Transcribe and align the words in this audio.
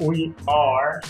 we 0.00 0.34
are 0.46 1.02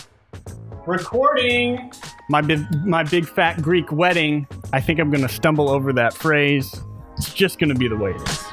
recording 0.85 1.91
my 2.29 2.41
big, 2.41 2.59
my 2.85 3.03
big 3.03 3.27
fat 3.27 3.61
Greek 3.61 3.91
wedding. 3.91 4.47
I 4.71 4.79
think 4.79 4.99
I'm 4.99 5.09
going 5.09 5.27
to 5.27 5.33
stumble 5.33 5.69
over 5.69 5.91
that 5.93 6.13
phrase. 6.13 6.81
It's 7.17 7.33
just 7.33 7.59
going 7.59 7.69
to 7.69 7.75
be 7.75 7.87
the 7.87 7.97
way 7.97 8.11
it 8.11 8.21
is. 8.21 8.46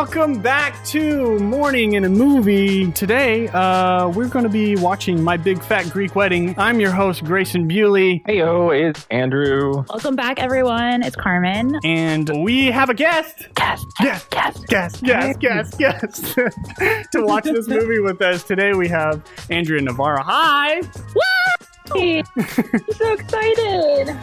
Welcome 0.00 0.40
back 0.40 0.82
to 0.86 1.38
Morning 1.40 1.94
and 1.94 2.06
a 2.06 2.08
Movie. 2.08 2.90
Today, 2.92 3.48
uh, 3.48 4.08
we're 4.08 4.28
going 4.28 4.44
to 4.44 4.48
be 4.48 4.74
watching 4.76 5.22
My 5.22 5.36
Big 5.36 5.62
Fat 5.62 5.90
Greek 5.90 6.16
Wedding. 6.16 6.54
I'm 6.58 6.80
your 6.80 6.90
host, 6.90 7.22
Grayson 7.22 7.68
Bewley. 7.68 8.22
Hey 8.24 8.38
yo, 8.38 8.70
it's 8.70 9.06
Andrew. 9.10 9.84
Welcome 9.90 10.16
back, 10.16 10.38
everyone. 10.38 11.02
It's 11.02 11.16
Carmen. 11.16 11.78
And 11.84 12.30
we 12.42 12.68
have 12.70 12.88
a 12.88 12.94
guest. 12.94 13.46
Guest, 13.54 13.84
Yes, 14.00 14.24
guest, 14.30 14.66
Guest, 14.68 15.02
guest, 15.04 15.38
guest, 15.38 15.78
guest. 15.78 16.24
to 17.12 17.22
watch 17.22 17.44
this 17.44 17.68
movie 17.68 17.98
with 17.98 18.22
us 18.22 18.42
today, 18.42 18.72
we 18.72 18.88
have 18.88 19.22
Andrea 19.50 19.82
Navarro. 19.82 20.22
Hi. 20.22 20.80
Hey, 21.94 22.22
I'm 22.36 22.92
so 22.92 23.12
excited. 23.12 24.16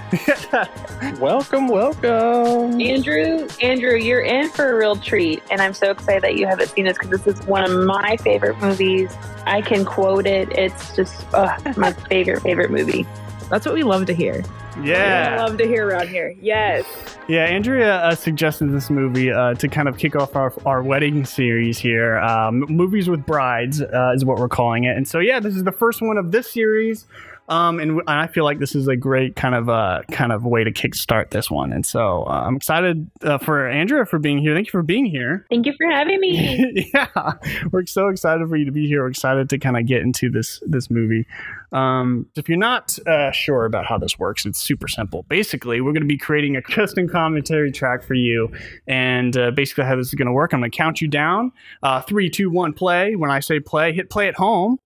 Welcome, 1.20 1.68
welcome. 1.68 2.80
Andrew, 2.82 3.48
Andrew, 3.62 3.96
you're 3.96 4.22
in 4.22 4.50
for 4.50 4.72
a 4.72 4.76
real 4.76 4.96
treat. 4.96 5.44
And 5.52 5.62
I'm 5.62 5.74
so 5.74 5.92
excited 5.92 6.24
that 6.24 6.36
you 6.38 6.48
haven't 6.48 6.70
seen 6.70 6.86
this 6.86 6.98
because 6.98 7.24
this 7.24 7.40
is 7.40 7.46
one 7.46 7.64
of 7.64 7.86
my 7.86 8.18
favorite 8.18 8.58
movies. 8.60 9.14
I 9.46 9.62
can 9.62 9.86
quote 9.86 10.26
it. 10.26 10.50
It's 10.52 10.96
just 10.96 11.26
uh, 11.34 11.58
my 11.78 11.94
favorite, 11.94 12.42
favorite 12.42 12.72
movie. 12.72 13.06
That's 13.50 13.66
what 13.66 13.76
we 13.76 13.84
love 13.84 14.06
to 14.08 14.14
hear. 14.14 14.44
Yeah. 14.82 15.34
We 15.34 15.40
love 15.40 15.58
to 15.58 15.68
hear 15.68 15.88
around 15.88 16.10
here. 16.10 16.36
Yes. 16.42 16.86
Yeah, 17.28 17.44
Andrea 17.46 17.98
uh, 17.98 18.16
suggested 18.16 18.72
this 18.72 18.90
movie 18.90 19.32
uh, 19.32 19.54
to 19.56 19.68
kind 19.68 19.88
of 19.88 19.98
kick 19.98 20.16
off 20.16 20.36
our, 20.36 20.54
our 20.66 20.84
wedding 20.84 21.26
series 21.26 21.78
here. 21.78 22.18
Um, 22.20 22.60
Movies 22.70 23.10
with 23.10 23.26
Brides 23.26 23.82
uh, 23.82 24.14
is 24.16 24.24
what 24.24 24.38
we're 24.38 24.48
calling 24.48 24.86
it. 24.86 24.96
And 24.96 25.08
so, 25.08 25.20
yeah, 25.20 25.40
this 25.40 25.56
is 25.56 25.64
the 25.64 25.72
first 25.72 26.02
one 26.02 26.18
of 26.18 26.32
this 26.32 26.50
series. 26.52 27.06
Um, 27.50 27.80
and, 27.80 27.90
w- 27.92 28.04
and 28.08 28.20
I 28.20 28.28
feel 28.28 28.44
like 28.44 28.60
this 28.60 28.76
is 28.76 28.88
a 28.88 28.96
great 28.96 29.36
kind 29.36 29.56
of 29.56 29.70
uh, 29.70 30.02
kind 30.12 30.32
of 30.32 30.46
way 30.46 30.64
to 30.64 30.72
kickstart 30.72 31.30
this 31.30 31.50
one. 31.50 31.72
And 31.72 31.86
so 31.86 32.24
uh, 32.24 32.44
I'm 32.46 32.56
excited 32.56 33.10
uh, 33.24 33.38
for 33.38 33.68
Andrea 33.68 34.06
for 34.06 34.20
being 34.20 34.38
here. 34.38 34.54
Thank 34.54 34.68
you 34.68 34.72
for 34.72 34.84
being 34.84 35.06
here. 35.06 35.46
Thank 35.50 35.66
you 35.66 35.74
for 35.80 35.90
having 35.90 36.20
me. 36.20 36.92
yeah, 36.94 37.34
we're 37.72 37.86
so 37.86 38.10
excited 38.10 38.48
for 38.50 38.58
you 38.58 38.66
to 38.66 38.72
be 38.72 38.88
here. 38.88 39.04
We're 39.04 39.10
excited 39.10 39.50
to 39.50 39.58
kind 39.58 39.78
of 39.78 39.86
get 39.86 40.02
into 40.02 40.30
this 40.30 40.62
this 40.66 40.90
movie. 40.90 41.26
Um, 41.72 42.28
if 42.36 42.50
you're 42.50 42.58
not 42.58 42.98
uh, 43.08 43.32
sure 43.32 43.66
about 43.66 43.86
how 43.86 43.98
this 43.98 44.18
works, 44.20 44.46
it's 44.46 44.60
super 44.60 44.88
simple. 44.88 45.24
Basically, 45.24 45.82
we're 45.82 45.94
going 45.94 46.02
to 46.04 46.08
be 46.08 46.18
creating 46.18 46.56
a 46.56 46.62
custom 46.62 47.08
commentary 47.08 47.72
track 47.72 48.04
for 48.04 48.14
you, 48.14 48.52
and 48.88 49.38
uh, 49.38 49.52
basically 49.52 49.86
how 49.86 49.96
this 49.96 50.08
is 50.08 50.14
going 50.14 50.28
to 50.28 50.34
work. 50.34 50.54
I'm 50.54 50.60
going 50.60 50.72
to 50.72 50.78
count 50.78 51.02
you 51.02 51.08
down. 51.08 51.52
Uh, 51.82 52.02
three, 52.02 52.30
two, 52.30 52.50
one, 52.50 52.74
play. 52.74 53.16
When 53.16 53.32
I 53.32 53.40
say 53.40 53.60
play, 53.60 53.94
hit 53.94 54.10
play 54.10 54.28
at 54.28 54.36
home. 54.36 54.80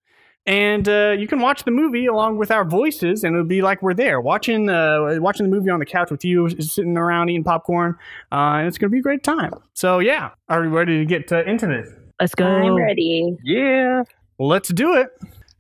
And 0.48 0.90
uh, 0.90 1.16
you 1.20 1.28
can 1.28 1.40
watch 1.40 1.66
the 1.66 1.72
movie 1.72 2.08
along 2.08 2.38
with 2.38 2.50
our 2.50 2.66
voices, 2.66 3.24
and 3.24 3.36
it'll 3.36 3.46
be 3.46 3.62
like 3.62 3.84
we're 3.84 3.94
there 3.94 4.20
watching 4.20 4.70
uh, 4.70 5.18
watching 5.20 5.46
the 5.46 5.56
movie 5.56 5.70
on 5.70 5.80
the 5.80 5.86
couch 5.86 6.10
with 6.10 6.26
you, 6.26 6.50
sitting 6.60 6.98
around 6.98 7.30
eating 7.30 7.44
popcorn, 7.44 7.96
uh, 8.32 8.58
and 8.58 8.68
it's 8.68 8.80
gonna 8.80 8.90
be 8.90 9.00
a 9.00 9.04
great 9.04 9.24
time. 9.24 9.54
So 9.76 10.00
yeah, 10.00 10.32
are 10.50 10.62
we 10.62 10.68
ready 10.68 10.98
to 10.98 11.06
get 11.06 11.32
uh, 11.32 11.44
into 11.44 11.68
this? 11.68 11.88
Let's 12.20 12.34
go. 12.34 12.46
I'm 12.46 12.76
ready. 12.76 13.38
Yeah. 13.44 14.04
Let's 14.40 14.70
do 14.70 14.96
it. 14.96 15.10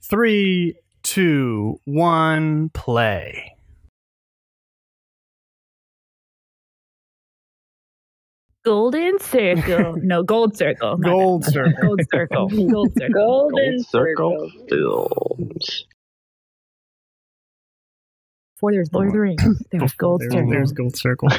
Three, 0.02 0.76
two, 1.04 1.80
one, 1.86 2.70
play. 2.70 3.56
Golden 8.64 9.20
circle. 9.20 9.95
no, 10.04 10.23
gold 10.23 10.56
circle. 10.56 10.98
Gold 11.04 11.45
circle. 11.45 11.73
Gold 11.81 12.02
circle. 12.12 12.48
Gold 12.48 12.91
circle. 12.97 13.13
Golden 13.13 13.13
Gold 13.13 13.86
Circle 13.88 14.50
Circle. 14.50 14.52
Films. 14.69 15.86
Before 18.56 18.72
there's 18.72 18.94
Lord 18.94 19.08
of 19.08 19.13
the 19.13 19.19
Rings, 19.19 19.63
there's 19.72 19.94
gold 19.94 20.22
There- 20.22 20.30
circle. 20.31 20.50
There's 20.52 20.72
gold 20.72 20.96
circle. 20.96 21.30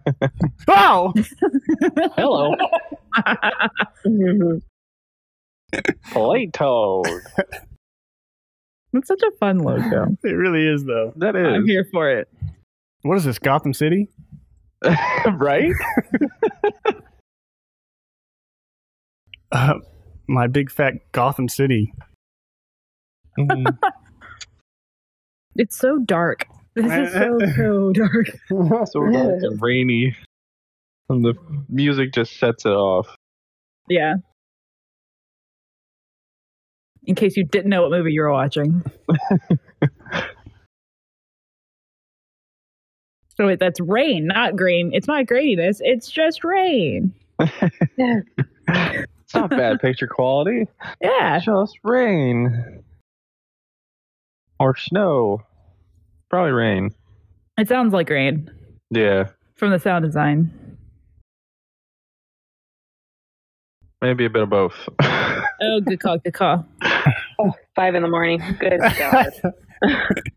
wow! 0.68 1.12
Hello, 2.16 2.54
Mhm. 4.04 4.62
Playtone. 6.10 7.20
It's 8.94 9.06
such 9.08 9.22
a 9.22 9.30
fun 9.38 9.58
logo. 9.58 10.16
It 10.24 10.28
really 10.30 10.66
is, 10.66 10.84
though. 10.84 11.12
That 11.16 11.36
I'm 11.36 11.66
here 11.66 11.86
for 11.92 12.10
it. 12.10 12.28
What 13.02 13.16
is 13.18 13.24
this? 13.24 13.38
Gotham 13.38 13.72
City? 13.72 14.08
right. 15.38 15.72
Uh, 19.52 19.74
my 20.26 20.48
big 20.48 20.70
fat 20.72 20.94
Gotham 21.12 21.48
City. 21.48 21.92
Mhm. 23.38 23.78
It's 25.58 25.76
so 25.78 25.98
dark. 25.98 26.46
This 26.74 26.92
is 26.92 27.12
so, 27.14 27.38
so 27.56 27.92
dark. 27.92 28.26
so 28.48 29.10
dark 29.10 29.42
and 29.42 29.62
rainy, 29.62 30.14
and 31.08 31.24
the 31.24 31.32
music 31.70 32.12
just 32.12 32.38
sets 32.38 32.66
it 32.66 32.70
off. 32.70 33.06
Yeah. 33.88 34.16
In 37.04 37.14
case 37.14 37.38
you 37.38 37.44
didn't 37.44 37.70
know 37.70 37.82
what 37.82 37.90
movie 37.92 38.12
you 38.12 38.20
were 38.20 38.32
watching. 38.32 38.82
So 43.36 43.46
wait, 43.46 43.58
that's 43.58 43.80
rain, 43.80 44.26
not 44.26 44.56
green. 44.56 44.90
It's 44.94 45.06
not 45.06 45.26
graininess. 45.26 45.78
It's 45.80 46.10
just 46.10 46.44
rain. 46.44 47.12
It's 48.68 49.34
not 49.34 49.50
bad 49.50 49.80
picture 49.80 50.06
quality. 50.06 50.66
Yeah. 51.00 51.40
Just 51.40 51.78
rain 51.82 52.82
or 54.60 54.76
snow. 54.76 55.42
Probably 56.30 56.52
rain. 56.52 56.90
It 57.58 57.66
sounds 57.68 57.92
like 57.92 58.08
rain 58.08 58.48
Yeah, 58.90 59.30
from 59.56 59.70
the 59.72 59.80
sound 59.80 60.04
design. 60.04 60.52
maybe 64.00 64.24
a 64.26 64.30
bit 64.30 64.42
of 64.42 64.50
both. 64.50 64.74
Oh, 65.58 65.80
good 65.80 66.00
call, 66.00 66.18
good 66.18 66.34
call. 66.34 66.66
Oh, 67.38 67.50
five 67.74 67.94
in 67.94 68.02
the 68.02 68.08
morning. 68.10 68.42
Good 68.60 68.78
God. 68.98 69.32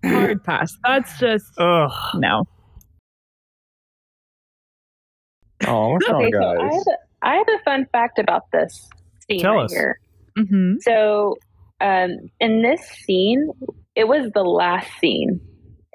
Hard 0.06 0.44
pass. 0.46 0.78
That's 0.86 1.20
just 1.20 1.46
Ugh. 1.60 1.92
no. 2.16 2.46
Oh, 5.70 5.90
what's 5.94 6.10
wrong, 6.10 6.22
Okay, 6.24 6.32
so 6.32 6.40
I 6.50 6.58
guys? 6.58 6.74
have, 6.74 6.84
a, 6.88 7.28
I 7.28 7.36
have 7.36 7.48
a 7.48 7.64
fun 7.64 7.86
fact 7.92 8.20
about 8.20 8.44
this 8.52 8.90
scene 9.28 9.40
Tell 9.40 9.56
right 9.56 9.66
us. 9.66 9.72
here. 9.74 10.00
Mm-hmm. 10.38 10.74
So, 10.82 11.38
um, 11.82 12.12
in 12.40 12.62
this 12.62 12.82
scene, 13.06 13.50
it 13.96 14.08
was 14.08 14.32
the 14.34 14.44
last 14.44 14.90
scene, 15.00 15.40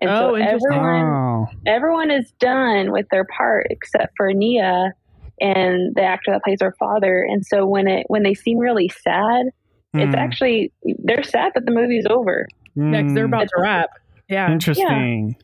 and 0.00 0.10
Oh, 0.10 0.18
so 0.18 0.34
everyone 0.36 1.04
Oh. 1.04 1.46
everyone 1.66 2.10
is 2.10 2.30
done 2.40 2.92
with 2.92 3.06
their 3.10 3.24
part 3.24 3.66
except 3.70 4.12
for 4.16 4.32
Nia 4.32 4.92
and 5.40 5.94
the 5.94 6.02
actor 6.02 6.30
that 6.32 6.42
plays 6.44 6.58
her 6.60 6.74
father. 6.78 7.22
And 7.22 7.44
so 7.44 7.66
when 7.66 7.86
it 7.88 8.04
when 8.08 8.22
they 8.22 8.34
seem 8.34 8.58
really 8.58 8.88
sad, 8.88 9.46
it's 9.94 10.14
Hmm. 10.14 10.18
actually 10.18 10.72
they're 11.04 11.22
sad 11.22 11.52
that 11.54 11.64
the 11.66 11.70
movie's 11.72 12.06
over. 12.08 12.46
Yeah, 12.74 13.02
'cause 13.02 13.14
they're 13.14 13.24
about 13.26 13.48
to 13.48 13.60
wrap. 13.60 13.90
Yeah. 14.28 14.50
Interesting. 14.52 15.36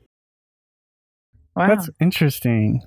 Wow. 1.57 1.67
That's 1.69 1.91
interesting. 2.01 2.81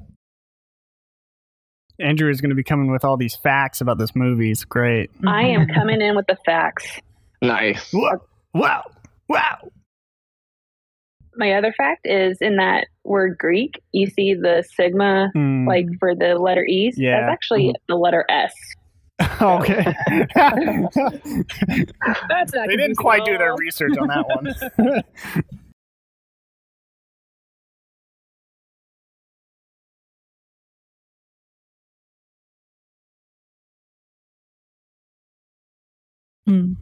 Andrew 2.00 2.30
is 2.30 2.42
going 2.42 2.50
to 2.50 2.56
be 2.56 2.64
coming 2.64 2.92
with 2.92 3.06
all 3.06 3.18
these 3.18 3.36
facts 3.36 3.82
about 3.82 3.98
this 3.98 4.16
movie. 4.16 4.52
It's 4.52 4.66
great. 4.66 5.12
I 5.26 5.44
am 5.44 5.68
coming 5.68 6.02
in 6.02 6.16
with 6.16 6.28
the 6.28 6.38
facts. 6.46 6.86
Nice. 7.42 7.92
Wow. 7.94 8.22
Wow. 8.54 8.84
Wow. 9.30 9.58
My 11.36 11.54
other 11.54 11.74
fact 11.76 12.06
is 12.06 12.38
in 12.42 12.58
that 12.58 12.88
word 13.04 13.38
Greek, 13.38 13.82
you 13.92 14.08
see 14.08 14.34
the 14.36 14.64
sigma 14.76 15.30
Hmm. 15.34 15.68
like 15.68 15.86
for 16.00 16.16
the 16.16 16.36
letter 16.36 16.66
E. 16.66 16.92
Yeah. 16.96 17.22
That's 17.22 17.34
actually 17.34 17.74
the 17.88 17.96
letter 17.96 18.26
S. 18.30 18.54
okay. 19.42 19.94
That's 20.36 20.96
not 22.54 22.68
they 22.68 22.76
didn't 22.76 22.98
quite 22.98 23.26
do 23.26 23.38
their 23.38 23.56
research 23.56 23.98
on 23.98 24.08
that 24.08 24.26
one. 24.28 25.04
Hmm. 36.46 36.74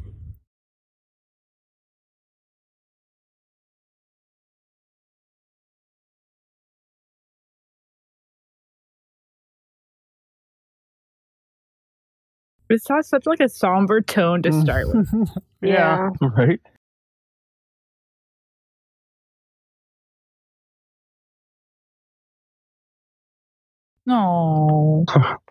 This 12.69 12.83
has 12.89 13.09
such 13.09 13.25
like 13.25 13.41
a 13.41 13.49
somber 13.49 14.01
tone 14.01 14.41
to 14.43 14.51
start 14.53 14.87
with. 14.87 15.07
yeah. 15.61 16.09
Right? 16.21 16.61
No. 24.05 25.05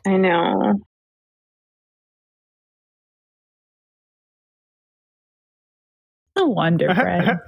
I 0.07 0.17
know. 0.17 0.81
No 6.41 6.47
wonder, 6.49 6.95
Fred. 6.95 7.39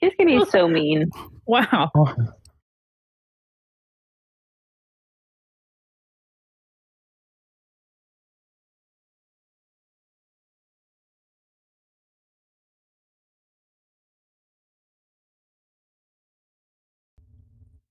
He's 0.00 0.12
gonna 0.18 0.30
be 0.40 0.44
so 0.50 0.68
mean. 0.68 1.10
wow. 1.46 1.90
Oh. 1.94 2.14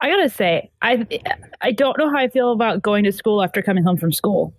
I 0.01 0.09
gotta 0.09 0.29
say, 0.29 0.71
I 0.81 1.05
I 1.61 1.71
don't 1.71 1.97
know 1.99 2.09
how 2.09 2.17
I 2.17 2.27
feel 2.27 2.51
about 2.51 2.81
going 2.81 3.03
to 3.03 3.11
school 3.11 3.43
after 3.43 3.61
coming 3.61 3.83
home 3.83 3.97
from 3.97 4.11
school. 4.11 4.53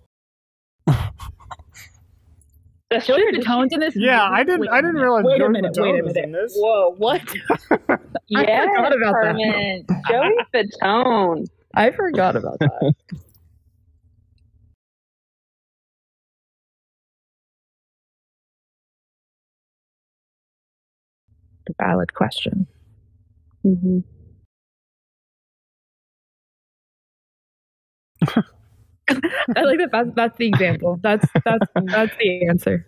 That's 2.89 3.07
Joey 3.07 3.21
true. 3.23 3.31
Did 3.31 3.73
in 3.73 3.79
this. 3.79 3.95
yeah, 3.95 4.29
movie? 4.29 4.39
I 4.39 4.43
didn't. 4.43 4.59
Wait 4.61 4.69
I 4.69 4.77
a 4.77 4.81
didn't 4.81 4.93
minute, 4.93 5.03
realize 5.03 5.25
Wait 5.25 5.35
a 5.35 5.39
Joey 5.39 5.49
minute. 5.49 5.71
Wait 5.75 5.99
a 5.99 6.03
minute. 6.27 6.51
Whoa! 6.55 6.93
What? 6.97 7.21
she- 7.29 7.41
I 8.35 8.43
Yes, 8.45 8.69
forgot 8.69 8.95
about 8.95 9.13
that. 9.13 9.21
Carmen. 9.21 9.85
Joey 10.09 10.37
Fatone. 10.53 11.47
I 11.75 11.91
forgot 11.91 12.35
about 12.35 12.59
that. 12.59 12.93
the 21.65 21.73
valid 21.79 22.13
question. 22.13 22.67
Mm-hmm. 23.65 23.99
I 29.55 29.61
like 29.63 29.79
that. 29.79 29.89
That's, 29.91 30.09
that's 30.15 30.37
the 30.37 30.47
example. 30.47 30.99
That's 31.01 31.25
that's 31.43 31.65
that's 31.85 32.11
the 32.17 32.47
answer. 32.47 32.85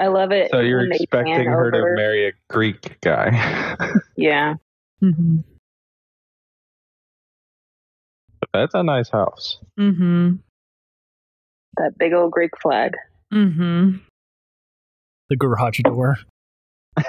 I 0.00 0.06
love 0.08 0.30
it. 0.32 0.50
So 0.50 0.60
you're 0.60 0.90
expecting 0.90 1.34
pan 1.34 1.46
her 1.46 1.70
to 1.70 1.82
marry 1.96 2.28
a 2.28 2.32
Greek 2.48 3.00
guy. 3.00 3.76
Yeah. 4.16 4.54
Mm-hmm. 5.00 5.38
That's 8.52 8.74
a 8.74 8.82
nice 8.82 9.08
house. 9.08 9.58
Mm-hmm. 9.78 10.36
That 11.76 11.96
big 11.98 12.12
old 12.12 12.32
Greek 12.32 12.50
flag. 12.60 12.96
Mm-hmm. 13.32 13.98
The 15.28 15.36
garage 15.36 15.78
door. 15.84 16.18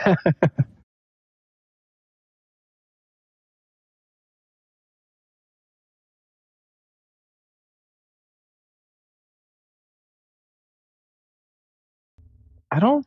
I 12.72 12.80
don't 12.80 13.06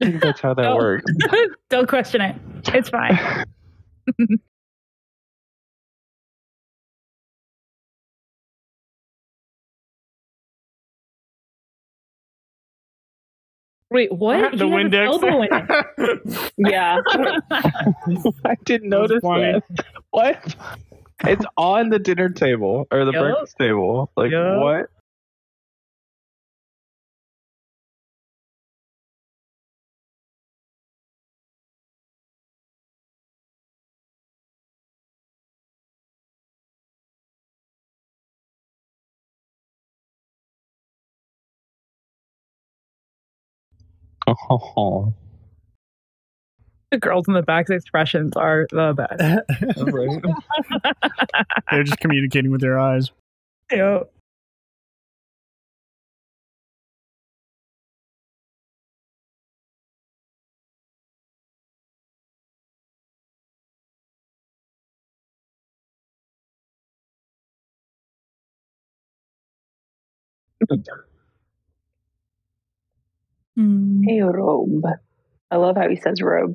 think 0.00 0.22
that's 0.22 0.40
how 0.40 0.54
that 0.54 0.74
works. 0.76 1.04
Don't 1.68 1.88
question 1.88 2.20
it. 2.20 2.36
It's 2.72 2.88
fine. 2.90 3.18
Wait, 13.90 14.12
what? 14.12 14.52
the 14.58 14.66
He 14.66 14.70
has 14.70 14.80
Windex. 14.84 15.06
elbow 15.06 15.42
in 15.42 15.48
it. 15.52 16.52
Yeah. 16.58 16.98
I 18.44 18.54
didn't 18.64 18.90
notice 18.90 19.22
that. 19.22 19.62
What? 20.10 20.54
It's 21.24 21.44
on 21.56 21.88
the 21.88 21.98
dinner 21.98 22.28
table 22.28 22.86
or 22.90 23.04
the 23.06 23.12
Yup. 23.12 23.22
breakfast 23.22 23.56
table. 23.58 24.10
Like 24.16 24.30
Yup. 24.30 24.60
what? 24.60 24.86
Oh, 44.28 45.14
the 46.90 46.98
girls 46.98 47.26
in 47.28 47.34
the 47.34 47.42
back's 47.42 47.70
expressions 47.70 48.36
are 48.36 48.66
the 48.70 48.94
best. 48.94 49.20
They're 51.70 51.84
just 51.84 52.00
communicating 52.00 52.50
with 52.50 52.60
their 52.60 52.78
eyes. 52.78 53.10
Yep. 53.70 54.10
Mm. 73.58 74.02
Hey, 74.06 74.20
robe. 74.20 74.84
I 75.50 75.56
love 75.56 75.76
how 75.76 75.88
he 75.88 75.96
says 75.96 76.22
robe. 76.22 76.54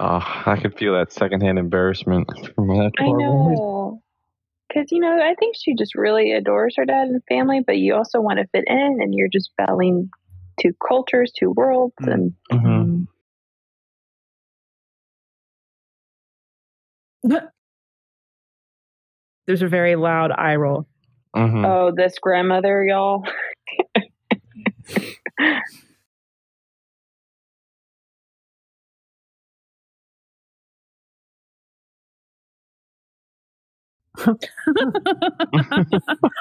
Oh, 0.00 0.20
I 0.46 0.56
can 0.60 0.72
feel 0.72 0.94
that 0.94 1.12
secondhand 1.12 1.58
embarrassment 1.58 2.28
from 2.54 2.68
that 2.68 2.92
I 2.98 3.04
poor 3.04 3.20
woman. 3.22 3.56
know. 3.58 4.02
Because, 4.68 4.90
you 4.90 5.00
know, 5.00 5.20
I 5.20 5.34
think 5.34 5.54
she 5.56 5.74
just 5.74 5.94
really 5.94 6.32
adores 6.32 6.74
her 6.76 6.84
dad 6.86 7.08
and 7.08 7.22
family, 7.28 7.60
but 7.66 7.76
you 7.78 7.94
also 7.94 8.20
want 8.20 8.38
to 8.38 8.46
fit 8.48 8.64
in 8.66 8.98
and 9.00 9.14
you're 9.14 9.28
just 9.32 9.50
bowing 9.58 10.10
two 10.60 10.72
cultures, 10.86 11.32
two 11.38 11.50
worlds. 11.52 11.94
Mm. 12.00 12.12
And 12.12 12.34
Mhm. 12.52 13.06
There's 19.46 19.62
a 19.62 19.68
very 19.68 19.96
loud 19.96 20.30
eye 20.32 20.56
roll. 20.56 20.86
Mhm. 21.34 21.66
oh, 21.66 21.92
this 21.96 22.18
grandmother, 22.18 22.84
y'all. 22.84 23.24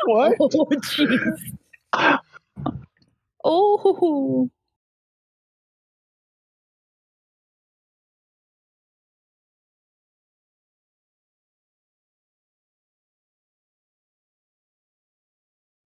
What? 0.06 0.36
Oh, 0.40 0.66
jeez. 0.72 1.40
Oh. 3.44 4.50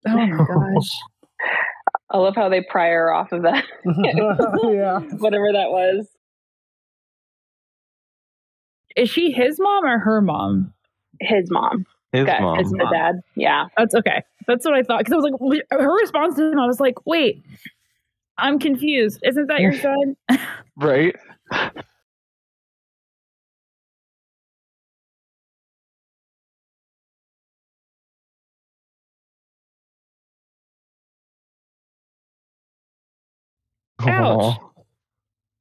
Oh 0.06 0.16
my 0.16 0.28
gosh. 0.76 0.90
I 2.10 2.18
love 2.18 2.36
how 2.36 2.48
they 2.48 2.62
pry 2.62 2.90
her 2.90 3.12
off 3.12 3.32
of 3.32 3.42
that, 3.42 3.64
yeah. 3.84 5.00
whatever 5.18 5.52
that 5.52 5.70
was. 5.70 6.06
Is 8.96 9.10
she 9.10 9.32
his 9.32 9.58
mom 9.58 9.84
or 9.84 9.98
her 9.98 10.20
mom? 10.20 10.72
His 11.20 11.50
mom. 11.50 11.84
His 12.12 12.26
Got 12.26 12.42
mom. 12.42 12.58
His 12.58 12.70
the 12.70 12.88
dad. 12.92 13.20
Yeah. 13.34 13.66
That's 13.76 13.94
okay. 13.96 14.22
That's 14.46 14.64
what 14.64 14.74
I 14.74 14.84
thought. 14.84 15.00
Because 15.00 15.14
I 15.14 15.16
was 15.16 15.24
like, 15.24 15.62
her 15.70 15.96
response 15.96 16.36
to 16.36 16.52
him, 16.52 16.60
I 16.60 16.66
was 16.66 16.78
like, 16.78 17.04
wait, 17.04 17.42
I'm 18.38 18.60
confused. 18.60 19.18
Isn't 19.24 19.48
that 19.48 19.60
your 19.60 19.72
son? 19.72 20.16
Right? 20.76 21.16
Ouch. 34.00 34.08
Aw. 34.08 34.58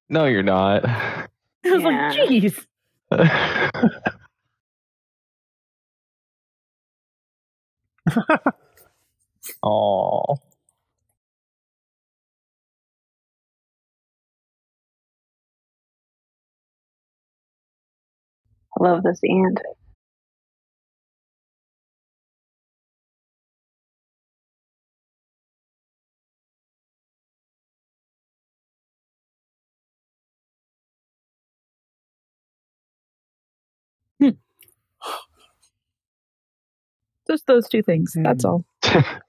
No, 0.10 0.26
you're 0.26 0.44
not. 0.44 0.86
I 0.86 1.28
was 1.66 1.82
Yeah. 1.82 2.14
like, 2.14 2.30
geez. 2.30 2.66
Oh. 9.64 10.36
I 18.80 18.84
love 18.84 19.04
this 19.04 19.20
aunt. 19.24 19.60
Just 37.34 37.48
those 37.48 37.68
two 37.68 37.82
things. 37.82 38.14
That's 38.16 38.46
Mm. 38.46 38.50
all. 38.50 38.66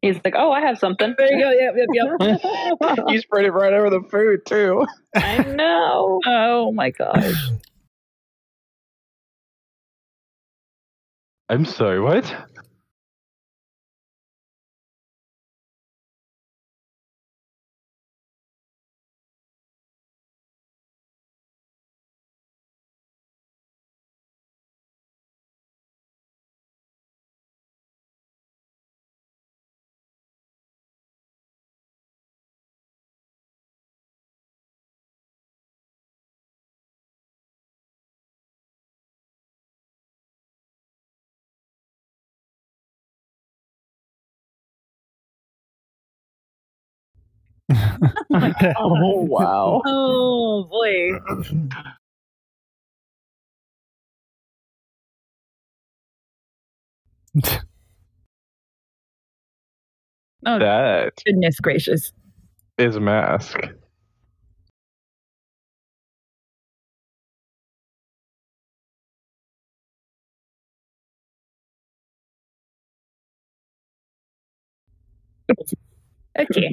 He's 0.00 0.18
like, 0.24 0.34
oh, 0.36 0.50
I 0.52 0.60
have 0.62 0.78
something. 0.78 1.14
There 1.18 1.30
you 1.30 1.44
go. 1.44 1.50
Yep, 1.50 1.74
yep, 1.76 1.88
yep. 1.92 2.98
you 3.08 3.18
spread 3.20 3.44
it 3.44 3.50
right 3.50 3.72
over 3.74 3.90
the 3.90 4.00
food 4.08 4.46
too. 4.46 4.86
I 5.14 5.38
know. 5.38 6.20
oh 6.26 6.72
my 6.72 6.90
gosh. 6.90 7.50
I'm 11.50 11.64
sorry, 11.64 11.98
what? 12.00 12.30
Oh 48.78 49.22
wow. 49.28 49.82
Oh 49.86 50.64
boy. 50.70 51.10
Oh 60.46 60.58
That 60.58 61.12
goodness 61.26 61.58
gracious. 61.60 62.12
is 62.78 62.96
a 62.96 63.00
mask. 63.00 63.58
Okay. 76.38 76.72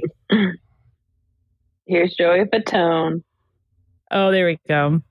Here's 1.88 2.16
Joey 2.16 2.46
Fatone. 2.46 3.24
Oh, 4.12 4.32
there 4.32 4.48
we 4.48 4.60
go. 4.68 5.02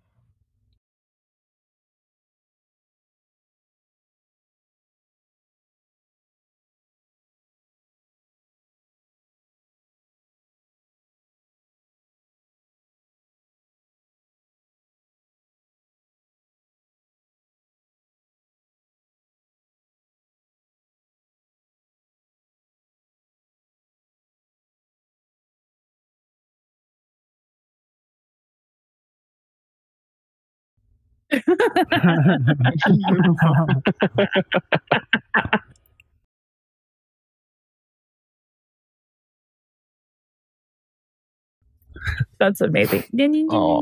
That's 42.39 42.61
amazing. 42.61 43.05
Aw. 43.51 43.81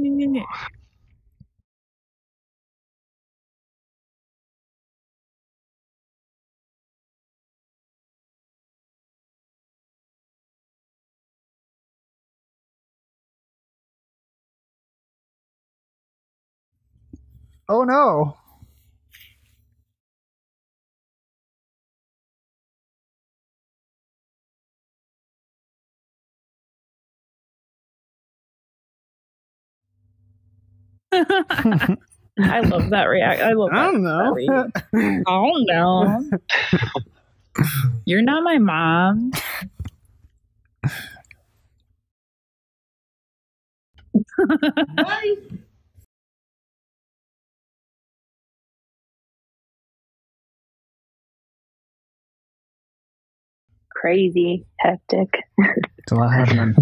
Oh 17.72 17.84
no. 17.84 18.36
I 32.40 32.60
love 32.60 32.90
that 32.90 33.04
react. 33.04 33.40
I 33.42 33.52
love 33.52 33.70
I 33.72 33.84
don't 33.84 34.02
know. 34.02 34.32
react. 34.32 34.82
Oh 35.26 35.52
no. 35.54 36.30
You're 38.04 38.22
not 38.22 38.42
my 38.42 38.58
mom. 38.58 39.32
Crazy, 54.02 54.66
hectic. 54.80 55.28
It's 55.98 56.10
a 56.10 56.16
lot 56.16 56.32
happening. 56.32 56.74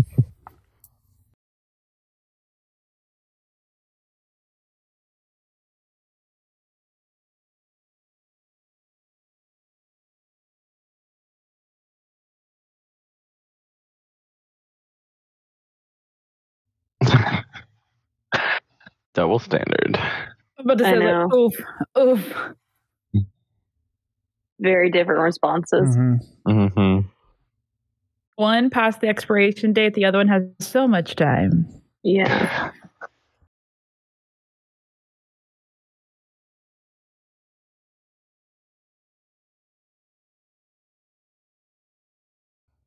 Double 19.15 19.39
standard. 19.39 19.99
But 20.65 20.79
to 20.79 20.85
say 20.85 20.99
know. 20.99 21.29
like, 21.31 21.35
oof, 21.35 21.55
oof. 21.99 22.35
Very 24.59 24.91
different 24.91 25.21
responses. 25.21 25.95
Mhm. 25.95 26.19
Mm-hmm. 26.49 27.00
One 28.41 28.71
past 28.71 29.03
the 29.03 29.09
expiration 29.09 29.75
date. 29.75 29.93
The 29.93 30.07
other 30.07 30.17
one 30.17 30.29
has 30.29 30.45
so 30.61 30.89
much 30.89 31.15
time. 31.15 31.67
Yeah. 32.03 32.71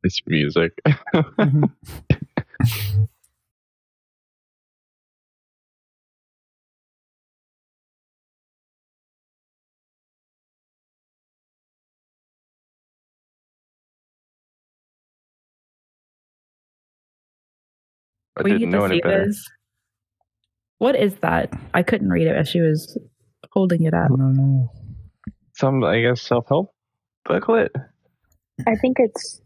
This 0.04 0.22
music. 0.28 0.74
Mhm. 1.14 1.70
I 18.38 18.44
we 18.44 18.52
didn't 18.52 18.60
get 18.62 18.70
know 18.70 18.80
to 18.80 18.86
any 18.86 18.96
see 18.96 19.02
better. 19.02 19.26
this. 19.28 19.48
What 20.80 20.96
is 20.96 21.16
that? 21.18 21.52
I 21.74 21.84
couldn't 21.84 22.10
read 22.10 22.28
it 22.28 22.36
as 22.36 22.50
she 22.50 22.60
was 22.62 22.98
holding 23.52 23.84
it 23.84 23.94
I 23.94 24.06
up. 24.06 24.10
don't 24.10 24.34
know. 24.34 24.72
Some, 25.56 25.84
I 25.84 26.02
guess, 26.02 26.22
self 26.22 26.48
help 26.48 26.74
booklet. 27.26 27.72
I 28.68 28.76
think 28.76 28.98
it's 29.00 29.42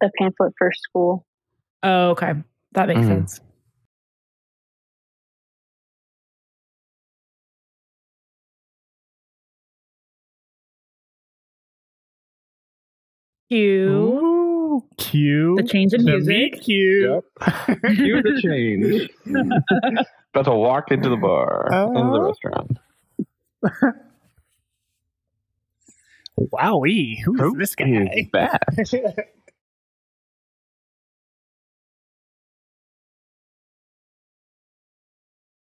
the 0.00 0.10
pamphlet 0.18 0.52
for 0.58 0.70
school. 0.72 1.26
Oh, 1.82 2.10
okay. 2.10 2.32
That 2.72 2.88
makes 2.88 3.00
Mhm. 3.02 3.08
sense. 3.08 3.40
Cue 13.50 13.88
Ooh, 13.90 14.53
cue. 14.98 15.54
the 15.56 15.62
change 15.62 15.92
in 15.94 16.04
The 16.04 16.12
music. 16.12 16.28
meet 16.54 16.60
cue. 16.62 17.22
Cue 17.96 18.22
the 18.22 18.40
change. 18.42 19.10
About 20.34 20.44
to 20.46 20.54
walk 20.56 20.90
into 20.90 21.08
the 21.08 21.16
bar, 21.16 21.66
into 21.66 21.92
the 21.92 22.00
Uh-huh. 22.00 22.20
restaurant. 22.28 22.78
Wowie, 26.52 27.16
who's 27.24 27.40
Who 27.40 27.56
this 27.56 27.74
guy? 27.76 28.08
is 28.12 28.26
that? 28.32 28.60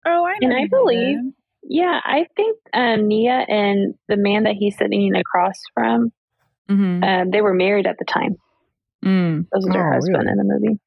Oh, 0.07 0.25
I. 0.25 0.35
And 0.41 0.53
I 0.55 0.67
believe- 0.69 1.17
that 1.19 1.25
is. 1.29 1.33
Yeah, 1.71 2.00
I 2.03 2.27
think 2.35 2.57
um, 2.73 3.09
Nia 3.09 3.45
and 3.47 3.95
the 4.09 4.17
man 4.17 4.45
that 4.45 4.55
he's 4.55 4.77
sitting 4.79 5.15
across 5.15 5.61
from, 5.75 6.12
Mhm. 6.71 7.05
um, 7.05 7.31
they 7.31 7.43
were 7.43 7.53
married 7.53 7.87
at 7.87 7.99
the 7.99 8.07
time. 8.07 8.37
Mm. 9.09 9.47
This 9.53 9.65
was 9.65 9.75
her 9.75 9.88
Oh, 9.88 9.93
husband 9.95 10.17
really? 10.19 10.31
in 10.31 10.37
the 10.38 10.45
movie. 10.45 10.79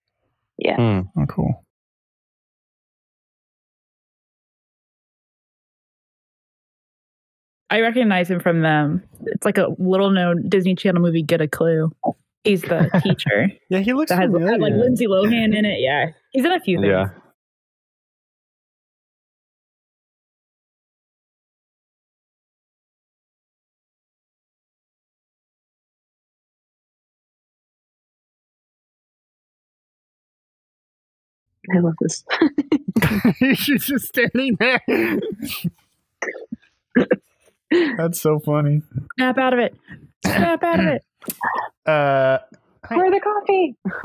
Yeah. 0.58 0.76
Hmm. 0.76 1.20
Oh, 1.22 1.26
cool. 1.28 1.66
I 7.70 7.80
recognize 7.82 8.30
him 8.30 8.40
from 8.42 8.62
them. 8.62 9.04
It's 9.28 9.46
like 9.46 9.58
a 9.58 9.68
little 9.80 10.10
known 10.10 10.48
Disney 10.50 10.76
Channel 10.76 11.02
movie, 11.02 11.24
Get 11.24 11.40
a 11.42 11.48
Clue. 11.48 11.92
He's 12.44 12.62
the 12.64 12.90
teacher 13.04 13.50
Yeah, 13.70 13.80
he 13.80 13.94
looks 13.94 14.10
that 14.10 14.18
has 14.20 14.26
familiar. 14.32 14.52
had, 14.54 14.62
like 14.62 14.74
Lindsay 14.74 15.08
Lohan 15.08 15.56
in 15.58 15.64
it. 15.66 15.80
Yeah, 15.80 16.08
he's 16.32 16.44
in 16.44 16.52
a 16.52 16.60
few 16.60 16.78
things. 16.80 16.90
Yeah. 16.90 17.10
I 31.76 31.80
love 31.80 31.96
this. 32.02 32.24
She's 33.60 33.86
just 33.86 34.08
standing 34.08 34.58
there. 34.60 34.82
That's 37.98 38.22
so 38.22 38.40
funny. 38.40 38.82
Snap 39.18 39.38
out 39.38 39.54
of 39.54 39.60
it. 39.60 39.76
Snap 40.26 40.64
out 40.64 40.80
of 40.80 40.86
it. 40.88 41.04
Uh, 41.86 42.40
Pour 42.94 43.10
the 43.12 43.20
coffee. 43.20 43.76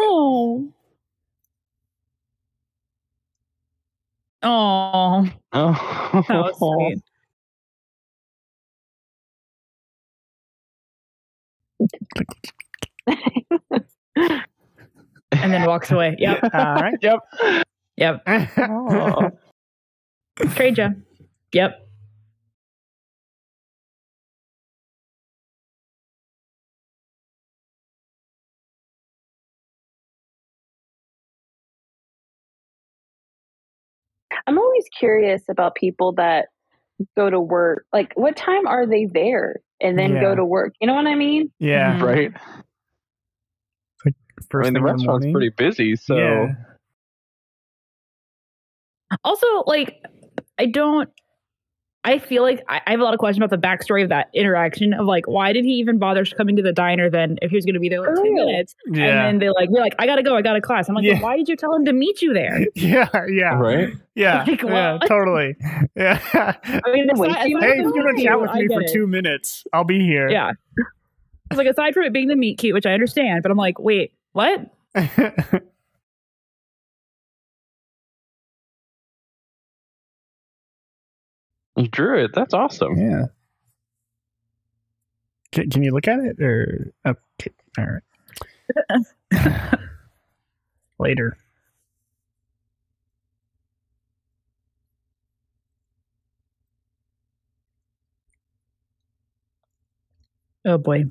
Oh. 0.00 0.72
Oh, 4.42 5.28
Oh. 5.52 6.24
that 6.28 6.28
was 6.30 6.56
sweet. 6.58 7.02
And 15.32 15.52
then 15.52 15.66
walks 15.66 15.90
away. 15.90 16.16
Yep. 16.18 16.40
all 16.54 16.74
right. 16.76 16.98
Yep. 17.02 17.18
Yep. 17.96 18.22
Oh. 18.58 19.30
Trade 20.54 20.78
ya. 20.78 20.90
Yep. 21.52 21.88
I'm 34.46 34.58
always 34.58 34.84
curious 34.98 35.42
about 35.50 35.74
people 35.74 36.12
that 36.12 36.46
go 37.16 37.30
to 37.30 37.40
work. 37.40 37.84
Like, 37.92 38.12
what 38.16 38.36
time 38.36 38.66
are 38.66 38.86
they 38.86 39.06
there 39.06 39.60
and 39.80 39.98
then 39.98 40.14
Yeah. 40.14 40.20
go 40.22 40.34
to 40.34 40.44
work? 40.44 40.74
You 40.80 40.86
know 40.86 40.94
what 40.94 41.06
I 41.06 41.14
mean? 41.14 41.50
yeah. 41.58 41.98
Mhm. 41.98 42.02
Right. 42.02 42.32
First 44.50 44.66
I 44.68 44.70
mean, 44.70 44.74
the 44.74 44.80
restaurant's 44.82 45.06
morning. 45.26 45.32
pretty 45.32 45.48
busy, 45.50 45.96
so 45.96 46.16
Yeah. 46.16 46.54
Also, 49.24 49.46
like, 49.66 50.04
I 50.58 50.66
don't. 50.66 51.08
I 52.08 52.18
feel 52.18 52.42
like 52.42 52.64
I, 52.68 52.80
I 52.86 52.90
have 52.92 53.00
a 53.00 53.04
lot 53.04 53.12
of 53.12 53.20
questions 53.20 53.44
about 53.44 53.50
the 53.50 53.66
backstory 53.66 54.02
of 54.02 54.08
that 54.08 54.28
interaction 54.32 54.94
of 54.94 55.06
like, 55.06 55.26
why 55.26 55.52
did 55.52 55.64
he 55.64 55.72
even 55.72 55.98
bother 55.98 56.24
coming 56.24 56.56
to 56.56 56.62
the 56.62 56.72
diner 56.72 57.10
then 57.10 57.36
if 57.42 57.50
he 57.50 57.56
was 57.56 57.64
going 57.66 57.74
to 57.74 57.80
be 57.80 57.88
there 57.88 58.00
like 58.00 58.10
For 58.16 58.22
two 58.24 58.32
minutes? 58.34 58.74
Yeah. 58.86 59.04
And 59.04 59.18
then 59.18 59.38
they 59.38 59.48
like, 59.50 59.68
we're 59.70 59.80
like, 59.80 59.94
I 59.98 60.06
gotta 60.06 60.22
go, 60.22 60.34
I 60.34 60.42
got 60.42 60.56
a 60.56 60.60
class. 60.60 60.88
I'm 60.88 60.94
like, 60.94 61.04
Yeah. 61.04 61.14
"Well, 61.14 61.22
why 61.24 61.36
did 61.36 61.48
you 61.48 61.56
tell 61.56 61.74
him 61.74 61.84
to 61.84 61.92
meet 61.92 62.22
you 62.22 62.32
there? 62.32 62.60
yeah. 62.74 63.08
Yeah. 63.28 63.54
right. 63.58 63.90
Yeah. 64.14 64.44
Like, 64.48 64.62
yeah. 64.62 64.98
Totally. 65.06 65.54
Yeah. 65.94 66.20
I 66.34 66.80
mean, 66.92 67.08
Wait, 67.14 67.30
aside- 67.30 67.46
you- 67.48 67.58
aside 67.58 67.66
hey, 67.68 67.78
if 67.80 67.94
you're 67.94 68.04
gonna 68.04 68.22
chat 68.22 68.40
with 68.40 68.52
me 68.54 68.66
for 68.68 68.80
it. 68.82 68.90
two 68.92 69.06
minutes, 69.06 69.64
I'll 69.72 69.84
be 69.84 70.00
here. 70.00 70.28
Yeah. 70.30 70.52
It's 71.50 71.58
like 71.58 71.66
aside 71.68 71.94
from 71.94 72.04
it 72.04 72.12
being 72.12 72.28
the 72.28 72.36
meet 72.36 72.58
cute, 72.58 72.74
which 72.74 72.86
I 72.86 72.92
understand, 72.92 73.42
but 73.42 73.50
I'm 73.52 73.58
like, 73.58 73.78
wait, 73.78 74.12
what? 74.32 74.60
You 81.78 81.88
drew 81.88 82.24
it. 82.24 82.32
That's 82.34 82.54
awesome. 82.54 82.98
yeah. 82.98 83.26
Can, 85.52 85.70
can 85.70 85.82
you 85.82 85.92
look 85.92 86.08
at 86.08 86.20
it 86.20 86.40
or 86.42 86.92
okay? 87.06 87.52
All 87.78 87.86
right. 89.32 89.78
Later. 90.98 91.36
Oh 100.64 100.78
boy. 100.78 101.04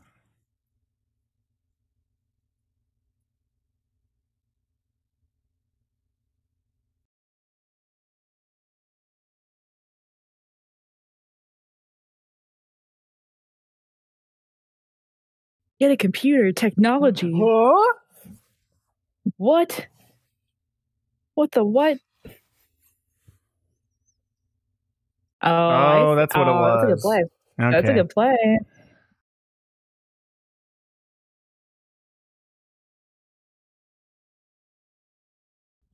Get 15.80 15.92
a 15.92 15.98
computer 15.98 16.52
technology. 16.52 17.32
Huh? 17.36 17.94
What? 19.38 19.88
What 21.36 21.52
the 21.52 21.64
what? 21.64 21.98
Oh, 25.44 25.52
Oh, 25.52 26.14
see. 26.14 26.16
that's 26.16 26.36
what 26.36 26.48
it 26.48 26.52
Oh, 26.52 26.72
That's 26.72 26.84
a 26.84 26.88
good 26.88 27.02
play. 27.02 27.24
Okay. 27.60 27.72
That's 27.72 27.90
a 27.90 27.94
good 27.94 28.10
play. 28.10 28.60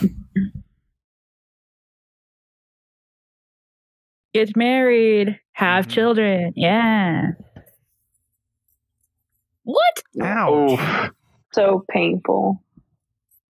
Get 4.35 4.57
married, 4.57 5.39
have 5.53 5.87
Mhm. 5.87 5.91
children. 5.91 6.53
Yeah. 6.57 7.33
What? 9.65 10.03
Ouch. 10.21 10.79
Oh, 10.81 11.09
So 11.53 11.85
painful. 11.91 12.63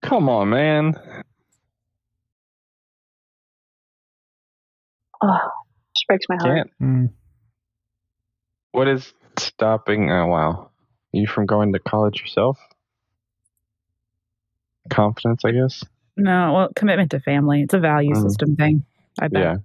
come 0.01 0.29
on, 0.29 0.49
man. 0.49 0.93
Oh, 5.21 5.37
just 5.95 6.07
breaks 6.07 6.25
my 6.29 6.35
heart. 6.35 6.55
Can't. 6.55 6.71
Mm. 6.81 7.09
What 8.71 8.87
is 8.87 9.13
stopping? 9.37 10.11
Oh, 10.11 10.27
wow. 10.27 10.69
You 11.11 11.27
from 11.27 11.45
going 11.45 11.73
to 11.73 11.79
college 11.79 12.19
yourself? 12.21 12.57
Confidence, 14.89 15.43
I 15.45 15.51
guess. 15.51 15.83
No, 16.17 16.53
well, 16.53 16.69
commitment 16.75 17.11
to 17.11 17.19
family. 17.19 17.61
It's 17.61 17.73
a 17.73 17.79
value 17.79 18.13
Mhm. 18.13 18.21
system 18.21 18.55
thing. 18.55 18.85
I 19.19 19.27
bet. 19.29 19.41
Yeah. 19.41 19.55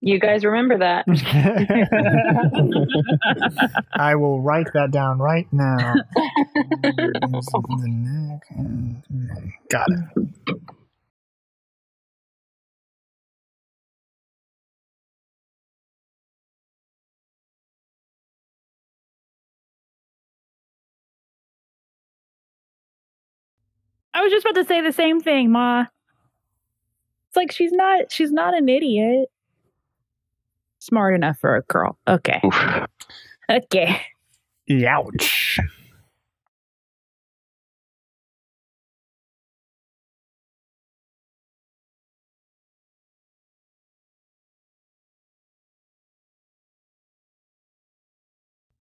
You 0.00 0.18
guys 0.20 0.44
remember 0.44 0.78
that? 0.78 1.06
I 3.94 4.14
will 4.16 4.42
write 4.42 4.66
that 4.74 4.90
down 4.90 5.18
right 5.18 5.46
now. 5.50 5.78
Got 9.70 9.88
it. 9.88 10.00
I 24.14 24.22
was 24.22 24.30
just 24.30 24.46
about 24.46 24.60
to 24.60 24.64
say 24.64 24.80
the 24.80 24.92
same 24.92 25.20
thing, 25.20 25.50
Ma. 25.50 25.86
It's 27.28 27.36
like 27.36 27.50
she's 27.50 27.72
not 27.72 28.12
she's 28.12 28.30
not 28.30 28.54
an 28.56 28.68
idiot. 28.68 29.28
Smart 30.78 31.14
enough 31.14 31.38
for 31.40 31.56
a 31.56 31.62
girl. 31.62 31.98
Okay. 32.06 32.40
Oof. 32.44 32.86
Okay. 33.50 34.00
Ouch. 34.86 35.58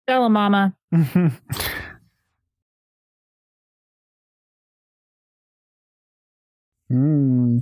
Tell 0.07 0.27
him, 0.27 0.33
Mama. 0.35 0.77
mm. 6.93 7.61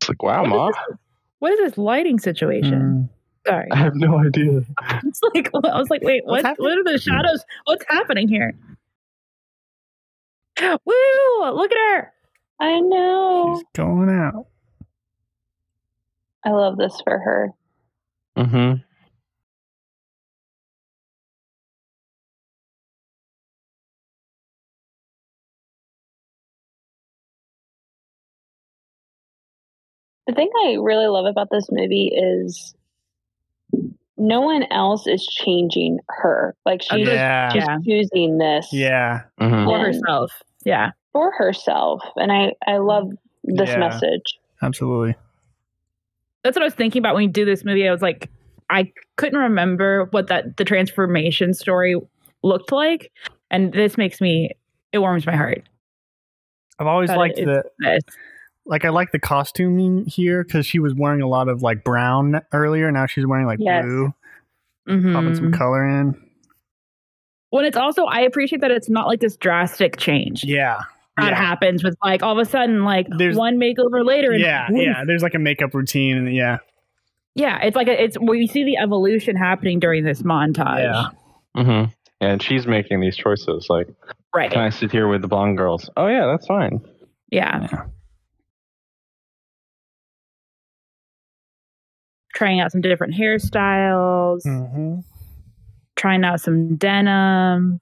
It's 0.00 0.08
like, 0.08 0.22
wow, 0.22 0.44
ma. 0.44 0.70
What 1.40 1.52
is 1.52 1.58
this 1.58 1.78
lighting 1.78 2.18
situation? 2.18 3.08
Sorry. 3.46 3.68
I 3.72 3.76
have 3.76 3.94
no 3.94 4.18
idea. 4.18 4.60
It's 5.04 5.20
like 5.34 5.50
I 5.54 5.78
was 5.78 5.90
like, 5.90 6.02
wait, 6.02 6.24
what? 6.24 6.44
What 6.58 6.78
are 6.78 6.84
the 6.84 6.98
shadows? 6.98 7.44
What's 7.64 7.84
happening 7.88 8.28
here? 8.28 8.54
Woo! 10.62 11.52
Look 11.52 11.72
at 11.72 11.78
her. 11.78 12.12
I 12.60 12.80
know. 12.80 13.54
She's 13.56 13.64
going 13.74 14.08
out. 14.08 14.46
I 16.44 16.50
love 16.50 16.76
this 16.76 17.00
for 17.04 17.18
her. 17.18 17.50
Mm-hmm. 18.36 18.80
The 30.26 30.34
thing 30.34 30.50
I 30.66 30.74
really 30.80 31.06
love 31.06 31.26
about 31.26 31.48
this 31.50 31.68
movie 31.70 32.12
is 32.14 32.74
no 34.16 34.40
one 34.40 34.64
else 34.70 35.06
is 35.06 35.24
changing 35.26 35.98
her. 36.08 36.54
Like 36.64 36.82
she's 36.82 37.06
Yeah. 37.06 37.52
just 37.52 37.84
choosing 37.84 38.38
this 38.38 38.68
Yeah. 38.72 39.22
Mm-hmm. 39.40 39.64
For 39.64 39.78
herself. 39.78 40.32
Yeah. 40.64 40.90
For 41.16 41.32
herself, 41.32 42.02
and 42.16 42.30
I 42.30 42.52
I 42.66 42.76
love 42.76 43.10
this 43.42 43.70
Yeah. 43.70 43.78
message. 43.78 44.38
Absolutely. 44.60 45.14
That's 46.44 46.54
what 46.56 46.62
I 46.62 46.66
was 46.66 46.74
thinking 46.74 47.00
about 47.00 47.14
when 47.14 47.24
we 47.24 47.28
do 47.32 47.46
this 47.46 47.64
movie. 47.64 47.88
I 47.88 47.90
was 47.90 48.02
like, 48.02 48.28
I 48.68 48.92
couldn't 49.16 49.38
remember 49.38 50.08
what 50.10 50.26
that 50.26 50.58
the 50.58 50.64
transformation 50.66 51.54
story 51.54 51.96
looked 52.42 52.70
like, 52.70 53.10
and 53.50 53.72
this 53.72 53.96
makes 53.96 54.20
me 54.20 54.50
it 54.92 54.98
warms 54.98 55.24
my 55.24 55.34
heart. 55.36 55.62
I've 56.78 56.86
always 56.86 57.08
But 57.08 57.16
liked 57.18 57.36
the 57.36 57.64
This. 57.78 58.02
like 58.66 58.84
I 58.84 58.90
like 58.90 59.12
the 59.12 59.18
costuming 59.18 60.04
here 60.04 60.44
because 60.44 60.66
she 60.66 60.78
was 60.80 60.94
wearing 60.94 61.22
a 61.22 61.28
lot 61.28 61.48
of 61.48 61.62
like 61.62 61.82
brown 61.82 62.42
earlier. 62.52 62.92
Now 62.92 63.06
she's 63.06 63.26
wearing 63.26 63.46
like 63.46 63.58
Yes. 63.58 63.84
blue, 63.86 64.12
Mhm. 64.86 65.14
popping 65.14 65.34
some 65.34 65.50
color 65.50 65.82
in. 65.82 66.14
When 67.50 67.64
it's 67.64 67.76
also, 67.76 68.04
I 68.04 68.20
appreciate 68.20 68.60
that 68.60 68.70
it's 68.70 68.90
not 68.90 69.06
like 69.06 69.20
this 69.20 69.36
drastic 69.38 69.96
change 69.96 70.44
Yeah. 70.44 70.80
That 71.16 71.30
yeah. 71.30 71.34
happens 71.36 71.82
with 71.82 71.96
like 72.02 72.22
all 72.22 72.38
of 72.38 72.46
a 72.46 72.50
sudden 72.50 72.84
like 72.84 73.06
There's- 73.16 73.36
one 73.36 73.58
makeover 73.58 74.04
later. 74.04 74.32
And 74.32 74.40
Yeah, 74.40 74.66
woof. 74.70 74.82
yeah. 74.82 75.04
There's 75.06 75.22
like 75.22 75.34
a 75.34 75.38
makeup 75.38 75.74
routine, 75.74 76.16
and 76.18 76.34
yeah, 76.34 76.58
yeah. 77.34 77.58
It's 77.62 77.76
like 77.76 77.88
a, 77.88 78.02
it's 78.02 78.16
where 78.16 78.36
you 78.36 78.46
see 78.46 78.64
the 78.64 78.76
evolution 78.76 79.36
happening 79.36 79.80
during 79.80 80.04
this 80.04 80.22
montage. 80.22 80.82
Yeah. 80.82 81.08
Mm-hmm. 81.62 81.90
And 82.20 82.42
she's 82.42 82.66
making 82.66 83.00
these 83.00 83.16
choices. 83.16 83.66
Like, 83.68 83.88
Right. 84.34 84.50
can 84.50 84.60
I 84.60 84.70
sit 84.70 84.90
here 84.92 85.08
with 85.08 85.22
the 85.22 85.28
blonde 85.28 85.56
girls? 85.56 85.88
Oh 85.96 86.06
yeah, 86.06 86.26
that's 86.26 86.46
fine. 86.46 86.80
Yeah. 87.30 87.84
Trying 92.34 92.60
out 92.60 92.70
some 92.70 92.82
different 92.82 93.14
hairstyles, 93.14 94.44
mm-hmm. 94.46 95.00
trying 95.96 96.22
out 96.24 96.40
some 96.40 96.76
denim. 96.76 97.80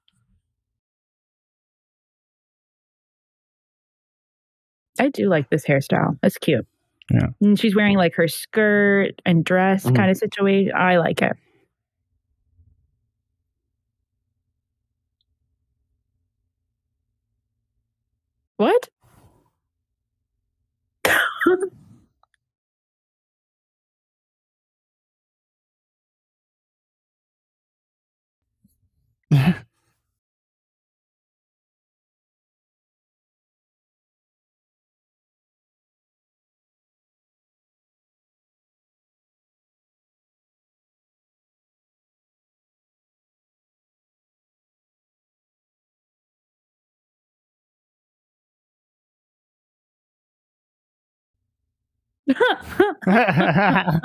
I 4.98 5.08
do 5.08 5.28
like 5.28 5.50
this 5.50 5.64
hairstyle. 5.66 6.18
That's 6.22 6.38
cute. 6.38 6.66
Yeah. 7.10 7.28
And 7.40 7.58
she's 7.58 7.74
wearing 7.76 7.96
like 7.96 8.14
her 8.14 8.28
skirt 8.28 9.20
and 9.26 9.44
dress 9.44 9.84
Mhm. 9.84 9.96
kind 9.96 10.10
of 10.10 10.16
situation. 10.16 10.72
I 10.74 10.96
like 10.98 11.20
it. 11.22 11.36
What? 18.56 18.88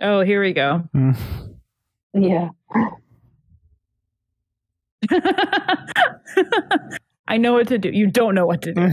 oh, 0.00 0.20
here 0.22 0.40
we 0.42 0.52
go. 0.52 0.84
Yeah. 2.14 2.50
I 7.28 7.36
know 7.38 7.54
what 7.54 7.68
to 7.68 7.78
do. 7.78 7.90
You 7.90 8.06
don't 8.10 8.34
know 8.34 8.46
what 8.46 8.62
to 8.62 8.74
do. 8.74 8.88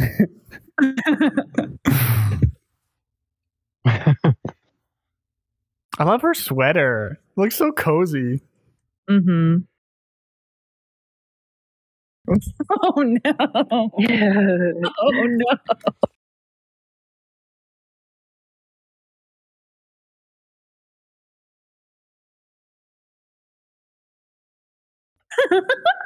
I 6.01 6.03
love 6.03 6.23
her 6.23 6.33
sweater. 6.33 7.19
looks 7.37 7.55
so 7.57 7.71
cozy. 7.71 8.41
Mm-hmm. 9.09 9.57
Oh 12.71 13.03
no! 13.03 13.91
Oh 15.01 15.27
no! 15.27 15.45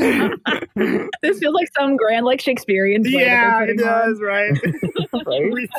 This 1.23 1.39
feels 1.39 1.55
like 1.55 1.69
some 1.79 1.97
grand, 1.97 2.27
like 2.27 2.41
Shakespearean. 2.41 3.05
play 3.05 3.25
yeah, 3.25 3.59
it 3.63 3.77
putting 3.77 3.83
on. 3.83 4.09
does, 4.11 4.21
right? 4.21 4.53
With 5.27 5.71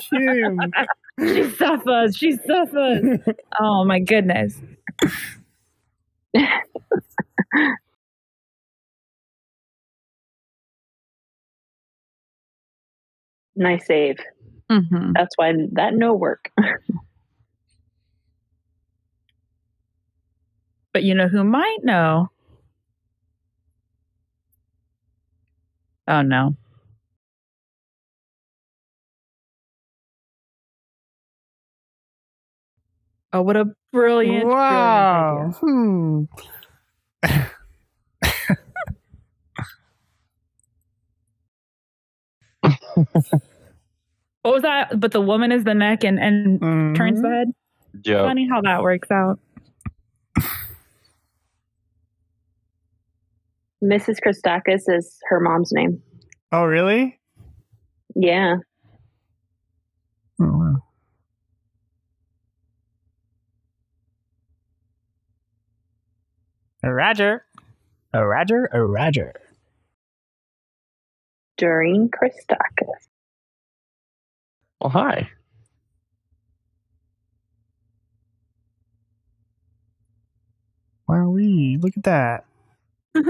She 1.20 1.50
suffers. 1.58 2.16
She 2.18 2.32
suffers. 2.48 3.20
oh 3.60 3.84
my 3.86 4.00
goodness. 4.00 4.60
Nice 13.56 13.86
save. 13.88 14.18
hmm 14.70 15.12
That's 15.14 15.36
why 15.38 15.54
that 15.74 15.94
no 15.94 16.14
work. 16.14 16.52
But 20.94 21.04
you 21.04 21.14
know 21.16 21.28
who 21.28 21.44
might 21.44 21.80
know? 21.84 22.30
Oh 26.08 26.22
no. 26.22 26.56
Oh, 33.32 33.42
what 33.42 33.56
a 33.56 33.66
brilliant! 33.92 34.46
Wow. 34.46 35.56
Brilliant 35.60 36.30
hmm. 36.30 36.44
what 44.42 44.54
was 44.54 44.62
that? 44.62 45.00
But 45.00 45.12
the 45.12 45.22
woman 45.22 45.52
is 45.52 45.64
the 45.64 45.74
neck 45.74 46.04
and 46.04 46.20
and 46.20 46.60
mm-hmm. 46.60 46.94
turns 46.94 47.22
the 47.22 47.28
mm-hmm. 47.28 47.36
head. 47.36 47.54
Funny 48.06 48.48
how 48.48 48.62
that 48.62 48.84
works 48.84 49.10
out. 49.10 49.40
Mrs. 53.84 54.20
Christakis 54.26 54.84
is 54.88 55.20
her 55.28 55.42
mom's 55.42 55.72
name. 55.74 56.02
Oh, 56.54 56.64
really? 56.64 57.20
Yeah. 58.16 58.58
Oh, 60.42 60.46
wow. 60.46 60.76
A 66.84 66.94
Roger. 66.94 67.46
A 68.14 68.26
Roger. 68.26 68.70
A 68.72 68.82
Roger. 68.82 69.34
Doreen 71.58 72.10
Christakis. 72.10 73.10
Well, 74.80 74.92
hi. 74.92 75.30
Wowee. 81.10 81.82
Look 81.82 81.98
at 81.98 82.04
that. 82.04 82.46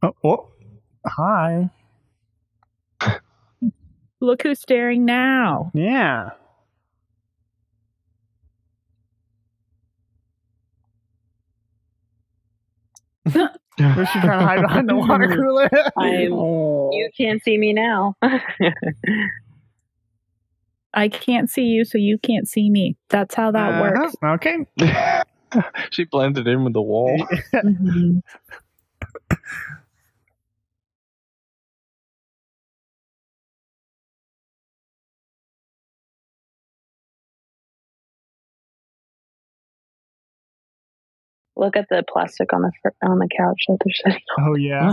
Oh, 0.00 0.12
oh. 0.22 0.48
Hi. 1.06 1.68
Look 4.20 4.42
who's 4.42 4.60
staring 4.60 5.04
now. 5.04 5.72
Yeah. 5.74 6.30
Was 13.26 14.08
she 14.12 14.20
trying 14.20 14.40
to 14.40 14.46
hide 14.46 14.60
behind 14.62 14.88
the 14.88 14.96
water 14.96 15.28
cooler? 15.36 15.68
Oh. 15.96 16.90
You 16.92 17.10
can't 17.16 17.42
see 17.42 17.58
me 17.58 17.72
now. 17.72 18.14
I 20.94 21.08
can't 21.08 21.50
see 21.50 21.64
you, 21.64 21.84
so 21.84 21.98
you 21.98 22.18
can't 22.18 22.48
see 22.48 22.70
me. 22.70 22.96
That's 23.08 23.34
how 23.34 23.50
that 23.52 23.72
Uh-huh. 23.72 23.80
works. 24.00 24.16
Okay. 24.24 24.64
she 25.90 26.04
blended 26.04 26.46
in 26.46 26.64
with 26.64 26.72
the 26.72 26.82
wall. 26.82 27.26
Mhm. 27.54 28.22
Look 41.56 41.76
at 41.76 41.88
the 41.90 42.04
plastic 42.08 42.52
on 42.52 42.62
the 42.62 42.70
fr- 42.80 42.90
on 43.04 43.18
the 43.18 43.28
couch 43.36 43.64
that 43.66 43.78
they're 43.84 44.12
sitting 44.12 44.22
Oh 44.38 44.54
yeah. 44.54 44.92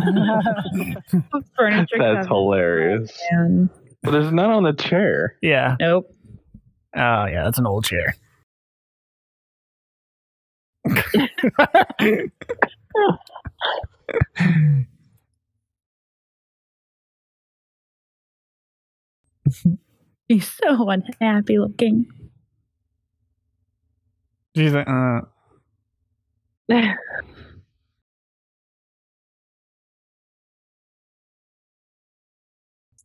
Furniture 1.56 1.98
That's 2.00 2.28
hilarious. 2.28 3.12
man. 3.32 3.70
But 4.02 4.12
there's 4.12 4.32
none 4.32 4.50
on 4.50 4.64
the 4.64 4.74
chair. 4.74 5.36
yeah. 5.42 5.76
Nope. 5.80 6.12
Oh 6.96 7.26
yeah, 7.26 7.44
that's 7.44 7.60
an 7.60 7.68
old 7.68 7.86
chair. 7.86 8.16
He's 20.28 20.48
so 20.52 20.90
unhappy 20.90 21.60
looking. 21.60 22.08
She's 24.56 24.74
like, 24.74 24.88
uh. 24.88 25.22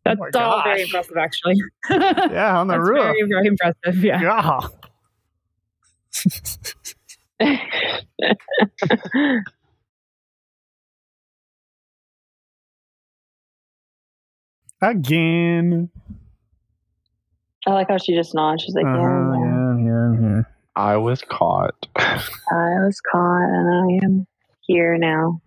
That's 0.05 0.19
my 0.19 0.31
all 0.41 0.63
very 0.65 0.83
impressive, 0.83 1.17
actually. 1.19 1.57
yeah, 1.91 2.59
on 2.59 2.69
the 2.69 2.75
That's 2.75 2.89
roof. 2.89 3.03
very, 3.03 3.23
very 3.29 3.47
impressive. 3.47 4.03
Yeah. 4.03 4.21
Yeah. 4.23 4.61
Again. 14.83 15.91
I 17.67 17.73
like 17.73 17.89
how 17.89 17.99
she 17.99 18.15
just 18.15 18.35
nods. 18.35 18.63
She's 18.63 18.75
like, 18.75 18.87
Uh-huh, 18.87 18.97
yeah, 18.97 19.35
yeah, 19.45 19.77
yeah, 19.79 20.13
yeah, 20.21 20.37
yeah. 20.37 20.43
I 20.77 20.97
was 20.97 21.23
caught. 21.23 21.87
I 21.97 22.17
was 22.85 23.01
caught 23.01 23.49
and 23.51 23.69
I 24.03 24.05
am 24.05 24.27
here 24.63 24.97
now. 24.99 25.41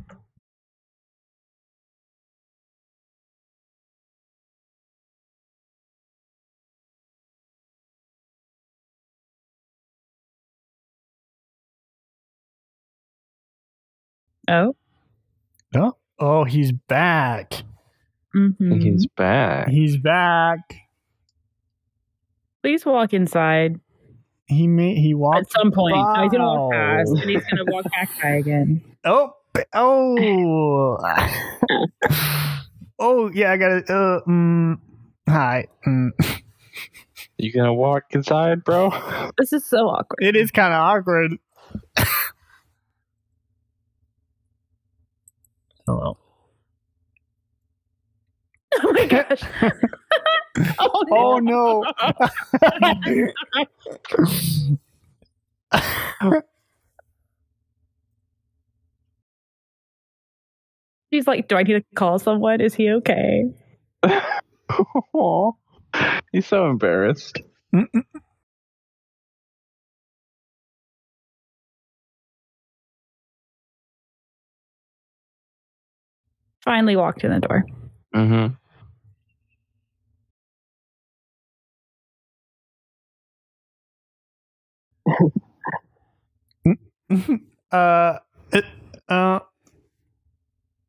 Oh. 14.50 14.76
Oh, 15.76 15.94
oh, 16.20 16.44
he's 16.44 16.72
back. 16.72 17.54
hmm 18.34 18.52
He's 18.80 19.08
back. 19.16 19.70
He's 19.70 19.98
back. 19.98 20.60
Please 22.62 22.86
walk 22.86 23.14
inside 23.14 23.80
He 24.48 24.68
made 24.68 24.98
he 24.98 25.14
walked 25.14 25.40
at 25.40 25.52
some 25.52 25.72
point. 25.72 25.96
No, 25.96 26.22
he's 26.24 26.32
gonna 26.32 26.46
walk 26.46 26.72
past, 26.74 27.12
and 27.12 27.30
he's 27.30 27.44
gonna 27.50 27.66
walk 27.66 27.86
back 27.86 28.10
by 28.22 28.30
again. 28.30 28.82
Oh, 29.06 29.34
oh, 29.74 30.98
oh, 33.00 33.30
yeah. 33.34 33.52
I 33.52 33.58
got 33.58 33.72
it. 33.74 33.90
Uh, 33.90 34.22
mm, 34.26 34.80
hi. 35.28 35.68
Mm. 35.86 36.12
You 37.38 37.52
gonna 37.52 37.74
walk 37.74 38.04
inside, 38.12 38.64
bro? 38.64 38.92
This 39.38 39.52
is 39.52 39.66
so 39.66 39.90
awkward. 39.90 40.20
It 40.22 40.38
is 40.38 40.52
kind 40.52 40.74
of 40.74 40.80
awkward. 40.80 41.34
Oh, 45.88 45.94
Hello. 45.94 46.18
Oh 48.84 48.92
my 48.92 49.06
gosh. 49.06 49.42
oh, 50.80 51.04
no. 51.08 51.16
Oh 51.16 51.38
no. 51.40 51.84
She's 61.14 61.28
like, 61.28 61.48
do 61.48 61.56
I 61.56 61.64
need 61.64 61.74
to 61.74 61.84
call 61.96 62.18
someone? 62.20 62.62
Is 62.62 62.74
he 62.74 62.90
okay? 62.90 63.44
Aw. 65.14 65.52
He's 66.32 66.48
so 66.48 66.70
embarrassed. 66.70 67.40
Finally 76.64 76.96
walked 76.96 77.24
in 77.24 77.32
the 77.32 77.40
door. 77.40 77.66
Mm-hmm. 78.16 78.54
uh, 87.72 88.18
it, 88.52 88.66
uh, 89.10 89.40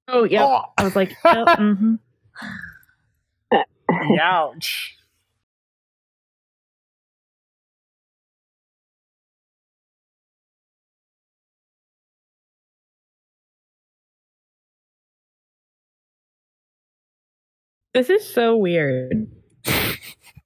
Oh, 0.06 0.24
yeah. 0.24 0.44
oh, 0.44 0.62
I 0.76 0.84
was 0.84 0.94
like, 0.94 1.10
yep, 1.24 1.46
mhm. 1.58 1.98
ouch. 4.20 4.96
This 17.94 18.10
is 18.10 18.26
so 18.28 18.56
weird. 18.56 19.26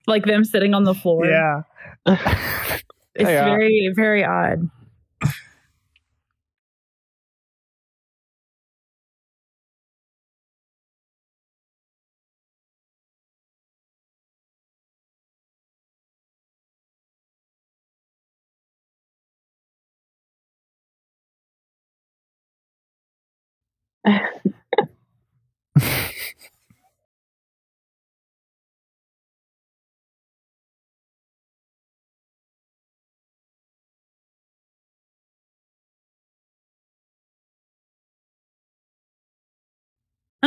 like 0.07 0.25
them 0.25 0.45
sitting 0.45 0.75
on 0.75 0.85
the 0.85 0.95
floor. 0.95 1.27
Yeah. 1.27 1.63
It's 3.15 3.29
Yeah. 3.29 3.45
very, 3.47 3.93
very 3.97 4.25
odd. 4.25 4.71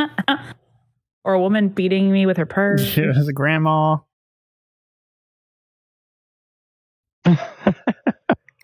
or 1.23 1.33
a 1.33 1.39
woman 1.39 1.69
beating 1.69 2.11
me 2.11 2.25
with 2.25 2.37
her 2.37 2.45
purse. 2.45 2.83
She 2.85 3.01
was 3.05 3.27
a 3.27 3.33
grandma. 3.33 3.97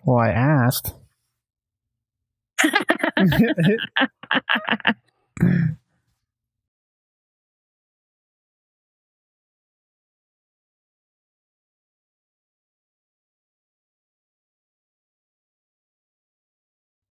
Well, 0.04 0.18
I 0.18 0.30
asked. 0.30 0.94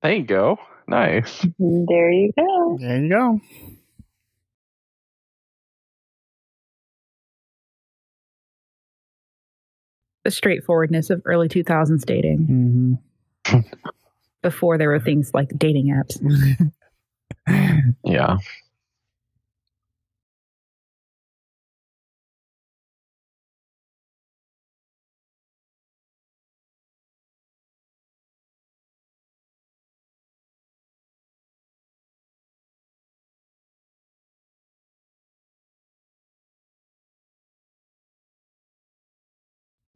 There 0.02 0.14
you 0.14 0.24
go. 0.24 0.58
Nice. 0.88 1.46
There 1.60 2.10
you 2.10 2.32
go. 2.36 2.76
there 2.80 3.04
you 3.04 3.08
go. 3.08 3.40
The 10.24 10.30
straightforwardness 10.30 11.10
of 11.10 11.22
early 11.24 11.48
2000s 11.48 12.04
dating 12.04 12.98
hmm 13.46 13.60
before 14.42 14.78
there 14.78 14.88
were 14.88 15.00
things 15.00 15.32
like 15.34 15.50
dating 15.58 15.88
apps. 15.88 16.16
Yeah. 18.04 18.36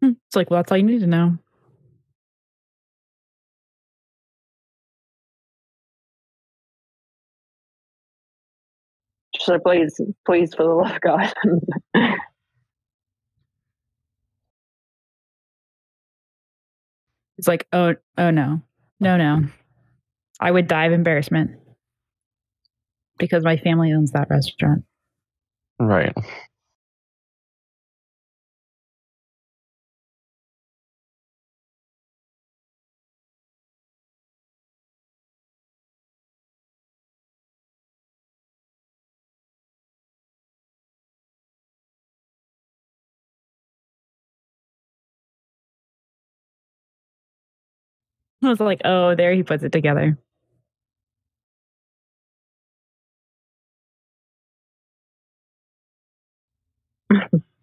It's 0.04 0.36
like, 0.36 0.50
well, 0.50 0.58
that's 0.58 0.70
all 0.72 0.78
you 0.78 0.84
need 0.84 1.00
to 1.00 1.06
know. 1.06 1.38
So 9.40 9.58
please, 9.58 10.00
please, 10.24 10.54
for 10.54 10.62
the 10.62 10.70
love 10.70 10.92
of 10.92 11.00
God. 11.00 11.32
It's 17.36 17.48
like, 17.48 17.66
oh, 17.72 17.94
oh 18.16 18.30
no, 18.30 18.62
no, 19.00 19.16
no. 19.16 19.42
I 20.40 20.50
would 20.50 20.68
die 20.68 20.86
of 20.86 20.92
embarrassment 20.92 21.52
because 23.18 23.44
my 23.44 23.56
family 23.56 23.92
owns 23.92 24.12
that 24.12 24.30
restaurant. 24.30 24.84
Right. 25.78 26.14
I 48.44 48.50
was 48.50 48.60
like, 48.60 48.80
oh, 48.84 49.14
there 49.14 49.32
he 49.34 49.42
puts 49.42 49.62
it 49.64 49.72
together. 49.72 50.18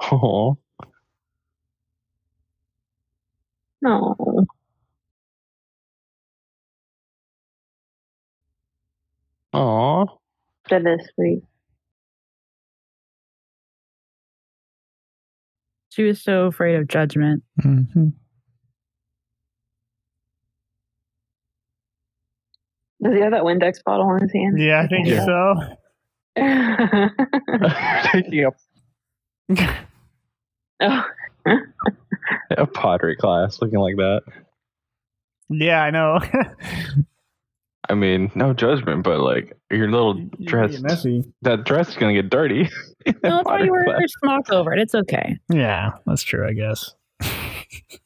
Oh. 0.00 0.58
no. 3.80 4.46
Aw. 9.52 10.06
That 10.70 10.82
is 10.86 11.08
sweet. 11.14 11.42
She 15.90 16.04
was 16.04 16.22
so 16.22 16.46
afraid 16.46 16.76
of 16.76 16.88
judgment. 16.88 17.42
hmm 17.60 17.82
Does 23.02 23.14
he 23.14 23.20
have 23.20 23.32
that 23.32 23.42
Windex 23.44 23.82
bottle 23.84 24.14
in 24.16 24.22
his 24.22 24.32
hand? 24.32 24.58
Yeah, 24.60 24.82
I 24.82 24.86
think 24.88 25.06
Yeah. 25.08 25.24
so. 25.26 25.54
Taking 28.12 28.44
up 28.46 28.54
oh, 30.82 31.04
a 32.50 32.66
pottery 32.66 33.16
class 33.16 33.60
looking 33.60 33.78
like 33.80 33.96
that. 33.96 34.22
Yeah, 35.50 35.82
I 35.82 35.90
know. 35.90 36.20
I 37.92 37.94
mean, 37.94 38.32
no 38.34 38.54
judgment, 38.54 39.04
but 39.04 39.20
like 39.20 39.52
your 39.70 39.90
little 39.90 40.18
You 40.18 40.46
dress, 40.46 40.80
messy. 40.80 41.24
that 41.42 41.64
dress 41.64 41.90
is 41.90 41.96
gonna 41.96 42.14
get 42.14 42.30
dirty. 42.30 42.62
in 43.04 43.14
No, 43.22 43.36
that's 43.36 43.44
why 43.44 43.62
you 43.62 43.70
wear 43.70 43.84
your 44.00 44.08
smock 44.08 44.50
over 44.50 44.72
it. 44.72 44.78
It's 44.80 44.94
okay. 44.94 45.36
Yeah, 45.50 45.90
that's 46.06 46.22
true. 46.22 46.48
I 46.48 46.54
guess. 46.54 46.94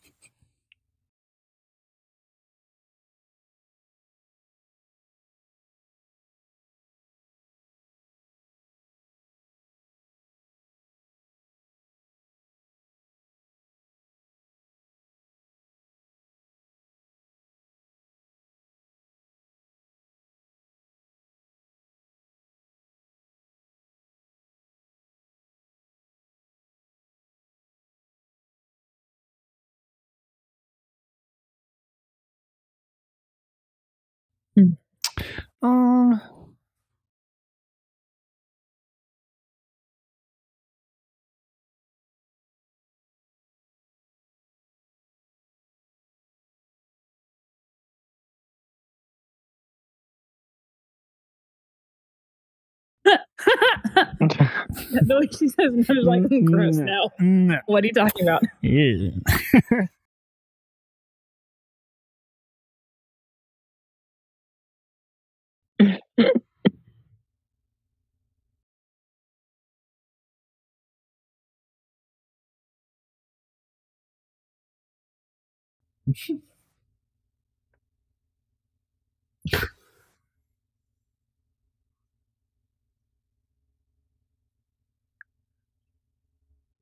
Um. 35.66 36.20
no, 55.02 55.20
she 55.38 55.48
says, 55.48 55.72
no, 55.72 55.82
she's 55.82 56.04
like, 56.04 56.22
"Mm, 56.22 56.44
gross 56.44 56.76
now. 56.78 57.10
No. 57.18 57.58
What 57.66 57.84
are 57.84 57.86
you 57.86 57.92
talking 57.92 58.22
about? 58.26 58.42
Yeah. 58.62 59.10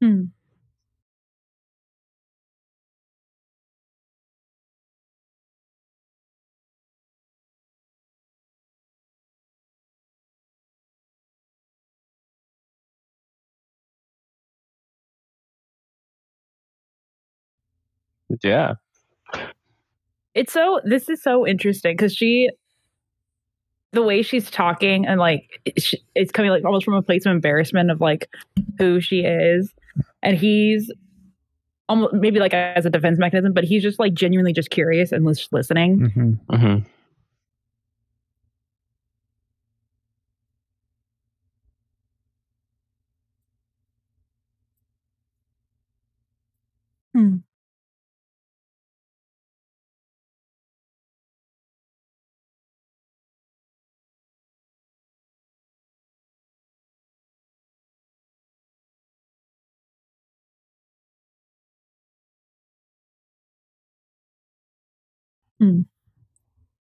Hmm. 0.01 0.34
Yeah. 18.43 18.75
It's 20.35 20.53
so, 20.53 20.81
this 20.85 21.09
is 21.09 21.23
so 21.23 21.47
interesting 21.47 21.95
because 21.97 22.15
she, 22.15 22.51
the 23.93 24.03
way 24.03 24.23
she's 24.23 24.51
talking 24.51 25.07
and 25.07 25.21
like 25.21 25.61
it's, 25.65 25.95
it's 26.17 26.33
coming 26.33 26.51
like 26.51 26.65
almost 26.65 26.85
from 26.85 26.95
a 26.95 27.03
place 27.03 27.25
of 27.27 27.33
embarrassment 27.33 27.91
of 27.91 28.01
like 28.01 28.29
who 28.79 29.01
she 29.01 29.21
is, 29.21 29.73
and 30.23 30.37
he's 30.37 30.93
almost 31.89 32.15
maybe 32.15 32.41
like 32.41 32.55
as 32.55 32.85
a 32.87 32.91
defense 32.91 33.19
mechanism, 33.19 33.53
but 33.53 33.63
he's 33.65 33.83
just 33.83 33.99
like 33.99 34.15
genuinely 34.15 34.53
just 34.53 34.71
curious 34.71 35.13
and 35.13 35.25
lis- 35.25 35.49
listening. 35.53 36.13
Mhm. 36.17 36.39
hmm 36.59 36.79
Mm. 65.61 65.85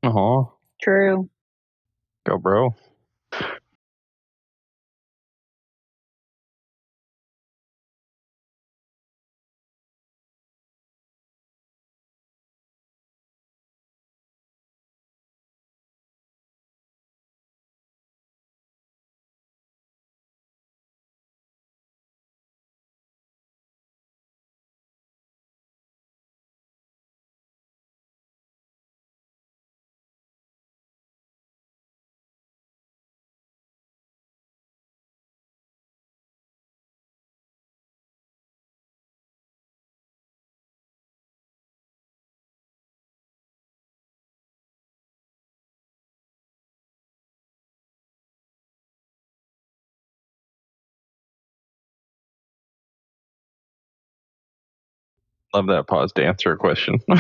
Aw, 0.04 0.44
True. 0.82 1.30
go, 2.26 2.38
bro. 2.38 2.76
Love 55.54 55.68
that 55.68 55.88
pause 55.88 56.12
to 56.14 56.26
answer 56.26 56.52
a 56.52 56.58
question. 56.58 57.00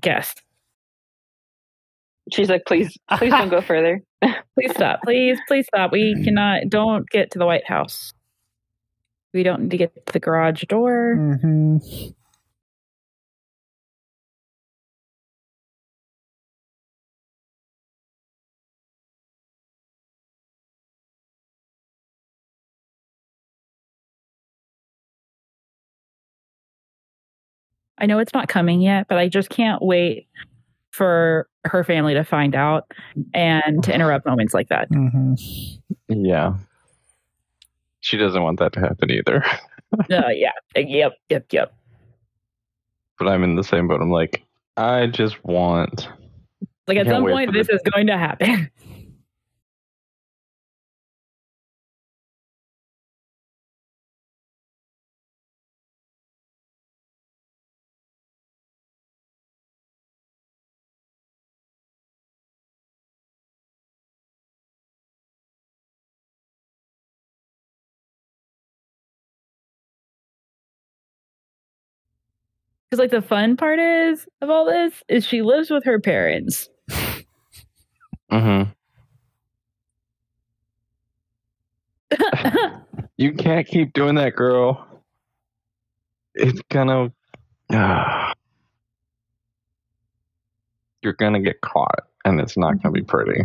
Guess. 0.00 0.34
She's 2.30 2.48
like, 2.48 2.62
please, 2.66 2.96
please 3.18 3.30
don't 3.30 3.48
go 3.48 3.60
further. 3.66 4.00
Please 4.54 4.70
stop. 4.72 5.00
Please, 5.02 5.38
please 5.48 5.66
stop. 5.66 5.92
We 5.92 6.22
cannot. 6.22 6.68
Don't 6.68 7.08
get 7.10 7.30
to 7.32 7.38
the 7.38 7.46
White 7.46 7.66
House. 7.66 8.12
We 9.34 9.42
don't 9.42 9.62
need 9.62 9.70
to 9.70 9.76
get 9.78 10.06
to 10.06 10.12
the 10.12 10.20
garage 10.20 10.62
door. 10.64 11.16
Mhm. 11.18 12.14
I 28.02 28.06
know 28.06 28.18
it's 28.18 28.34
not 28.34 28.48
coming 28.48 28.82
yet, 28.82 29.06
but 29.08 29.16
I 29.16 29.28
just 29.28 29.48
can't 29.48 29.80
wait 29.80 30.26
for 30.90 31.48
her 31.64 31.84
family 31.84 32.12
to 32.14 32.24
find 32.24 32.54
out 32.54 32.90
and 33.32 33.82
to 33.84 33.94
interrupt 33.94 34.26
moments 34.26 34.52
like 34.52 34.68
that. 34.68 34.90
Mhm. 34.90 35.80
yeah. 36.08 36.54
She 38.00 38.16
doesn't 38.16 38.42
want 38.42 38.58
that 38.58 38.72
to 38.74 38.80
happen 38.80 39.10
either. 39.10 39.44
Uh, 40.10 40.28
yeah. 40.30 40.52
Yep. 40.74 41.12
Yep. 41.28 41.46
Yep. 41.52 41.74
But 43.18 43.28
I'm 43.28 43.44
in 43.44 43.56
the 43.56 43.62
same 43.62 43.88
boat. 43.88 44.00
I'm 44.00 44.10
like, 44.10 44.42
I 44.78 45.06
just 45.06 45.44
want. 45.44 46.08
Like 46.86 46.96
at 46.96 47.06
some 47.06 47.24
point, 47.24 47.52
this 47.52 47.66
the- 47.66 47.74
is 47.74 47.82
going 47.92 48.06
to 48.06 48.16
happen. 48.16 48.70
Because 72.92 73.00
like 73.00 73.10
the 73.10 73.26
fun 73.26 73.56
part 73.56 73.78
is 73.78 74.26
of 74.42 74.50
all 74.50 74.66
this 74.66 75.02
is 75.08 75.24
she 75.24 75.40
lives 75.40 75.70
with 75.70 75.82
her 75.84 75.98
parents. 75.98 76.68
hmm 78.30 78.64
You 83.16 83.32
can't 83.32 83.66
keep 83.66 83.94
doing 83.94 84.16
that, 84.16 84.36
girl. 84.36 84.86
It's 86.34 86.60
gonna. 86.70 87.10
Ah. 87.72 88.34
You're 91.02 91.14
gonna 91.14 91.40
get 91.40 91.62
caught, 91.62 92.00
and 92.26 92.42
it's 92.42 92.58
not 92.58 92.82
gonna 92.82 92.92
be 92.92 93.00
pretty. 93.00 93.40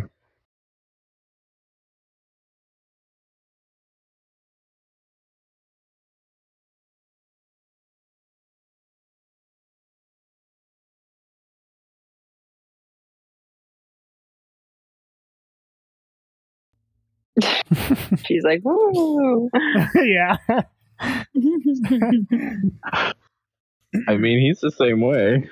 She's 18.25 18.43
like, 18.43 18.61
woo. 18.63 19.49
yeah. 19.95 20.38
I 24.07 24.17
mean, 24.17 24.39
he's 24.39 24.59
the 24.59 24.71
same 24.71 25.01
way. 25.01 25.49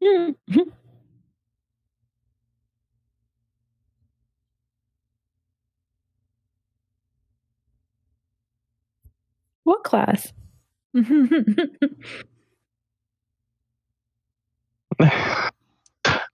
what 9.64 9.84
class? 9.84 10.32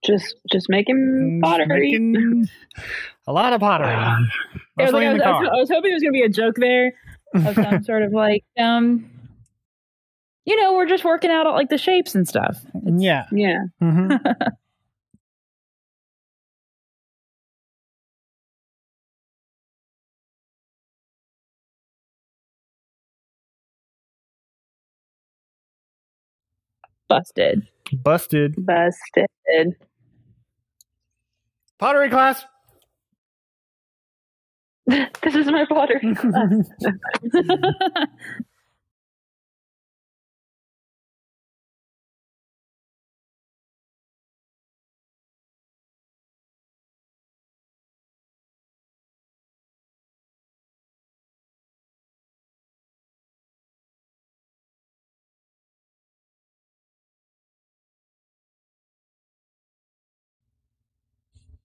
Just, 0.03 0.35
just 0.51 0.67
making 0.69 1.39
pottery. 1.43 1.91
Making 1.91 2.47
a 3.27 3.33
lot 3.33 3.53
of 3.53 3.59
pottery. 3.59 3.89
I 3.93 4.17
was, 4.77 4.93
I, 4.93 5.13
was, 5.13 5.21
I 5.21 5.29
was- 5.29 5.49
I 5.53 5.57
was 5.59 5.69
hoping 5.69 5.91
there 5.91 5.95
was 5.95 6.01
going 6.03 6.13
to 6.13 6.19
be 6.19 6.23
a 6.23 6.29
joke 6.29 6.55
there 6.55 6.93
of 7.35 7.53
some 7.53 7.83
sort 7.89 8.01
of 8.03 8.13
like, 8.13 8.43
um, 8.57 9.05
you 10.45 10.55
know, 10.61 10.73
we're 10.73 10.87
just 10.87 11.03
working 11.03 11.31
out 11.31 11.47
all, 11.47 11.53
like 11.53 11.69
the 11.69 11.77
shapes 11.77 12.15
and 12.15 12.27
stuff. 12.27 12.57
It's, 12.85 13.01
yeah. 13.03 13.25
Yeah. 13.31 13.63
Mm-hmm. 13.81 14.15
Busted. 27.09 27.67
Busted. 27.91 28.55
Busted. 28.65 29.75
Pottery 31.79 32.09
class. 32.09 32.45
this 34.87 35.35
is 35.35 35.47
my 35.47 35.65
pottery 35.65 36.15
class. 36.15 36.69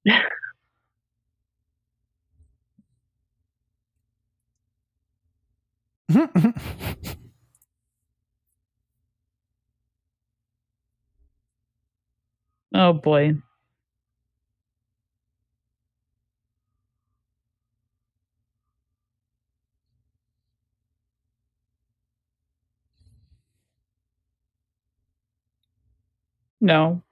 oh 12.75 12.93
boy. 12.93 13.35
No. 26.61 27.04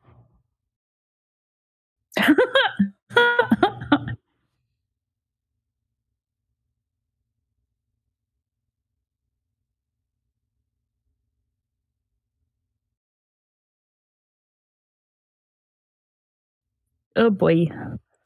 Oh 17.16 17.30
boy. 17.30 17.66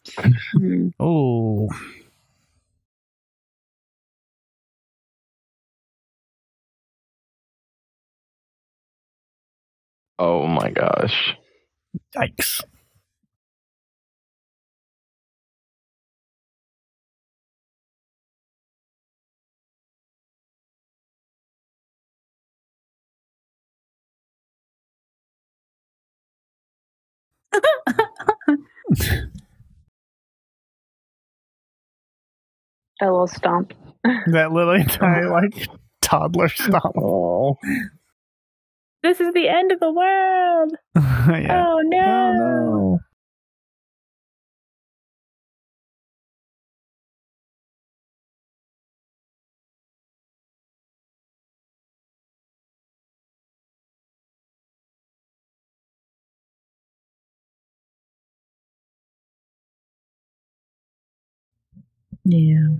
Oh. 1.00 1.68
Oh 10.18 10.46
my 10.46 10.70
gosh. 10.70 11.34
Yikes. 12.16 12.62
A 33.00 33.04
little 33.06 33.26
stomp. 33.26 33.74
That 34.28 34.52
little 34.52 34.82
tiny 34.88 35.26
like 35.26 35.68
toddler 36.00 36.48
stomp. 36.48 36.96
Oh. 36.96 37.56
This 39.02 39.20
is 39.20 39.34
the 39.34 39.48
end 39.48 39.72
of 39.72 39.80
the 39.80 39.92
world. 39.92 40.72
yeah. 40.94 41.66
Oh 41.66 41.80
no. 41.84 41.98
Oh 41.98 42.32
no. 42.38 42.85
Yeah. 62.28 62.78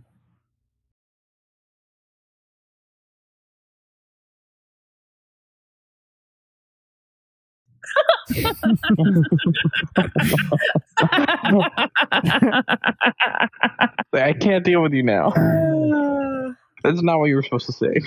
I 14.12 14.32
can't 14.32 14.64
deal 14.64 14.82
with 14.82 14.92
you 14.92 15.05
now. 15.05 15.30
That's 16.82 17.03
not 17.03 17.20
what 17.20 17.26
you 17.26 17.36
were 17.36 17.44
supposed 17.44 17.66
to 17.66 17.72
say. 17.72 18.01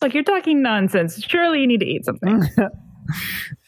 Like 0.00 0.14
you're 0.14 0.22
talking 0.22 0.62
nonsense. 0.62 1.20
Surely 1.20 1.62
you 1.62 1.66
need 1.66 1.80
to 1.80 1.86
eat 1.86 2.04
something. 2.04 2.44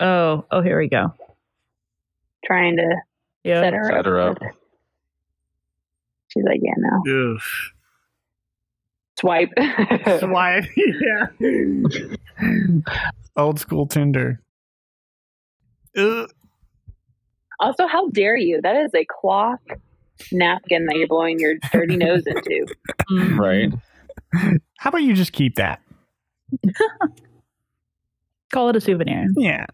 Oh, 0.00 0.44
oh, 0.50 0.60
here 0.62 0.78
we 0.78 0.88
go. 0.88 1.12
Trying 2.44 2.76
to 2.76 2.96
Yeah. 3.44 3.62
set 3.62 3.72
her 3.72 3.84
Set 3.84 3.98
up. 4.00 4.04
her 4.06 4.20
up. 4.20 4.38
She's 6.28 6.44
like, 6.44 6.60
yeah, 6.62 6.74
no. 6.76 7.32
Ugh. 7.34 7.40
Swipe. 9.18 9.52
Swipe. 10.20 10.64
yeah. 10.76 11.26
Old 13.36 13.58
school 13.58 13.86
Tinder. 13.86 14.40
Ugh. 15.96 16.28
also, 17.58 17.86
how 17.86 18.08
dare 18.10 18.36
you? 18.36 18.60
That 18.62 18.76
is 18.76 18.90
a 18.94 19.06
cloth 19.06 19.60
napkin 20.30 20.84
that 20.86 20.96
you're 20.96 21.08
blowing 21.08 21.38
your 21.40 21.54
dirty 21.72 21.96
nose 21.96 22.24
into. 22.26 22.66
Right. 23.38 23.72
How 24.78 24.90
about 24.90 25.02
you 25.02 25.14
just 25.14 25.32
keep 25.32 25.54
that? 25.56 25.80
Call 28.56 28.70
it 28.70 28.76
a 28.76 28.80
souvenir. 28.80 29.26
Yeah. 29.36 29.66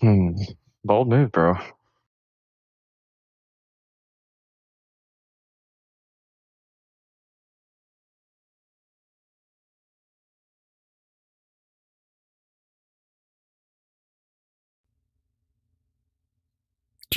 Hmm. 0.00 0.32
Bold 0.84 1.08
move, 1.08 1.32
bro. 1.32 1.54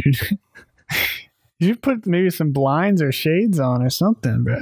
Dude. 0.06 0.18
You 1.60 1.70
should 1.70 1.82
put 1.82 2.06
maybe 2.06 2.30
some 2.32 2.52
blinds 2.52 3.02
or 3.02 3.14
shades 3.14 3.62
on 3.62 3.82
or 3.82 3.90
something, 3.90 4.44
bro. 4.44 4.58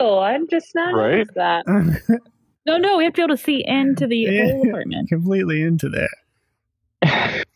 Oh, 0.00 0.18
I'm 0.18 0.48
just 0.48 0.74
not 0.74 0.94
Right? 0.94 1.26
that. 1.34 1.66
No, 2.66 2.76
no, 2.78 2.96
we 2.98 3.04
have 3.04 3.12
to 3.14 3.20
be 3.20 3.24
able 3.24 3.36
to 3.36 3.42
see 3.42 3.62
into 3.66 4.06
the 4.06 4.16
Yeah. 4.16 4.44
whole 4.44 4.66
apartment. 4.68 5.08
Completely 5.10 5.60
into 5.62 5.88
that. 7.02 7.02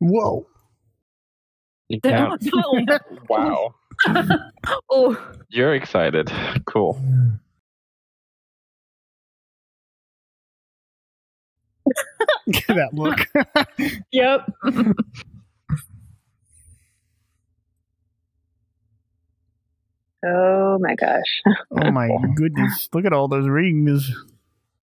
Whoa. 0.00 0.46
You. 1.88 1.98
Wow. 3.28 3.74
oh, 4.90 5.32
You're 5.48 5.74
excited. 5.74 6.30
Cool. 6.66 7.00
Get 12.50 12.66
that 12.68 12.90
look. 12.94 13.18
yep. 14.12 14.46
Oh 20.26 20.78
my 20.80 20.94
gosh. 20.94 21.42
oh 21.70 21.90
my 21.90 22.08
goodness. 22.34 22.88
Look 22.94 23.04
at 23.04 23.12
all 23.12 23.28
those 23.28 23.46
rings. 23.48 24.10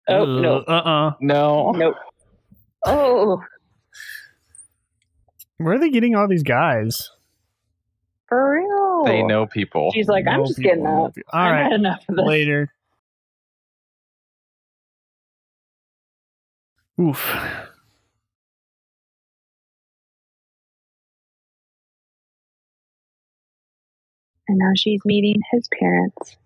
Oh, 0.07 0.25
no. 0.25 0.57
Uh 0.59 0.71
uh 0.71 1.11
No. 1.19 1.71
Nope. 1.71 1.95
Oh, 2.85 3.41
Where 5.57 5.75
are 5.75 5.79
they 5.79 5.89
getting 5.89 6.15
all 6.15 6.27
these 6.27 6.43
guys? 6.43 7.09
for 8.27 8.53
real. 8.53 9.03
They 9.05 9.23
know 9.23 9.45
people. 9.45 9.91
She's 9.93 10.07
like, 10.07 10.25
I'm 10.25 10.39
No 10.39 10.45
just 10.45 10.57
people 10.57 10.69
getting 10.71 10.83
know 10.85 11.05
up. 11.07 11.15
people. 11.15 11.29
All 11.33 11.39
I've 11.41 11.51
right. 11.51 11.63
had 11.63 11.73
enough 11.73 12.03
of 12.07 12.15
this. 12.15 12.25
Later. 12.25 12.71
Oof. 16.99 17.33
And 24.47 24.57
now 24.57 24.71
she's 24.75 25.01
meeting 25.05 25.41
his 25.51 25.67
parents. 25.79 26.37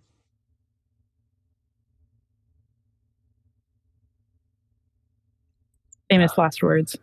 Famous 6.09 6.37
last 6.37 6.61
words. 6.61 6.97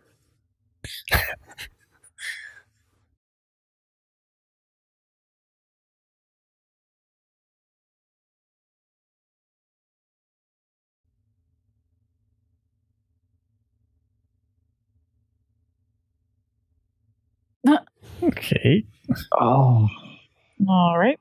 Okay. 18.27 18.85
Oh. 19.39 19.87
All 20.67 20.97
right. 20.97 21.19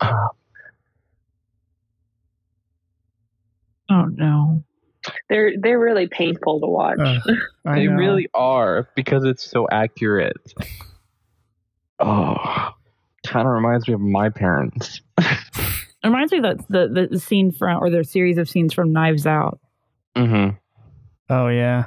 Uh, 0.00 0.28
Oh 3.90 4.04
no. 4.04 4.64
They're 5.28 5.52
they're 5.60 5.78
really 5.78 6.08
painful 6.08 6.60
to 6.60 6.66
watch. 6.66 6.98
Uh, 6.98 7.20
They 7.74 7.86
know. 7.86 7.94
really 7.94 8.28
are 8.34 8.88
because 8.94 9.24
it's 9.24 9.48
so 9.48 9.66
accurate. 9.70 10.36
Oh, 11.98 12.36
kind 13.26 13.46
of 13.46 13.52
reminds 13.52 13.88
me 13.88 13.94
of 13.94 14.00
my 14.00 14.28
parents. 14.28 15.00
It 15.18 15.38
reminds 16.04 16.32
me 16.32 16.40
that 16.40 16.58
the, 16.68 16.88
the 16.88 17.08
the 17.12 17.18
scene 17.20 17.50
from 17.50 17.82
or 17.82 17.90
the 17.90 18.04
series 18.04 18.38
of 18.38 18.48
scenes 18.48 18.72
from 18.72 18.92
Knives 18.92 19.26
Out. 19.26 19.58
Mm-hmm. 20.16 20.56
Oh 21.28 21.48
yeah. 21.48 21.86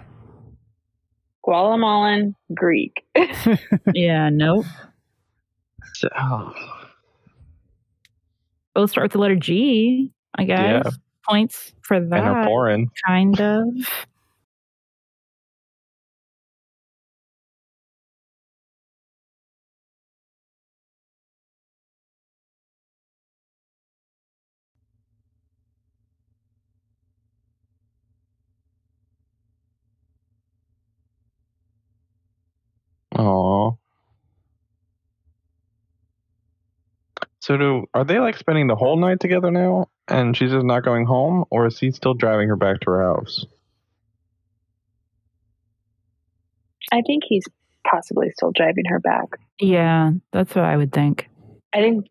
Guatemalan 1.43 2.35
Greek. 2.53 3.05
yeah, 3.93 4.29
nope. 4.29 4.65
So, 5.93 6.09
oh. 6.17 6.53
Both 8.75 8.91
start 8.91 9.05
with 9.05 9.11
the 9.13 9.17
letter 9.17 9.35
G, 9.35 10.11
I 10.35 10.43
guess. 10.43 10.97
Points 11.27 11.73
for 11.81 11.99
and 12.13 12.27
are 12.27 12.35
that. 12.35 12.91
Kind 13.07 13.39
of. 13.41 13.65
Aww. 33.15 33.77
So 37.49 37.57
do 37.57 37.87
are 37.95 38.03
they 38.03 38.19
like 38.19 38.37
spending 38.37 38.67
the 38.67 38.75
whole 38.75 38.95
night 38.95 39.19
together 39.19 39.49
now, 39.49 39.87
and 40.07 40.37
she's 40.37 40.51
just 40.51 40.67
not 40.67 40.85
going 40.85 41.07
home, 41.07 41.45
or 41.49 41.65
is 41.65 41.79
he 41.79 41.89
still 41.89 42.13
driving 42.13 42.47
her 42.47 42.55
back 42.55 42.79
to 42.81 42.91
her 42.91 43.01
house? 43.01 43.43
I 46.91 47.01
think 47.07 47.23
he's 47.27 47.45
possibly 47.89 48.29
still 48.29 48.51
driving 48.51 48.85
her 48.89 48.99
back. 48.99 49.25
Yeah, 49.59 50.11
that's 50.31 50.53
what 50.53 50.63
I 50.63 50.77
would 50.77 50.93
think. 50.93 51.27
I 51.73 51.79
think 51.79 52.05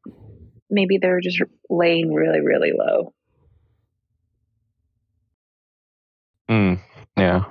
maybe 0.71 0.99
they're 0.99 1.21
just 1.21 1.41
laying 1.71 2.13
really, 2.13 2.41
really 2.41 2.73
low. 2.77 3.15
Hmm. 6.49 6.75
Yeah. 7.17 7.45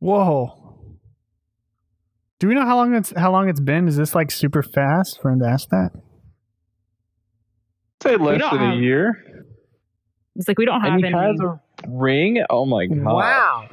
Whoa. 0.00 0.98
Do 2.40 2.48
we 2.48 2.56
know 2.56 2.66
how 2.66 2.74
long 2.74 2.92
it's 2.96 3.12
how 3.16 3.30
long 3.30 3.48
it's 3.48 3.60
been? 3.60 3.86
Is 3.86 3.96
this 3.96 4.16
like 4.16 4.32
super 4.32 4.64
fast 4.64 5.22
for 5.22 5.30
him 5.30 5.38
to 5.38 5.46
ask 5.46 5.68
that? 5.68 5.92
Say 8.02 8.16
less 8.16 8.38
don't 8.40 8.54
than 8.58 8.70
a 8.72 8.76
year, 8.76 9.44
It's 10.36 10.46
like 10.48 10.58
we 10.58 10.64
don't 10.64 10.80
have 10.82 10.92
and 10.94 11.00
he 11.04 11.06
any. 11.12 11.16
has 11.16 11.40
a 11.40 11.60
ring. 11.88 12.44
Oh 12.48 12.64
my 12.64 12.86
god! 12.86 12.98
Wow. 13.04 13.68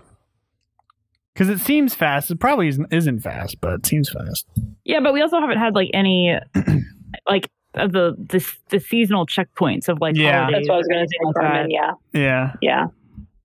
Because 1.33 1.49
it 1.49 1.59
seems 1.59 1.93
fast. 1.93 2.31
It 2.31 2.39
probably 2.39 2.69
isn't, 2.69 2.91
isn't 2.93 3.19
fast, 3.19 3.59
but 3.61 3.73
it 3.73 3.85
seems 3.85 4.09
fast. 4.09 4.47
Yeah, 4.85 4.99
but 5.01 5.13
we 5.13 5.21
also 5.21 5.39
haven't 5.39 5.57
had 5.59 5.75
like 5.75 5.89
any 5.93 6.37
like 7.29 7.49
of 7.75 7.91
the 7.91 8.15
the 8.17 8.53
the 8.69 8.79
seasonal 8.79 9.25
checkpoints 9.27 9.89
of 9.89 9.99
like 10.01 10.15
Yeah. 10.15 10.45
holidays 10.45 10.55
That's 10.55 10.69
what 10.69 10.75
I 10.75 10.77
was 10.77 10.87
going 10.87 11.05
to 11.05 11.09
say, 11.09 11.17
like 11.25 11.35
Carmen. 11.35 11.71
Yeah, 11.71 11.91
Yeah. 12.13 12.53
yeah. 12.61 12.87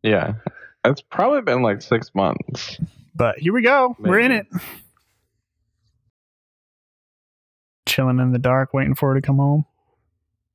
Yeah, 0.02 0.32
it's 0.84 1.02
probably 1.02 1.42
been 1.42 1.62
like 1.62 1.82
six 1.82 2.14
months. 2.14 2.78
But 3.14 3.38
here 3.38 3.52
we 3.52 3.60
go. 3.60 3.96
We're 3.98 4.20
in 4.20 4.32
it. 4.32 4.46
Chilling 7.86 8.18
in 8.18 8.32
the 8.32 8.38
dark, 8.38 8.72
waiting 8.72 8.94
for 8.94 9.10
her 9.12 9.20
to 9.20 9.26
come 9.26 9.36
home. 9.36 9.64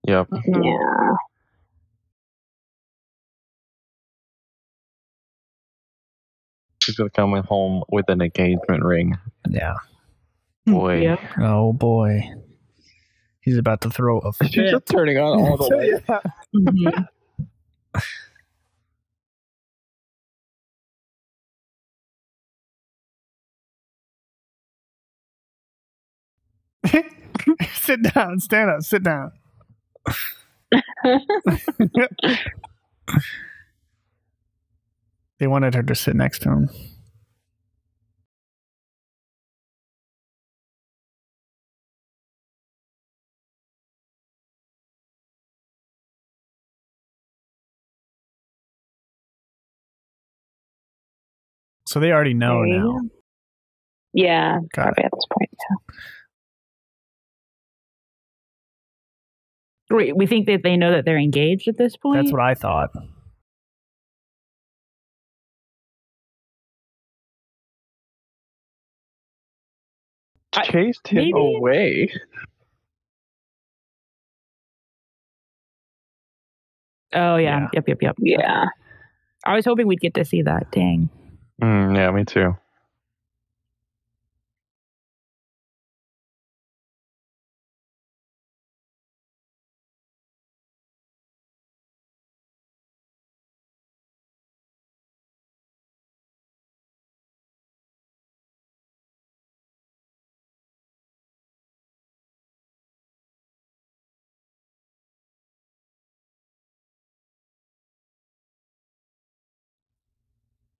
Yep. 0.07 0.27
Yeah. 0.47 1.15
She's 6.81 6.95
gonna 6.95 7.09
come 7.09 7.33
home 7.43 7.83
with 7.89 8.07
an 8.09 8.21
engagement 8.21 8.83
ring. 8.83 9.17
Yeah. 9.49 9.75
Boy, 10.65 11.01
Yeah. 11.01 11.17
Oh 11.39 11.73
boy. 11.73 12.21
He's 13.41 13.57
about 13.57 13.81
to 13.81 13.89
throw 13.89 14.19
a 14.19 14.31
she's 14.43 14.53
fit. 14.55 14.71
just 14.71 14.85
turning 14.87 15.17
on 15.17 15.39
all 15.39 15.57
the 15.57 16.01
lights. 16.05 16.25
Mhm. 16.55 17.07
sit 27.73 28.01
down, 28.13 28.39
stand 28.39 28.69
up, 28.69 28.81
sit 28.81 29.03
down. 29.03 29.31
they 35.39 35.47
wanted 35.47 35.75
her 35.75 35.83
to 35.83 35.95
sit 35.95 36.15
next 36.15 36.39
to 36.39 36.49
him. 36.49 36.69
So 51.87 51.99
they 51.99 52.11
already 52.11 52.33
know 52.33 52.63
now. 52.63 52.99
Yeah, 54.13 54.59
Got 54.73 54.83
probably 54.83 55.03
at 55.05 55.11
this 55.13 55.25
point. 55.31 55.49
Yeah. 55.53 55.75
We 59.89 60.25
think 60.25 60.47
that 60.47 60.63
they 60.63 60.77
know 60.77 60.91
that 60.91 61.05
they're 61.05 61.17
engaged 61.17 61.67
at 61.67 61.77
this 61.77 61.95
point. 61.95 62.17
That's 62.21 62.31
what 62.31 62.41
I 62.41 62.55
thought. 62.55 62.91
Chased 70.63 71.07
him 71.07 71.17
maybe- 71.17 71.31
away. 71.35 72.11
Oh 77.13 77.37
yeah. 77.37 77.61
Yeah. 77.61 77.67
Yep. 77.73 77.87
Yep. 77.87 78.01
Yep. 78.01 78.15
Yeah. 78.19 78.65
I 79.45 79.55
was 79.55 79.65
hoping 79.65 79.87
we'd 79.87 79.99
get 79.99 80.13
to 80.15 80.25
see 80.25 80.41
that. 80.41 80.71
Dang. 80.71 81.09
Mm, 81.61 81.95
yeah, 81.95 82.11
me 82.11 82.25
too. 82.25 82.55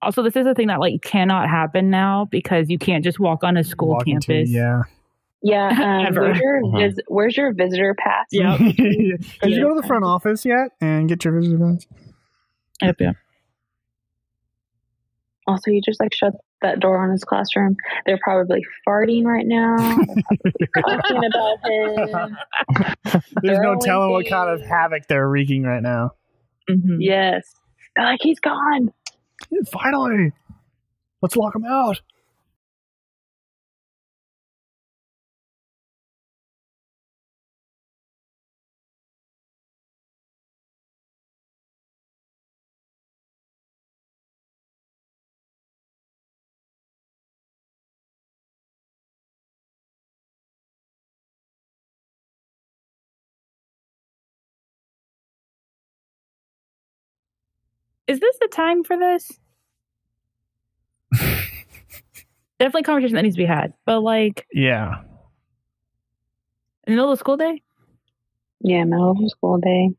Also, 0.05 0.21
this 0.23 0.35
is 0.35 0.45
a 0.45 0.53
thing 0.53 0.67
that 0.67 0.79
like 0.79 1.01
cannot 1.01 1.49
happen 1.49 1.89
now 1.89 2.25
because 2.31 2.69
you 2.69 2.77
can't 2.77 3.03
just 3.03 3.19
walk 3.19 3.43
on 3.43 3.57
a 3.57 3.63
school 3.63 3.89
Walk 3.89 4.07
into- 4.07 4.27
campus. 4.33 4.49
yeah. 4.51 4.83
Yeah. 5.41 5.69
Um, 5.99 6.05
Ever. 6.07 6.21
where's, 6.21 6.39
your 6.39 6.71
vis- 6.79 6.99
where's 7.07 7.37
your 7.37 7.53
visitor 7.53 7.93
pass? 7.97 8.25
Yep. 8.31 8.57
Did 8.77 8.77
you 9.43 9.61
go 9.61 9.75
to 9.75 9.81
the 9.81 9.85
front 9.87 10.03
office 10.05 10.45
yet 10.45 10.69
and 10.81 11.07
get 11.09 11.23
your 11.25 11.39
visitor 11.39 11.57
pass? 11.57 11.85
Yep, 12.81 12.95
yep. 12.99 13.15
Also, 15.47 15.69
you 15.69 15.81
just 15.81 15.99
like 15.99 16.13
shut 16.13 16.33
that 16.63 16.79
door 16.79 16.97
on 17.03 17.11
his 17.11 17.23
classroom. 17.23 17.75
They're 18.07 18.17
probably 18.23 18.63
farting 18.87 19.25
right 19.25 19.45
now. 19.45 19.75
Talking 20.81 21.21
about 21.23 21.57
him. 21.69 23.21
There's 23.43 23.59
no 23.59 23.77
telling 23.79 24.11
what 24.11 24.27
kind 24.27 24.49
of 24.49 24.61
havoc 24.65 25.07
they're 25.07 25.29
wreaking 25.29 25.63
right 25.63 25.83
now. 25.83 26.11
Mhm. 26.69 26.97
Yes. 26.99 27.53
They're 27.95 28.05
like, 28.05 28.21
he's 28.23 28.39
gone. 28.39 28.91
Finally, 29.71 30.31
let's 31.21 31.35
lock 31.35 31.55
him 31.55 31.65
out. 31.65 32.01
Is 58.07 58.19
this 58.19 58.37
the 58.39 58.47
time 58.47 58.83
for 58.83 58.97
this? 58.97 59.31
Definitely 62.59 62.83
conversation 62.83 63.15
that 63.15 63.23
needs 63.23 63.35
to 63.35 63.41
be 63.41 63.45
had. 63.45 63.73
But 63.85 64.01
like 64.01 64.45
Yeah. 64.53 65.01
in 66.87 66.93
the 66.93 66.97
middle 66.97 67.11
of 67.11 67.19
school 67.19 67.37
day? 67.37 67.61
Yeah, 68.61 68.83
middle 68.83 69.11
of 69.11 69.29
school 69.31 69.57
day. 69.59 69.89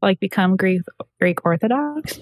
Like 0.00 0.18
become 0.20 0.56
Greek 0.56 0.82
Greek 1.20 1.44
Orthodox? 1.44 2.18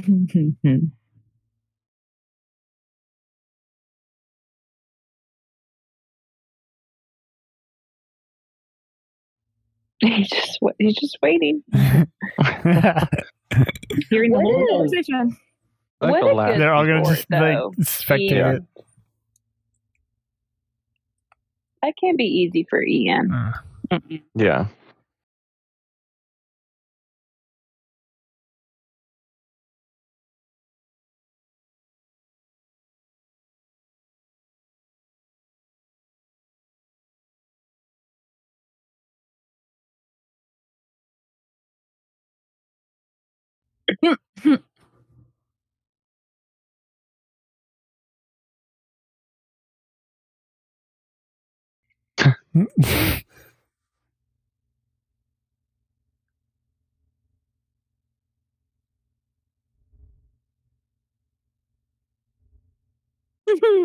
He's 10.00 10.28
just 10.28 10.58
he's 10.78 10.94
just 10.96 11.16
waiting. 11.22 11.62
Hearing 11.72 11.92
the 14.32 14.38
What 14.38 14.44
whole 14.44 14.62
is- 14.62 14.70
conversation. 14.92 15.36
Like 15.98 16.10
What 16.12 16.22
a 16.24 16.34
last 16.34 16.52
good 16.52 16.60
They're 16.60 16.74
all 16.74 16.84
gonna 16.84 17.04
sport, 17.04 17.16
just 17.16 17.30
like 17.30 17.56
spectate 18.18 18.30
Yeah. 18.30 18.52
it. 18.56 18.62
That 21.82 21.94
can't 21.98 22.18
be 22.18 22.24
easy 22.24 22.66
for 22.68 22.82
Ian. 22.82 23.30
Mm-mm. 23.90 24.22
Yeah. 24.34 24.66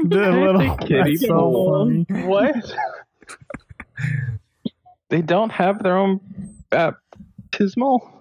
The 0.04 0.32
little 0.32 0.78
Kiddie 0.78 1.18
that's 1.18 1.28
so 1.28 2.06
funny. 2.08 2.26
What? 2.26 2.56
they 5.10 5.22
don't 5.22 5.52
have 5.52 5.84
their 5.84 5.98
own 5.98 6.20
baptismal? 6.70 8.12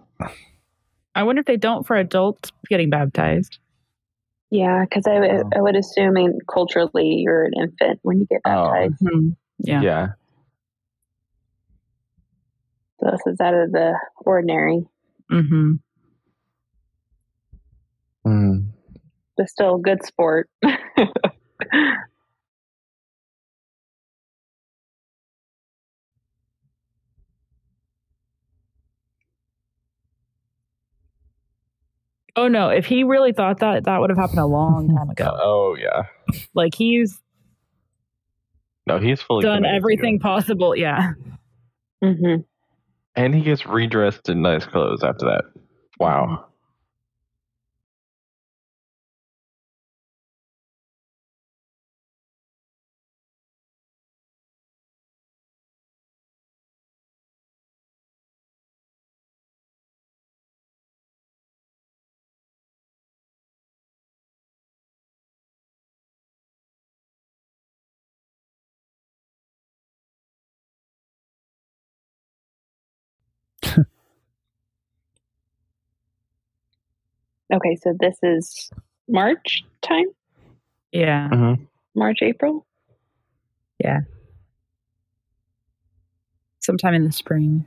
I 1.14 1.22
wonder 1.24 1.40
if 1.40 1.46
they 1.46 1.56
don't 1.56 1.86
for 1.86 1.96
adults 1.96 2.52
getting 2.68 2.90
baptized. 2.90 3.58
Yeah, 4.50 4.84
because 4.84 5.06
I, 5.06 5.20
would- 5.20 5.52
I 5.56 5.60
would 5.60 5.76
assume 5.76 6.16
in 6.16 6.38
culturally 6.52 7.16
you're 7.18 7.44
an 7.44 7.52
infant 7.56 8.00
when 8.02 8.18
you 8.20 8.26
get 8.26 8.40
Oh. 8.44 8.64
baptized. 8.72 9.02
Yeah. 9.58 9.82
Yeah. 9.82 10.06
So 13.00 13.10
this 13.12 13.20
is 13.26 13.40
out 13.40 13.54
of 13.54 13.72
the 13.72 13.98
ordinary, 14.18 14.84
Mm-hmm. 15.30 15.72
Mm. 18.26 18.66
but 19.36 19.48
still 19.48 19.78
good 19.78 20.04
sport. 20.04 20.50
Oh 32.36 32.48
no! 32.48 32.68
If 32.68 32.86
he 32.86 33.04
really 33.04 33.32
thought 33.32 33.58
that, 33.60 33.84
that 33.84 34.00
would 34.00 34.10
have 34.10 34.18
happened 34.18 34.38
a 34.40 34.46
long 34.46 34.94
time 34.94 35.10
ago. 35.10 35.36
Oh, 35.42 35.76
yeah. 35.78 36.02
Like 36.54 36.74
he's 36.74 37.20
No, 38.86 38.98
he's 38.98 39.20
fully 39.20 39.44
done 39.44 39.64
everything 39.64 40.18
possible. 40.18 40.74
Yeah. 40.76 41.12
hmm 42.02 42.36
And 43.16 43.34
he 43.34 43.42
gets 43.42 43.66
redressed 43.66 44.28
in 44.28 44.42
nice 44.42 44.64
clothes 44.66 45.02
after 45.02 45.26
that. 45.26 45.44
Wow. 45.98 46.46
Okay, 77.52 77.76
so 77.76 77.94
this 77.98 78.16
is 78.22 78.70
March 79.08 79.64
time, 79.82 80.06
Yeah. 80.92 81.28
Mhm. 81.30 81.66
March, 81.94 82.18
April. 82.22 82.66
Yeah. 83.78 84.00
Sometime 86.60 86.94
in 86.94 87.04
the 87.04 87.12
spring. 87.12 87.64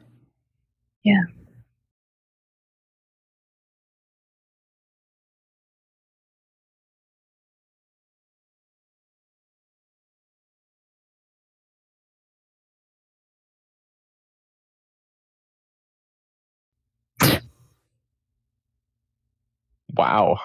Wow. 19.96 20.40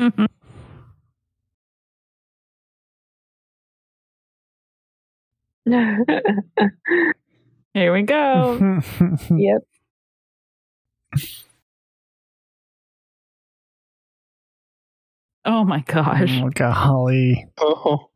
Mm-hmm. 0.00 0.41
Here 7.74 7.92
we 7.92 8.02
go. 8.02 8.80
yep. 9.30 9.62
Oh 15.44 15.64
my 15.64 15.80
gosh. 15.80 16.40
oh, 16.42 16.50
golly. 16.50 17.46
Oh. 17.58 18.08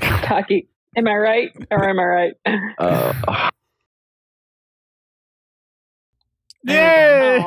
Cocky. 0.00 0.68
Am 0.96 1.06
I 1.06 1.14
right? 1.16 1.50
Or 1.70 1.88
am 1.88 1.98
I 1.98 2.04
right? 2.04 2.32
Uh, 2.78 3.50
Yay! 6.64 7.44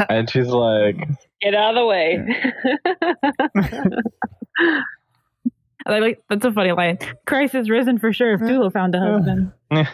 Aw, 0.00 0.06
and 0.08 0.28
she's 0.30 0.46
like, 0.48 0.96
get 1.40 1.54
out 1.54 1.76
of 1.76 1.82
the 1.82 1.86
way. 1.86 2.18
I 5.86 5.98
like 5.98 6.22
that's 6.28 6.44
a 6.44 6.52
funny 6.52 6.72
line. 6.72 6.98
Christ 7.26 7.54
is 7.54 7.70
risen 7.70 7.98
for 7.98 8.12
sure 8.12 8.34
if 8.34 8.40
Tula 8.40 8.70
found 8.70 8.94
a 8.94 9.00
husband. 9.00 9.50
right? 9.70 9.86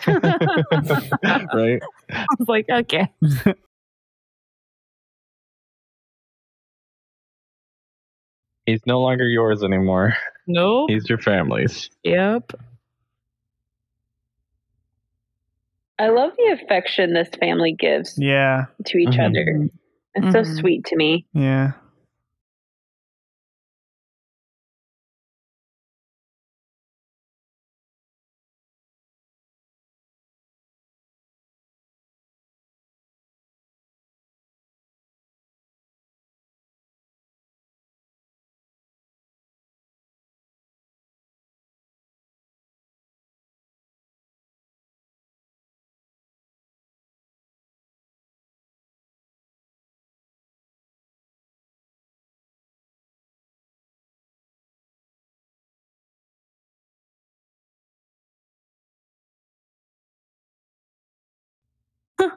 I 2.10 2.26
was 2.38 2.48
like, 2.48 2.66
okay. 2.68 3.08
He's 8.66 8.80
no 8.84 9.00
longer 9.00 9.28
yours 9.28 9.62
anymore. 9.62 10.14
Nope. 10.46 10.90
He's 10.90 11.08
your 11.08 11.18
family's. 11.18 11.88
Yep. 12.02 12.52
I 15.98 16.08
love 16.08 16.32
the 16.36 16.58
affection 16.60 17.14
this 17.14 17.28
family 17.40 17.72
gives 17.72 18.18
yeah, 18.18 18.66
to 18.86 18.98
each 18.98 19.16
Mhm. 19.16 19.30
other. 19.30 19.68
It's 20.16 20.32
so 20.32 20.40
Mhm. 20.42 20.60
sweet 20.60 20.84
to 20.86 20.96
me. 20.96 21.26
yeah. 21.34 21.72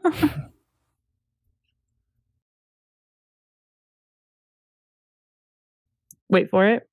Wait 6.29 6.49
for 6.49 6.65
it. 6.67 6.87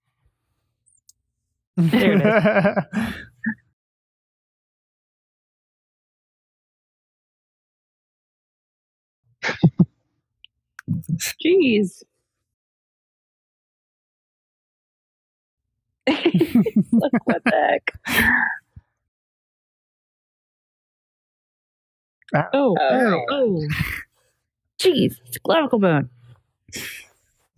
There 1.76 2.12
it 2.12 2.22
Jeez. 11.42 12.02
Look 16.92 17.12
what 17.24 17.42
the 17.44 17.52
heck. 17.52 17.92
Oh. 22.52 22.76
Oh. 22.78 23.24
Oh. 23.30 23.62
Jeez. 24.78 25.14
It's 25.26 25.36
a 25.36 25.40
clavicle 25.40 25.78
bone. 25.78 26.10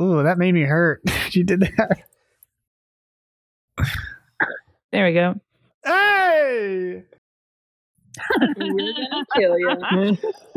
Ooh, 0.00 0.22
that 0.22 0.38
made 0.38 0.52
me 0.52 0.62
hurt. 0.62 1.02
she 1.30 1.42
did 1.42 1.60
that. 1.60 2.04
There 4.92 5.06
we 5.06 5.12
go. 5.12 5.34
Hey! 5.84 7.04
We're 8.58 8.64
gonna 8.66 9.24
kill 9.36 9.58
you. 9.58 10.16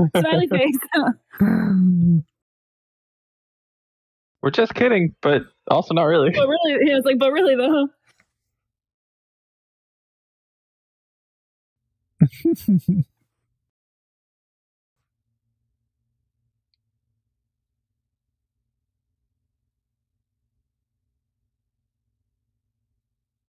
Smiley 0.17 0.47
face. 0.47 0.77
We're 4.41 4.51
just 4.51 4.73
kidding, 4.73 5.15
but 5.21 5.43
also 5.69 5.93
not 5.93 6.03
really. 6.03 6.31
but 6.31 6.47
really, 6.47 6.87
yeah, 6.87 6.97
it's 6.97 7.05
like, 7.05 7.19
but 7.19 7.31
really 7.31 7.55
though. 7.55 7.87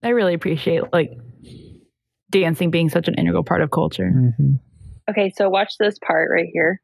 I 0.02 0.10
really 0.10 0.34
appreciate 0.34 0.82
like 0.92 1.10
dancing 2.30 2.70
being 2.70 2.88
such 2.88 3.08
an 3.08 3.14
integral 3.14 3.44
part 3.44 3.62
of 3.62 3.70
culture. 3.70 4.10
Mhm. 4.14 4.58
Okay, 5.08 5.30
so 5.36 5.48
watch 5.48 5.74
this 5.78 5.98
part 5.98 6.30
right 6.30 6.48
here. 6.52 6.80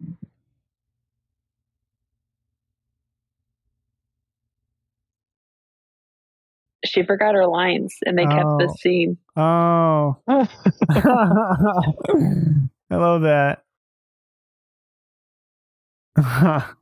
She 6.84 7.04
forgot 7.04 7.34
her 7.34 7.46
lines 7.46 7.96
and 8.04 8.18
they 8.18 8.24
kept 8.26 8.44
Oh. 8.44 8.58
this 8.58 8.72
scene. 8.80 9.16
Oh. 9.36 10.16
I 10.28 10.46
love 12.90 13.22
that. 13.22 13.62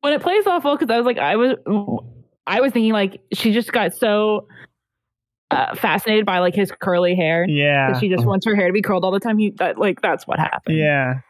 When 0.00 0.14
it 0.14 0.22
plays 0.22 0.46
off 0.46 0.64
well, 0.64 0.74
because 0.74 0.90
I 0.90 0.96
was 0.96 1.04
like, 1.04 1.18
I 1.18 1.36
was, 1.36 1.54
I 2.46 2.62
was 2.62 2.72
thinking 2.72 2.94
like 2.94 3.20
she 3.34 3.52
just 3.52 3.70
got 3.72 3.92
so 3.92 4.48
uh, 5.50 5.74
fascinated 5.74 6.24
by 6.26 6.38
like 6.38 6.54
his 6.54 6.72
curly 6.80 7.14
hair. 7.14 7.44
Yeah, 7.48 7.98
She 7.98 8.08
just 8.08 8.24
wants 8.26 8.46
her 8.46 8.54
hair 8.54 8.66
to 8.68 8.72
be 8.72 8.82
curled 8.82 9.04
all 9.04 9.10
the 9.10 9.20
time. 9.20 9.38
He 9.38 9.50
that 9.58 9.78
like 9.78 10.00
that's 10.00 10.26
what 10.26 10.38
happened. 10.38 10.78
Yeah. 10.78 11.20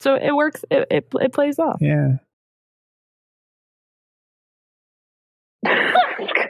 So 0.00 0.14
it 0.14 0.32
works. 0.34 0.64
It 0.70 0.86
it, 0.90 1.08
it 1.20 1.32
plays 1.32 1.58
off. 1.58 1.78
Yeah. 1.80 2.16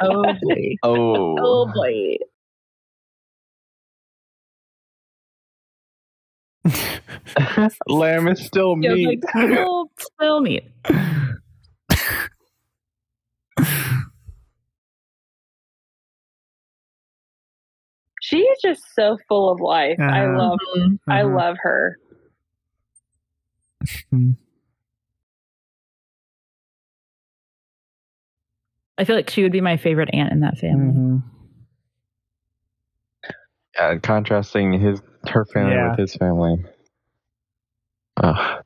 Oh 0.03 0.32
boy. 0.43 0.76
Oh. 0.82 1.36
Oh 1.38 1.66
boy. 1.74 2.16
Lamb 7.86 8.28
is 8.28 8.45
still 8.45 8.76
Yeah, 8.80 8.95
meat. 8.95 9.07
like 9.07 9.30
still, 9.30 9.91
still 9.99 10.41
meat. 10.41 10.64
She 18.31 18.39
is 18.39 18.59
just 18.62 18.85
so 18.95 19.18
full 19.28 19.51
of 19.51 19.61
life. 19.61 19.99
I 19.99 20.24
Uh-huh. 20.24 20.39
love 20.39 20.59
I 21.09 21.22
Uh-huh. 21.22 21.35
love 21.37 21.57
her. 21.62 21.97
I 28.99 29.05
feel 29.05 29.16
like 29.16 29.31
she 29.31 29.43
would 29.43 29.51
be 29.53 29.61
my 29.61 29.76
favorite 29.76 30.11
aunt 30.12 30.33
in 30.33 30.41
that 30.41 30.59
family. 30.59 30.93
Mhm. 30.95 31.22
Yeah, 33.74 33.99
contrasting 33.99 34.72
his 34.78 35.01
her 35.28 35.45
family 35.47 35.72
Yeah. 35.72 35.91
with 35.91 35.99
his 35.99 36.14
family. 36.16 36.64
Ugh. 38.18 38.64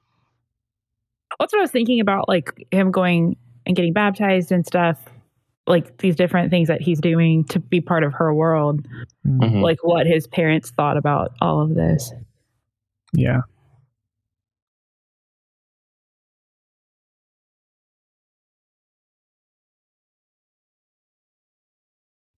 That's 1.39 1.53
what 1.53 1.59
I 1.59 1.63
was 1.63 1.71
thinking 1.71 2.01
about, 2.01 2.29
like 2.29 2.67
him 2.71 2.91
going 2.91 3.37
and 3.67 3.75
getting 3.77 3.93
baptized 3.93 4.53
and 4.53 4.67
stuff. 4.67 4.99
Like 5.67 5.99
these 5.99 6.15
different 6.17 6.51
things 6.51 6.69
that 6.69 6.83
he's 6.83 7.01
doing 7.01 7.45
to 7.45 7.59
be 7.59 7.81
part 7.81 8.05
of 8.05 8.13
her 8.13 8.35
world. 8.35 8.87
Mhm. 9.27 9.63
Like 9.63 9.79
what 9.83 10.07
his 10.07 10.27
parents 10.27 10.71
thought 10.71 10.97
about 10.97 11.33
all 11.41 11.61
of 11.63 11.75
this. 11.75 12.13
Yeah. 13.15 13.41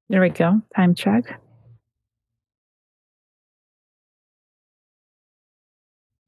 There 0.08 0.20
we 0.20 0.30
go. 0.30 0.62
Time 0.74 0.94
check. 0.94 1.40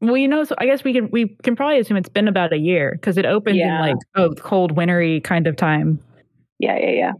Well, 0.00 0.16
you 0.16 0.28
know, 0.28 0.44
so 0.44 0.54
I 0.58 0.66
guess 0.66 0.84
we 0.84 0.92
can 0.92 1.10
we 1.10 1.28
can 1.42 1.56
probably 1.56 1.80
assume 1.80 1.96
it's 1.96 2.08
been 2.08 2.28
about 2.28 2.52
a 2.52 2.56
year 2.58 2.92
because 2.92 3.18
it 3.18 3.26
opens 3.26 3.58
in 3.58 3.68
like 3.80 3.96
oh 4.14 4.32
cold 4.34 4.72
wintry 4.76 5.20
kind 5.22 5.46
of 5.46 5.56
time. 5.56 5.98
Yeah, 6.58 6.78
yeah, 6.78 6.90
yeah. 6.90 7.12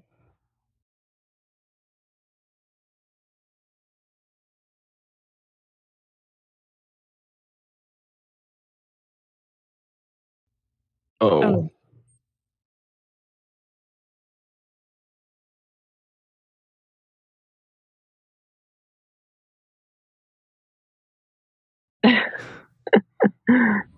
Oh. 11.20 11.70
Oh. 22.05 22.18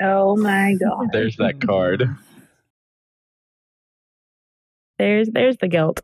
Oh 0.00 0.36
my 0.36 0.74
god. 0.80 1.08
There's 1.12 1.36
that 1.36 1.60
card. 1.60 2.08
There's 4.98 5.28
there's 5.30 5.56
the 5.58 5.68
guilt. 5.68 6.02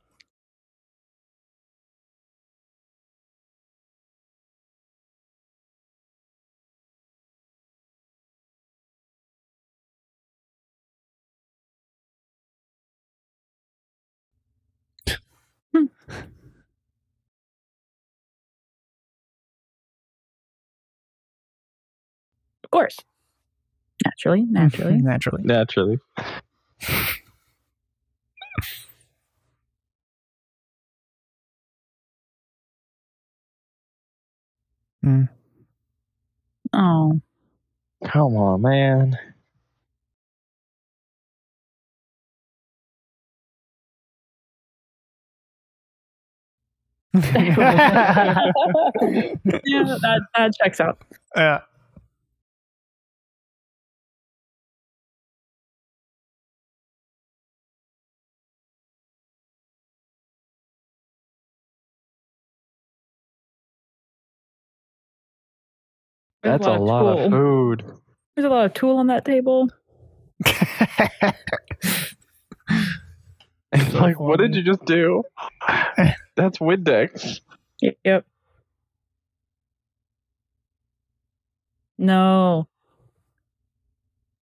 Of 15.75 15.89
course. 22.71 22.99
Mm-hmm. 24.05 24.11
Naturally, 24.11 24.43
naturally. 24.43 24.99
Naturally. 24.99 25.43
Naturally. 25.45 25.99
Oh. 36.73 37.21
Come 38.07 38.37
on, 38.37 38.63
man. 38.63 39.19
yeah, 47.15 47.23
that, 49.65 50.21
that 50.37 50.53
checks 50.61 50.81
out. 50.81 50.99
yeah. 51.37 51.61
That's 66.45 66.67
a 66.67 66.73
lot 66.73 67.07
of 67.07 67.31
tool. 67.31 67.31
food. 67.31 67.85
There's 68.37 68.47
a 68.47 68.49
lot 68.49 68.67
of 68.67 68.75
tulle 68.75 68.99
on 68.99 69.07
that 69.09 69.25
table. 69.25 69.69
It's 73.77 73.93
like, 73.93 74.21
what 74.21 74.39
did 74.39 74.55
you 74.55 74.63
just 74.63 74.85
do? 74.85 75.25
That's 76.37 76.59
Windex. 76.59 77.41
Yep. 77.81 78.25
No. 81.99 82.69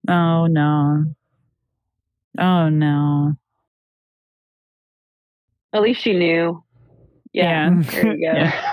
Oh 0.07 0.45
no. 0.45 1.05
Oh 2.37 2.69
no. 2.69 3.35
At 5.73 5.81
least 5.81 6.01
she 6.01 6.13
knew. 6.13 6.63
Yeah. 7.31 7.71
There 7.81 8.15
you 8.15 8.21
go. 8.21 8.33
Yeah. 8.37 8.69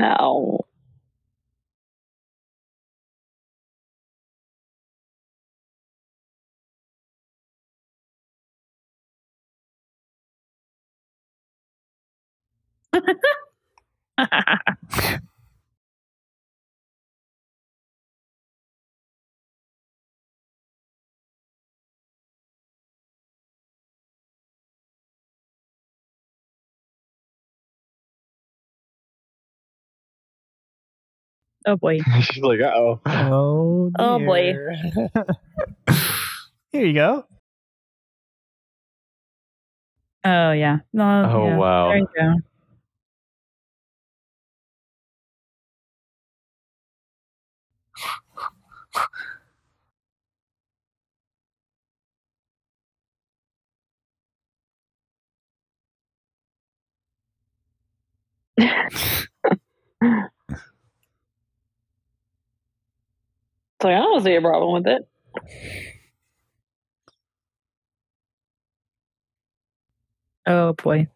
No. 0.00 0.60
oh 31.66 31.76
boy. 31.76 31.98
She's 32.22 32.42
like, 32.42 32.60
uh 32.60 32.72
oh. 32.74 33.00
Oh, 33.06 33.90
Oh, 33.98 34.18
boy. 34.18 34.54
Here 36.72 36.86
you 36.86 36.94
go. 36.94 37.24
Oh 40.24 40.52
yeah. 40.52 40.78
No. 40.92 41.24
Oh, 41.30 41.46
yeah. 41.46 41.56
wow. 41.56 41.88
There 41.88 41.98
you 41.98 42.08
go. 42.16 42.34
So 63.82 63.88
I 63.88 63.92
don't 63.94 64.22
see 64.24 64.34
a 64.36 64.40
problem 64.40 64.72
with 64.74 64.86
it. 64.86 65.08
Oh 70.46 70.74
boy. 70.74 71.08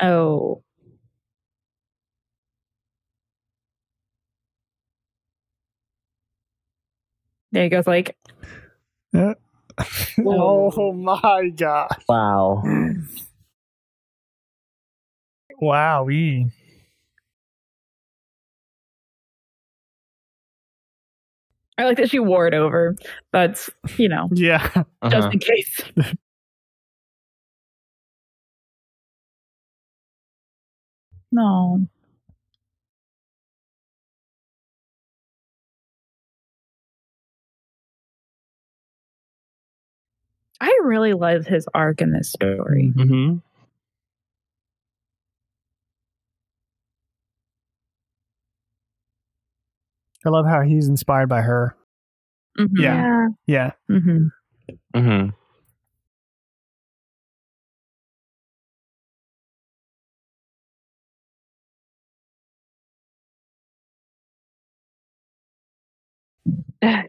Oh. 0.00 0.62
There 7.54 7.62
he 7.62 7.68
goes, 7.70 7.86
like, 7.86 8.16
oh 9.14 10.92
my 10.92 11.48
god. 11.56 11.88
Wow. 12.08 12.62
Wowie. 15.62 16.50
I 21.78 21.84
like 21.84 21.96
that 21.98 22.10
she 22.10 22.18
wore 22.20 22.46
it 22.46 22.54
over. 22.54 22.96
but 23.32 23.68
you 23.98 24.08
know, 24.08 24.28
Yeah. 24.32 24.62
just 24.68 24.84
Uh-huh. 25.02 25.30
in 25.32 25.38
case. 25.40 25.80
no. 31.32 31.86
I 40.64 40.78
really 40.84 41.12
love 41.12 41.46
his 41.46 41.68
arc 41.74 42.00
in 42.00 42.10
this 42.10 42.32
story. 42.32 42.90
Mm-hmm. 42.96 43.36
I 50.24 50.28
love 50.30 50.46
how 50.46 50.62
he's 50.62 50.88
inspired 50.88 51.28
by 51.28 51.42
her. 51.42 51.76
Mm-hmm. 52.58 52.80
Yeah. 52.80 53.28
Yeah. 53.46 53.72
Mm-hmm. 53.90 54.28
Mm-hmm. 54.96 55.28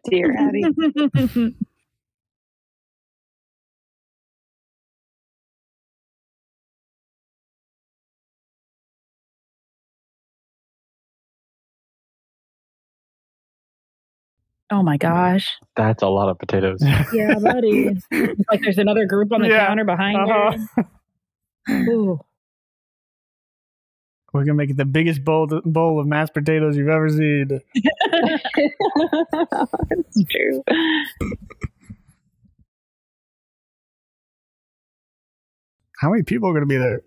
Dear 0.10 0.36
Abby. 0.38 1.56
oh 14.72 14.84
my 14.84 14.98
gosh. 14.98 15.50
That's 15.76 16.02
a 16.04 16.08
lot 16.08 16.30
of 16.30 16.40
potatoes. 16.40 16.80
Yeah, 17.14 17.36
buddy. 17.40 17.88
It's 17.88 18.06
like 18.52 18.62
there's 18.62 18.78
another 18.78 19.06
group 19.06 19.32
on 19.32 19.42
the 19.42 19.50
Yeah. 19.50 19.68
counter 19.68 19.86
behind 19.86 20.18
Uh-huh. 20.18 20.84
you. 21.68 21.74
Ooh. 21.94 22.20
We're 24.34 24.44
gonna 24.44 24.56
make 24.56 24.70
it 24.70 24.76
the 24.78 24.84
biggest 24.86 25.24
bowl 25.24 25.48
bowl 25.64 25.98
of 26.00 26.08
mashed 26.08 26.34
potatoes 26.34 26.76
you've 26.76 26.90
ever 26.90 27.10
seen. 27.10 27.62
it's 29.92 30.24
true. 30.30 30.62
How 36.00 36.10
many 36.10 36.24
people 36.24 36.50
are 36.50 36.54
gonna 36.54 36.66
be 36.66 36.78
there? 36.78 37.02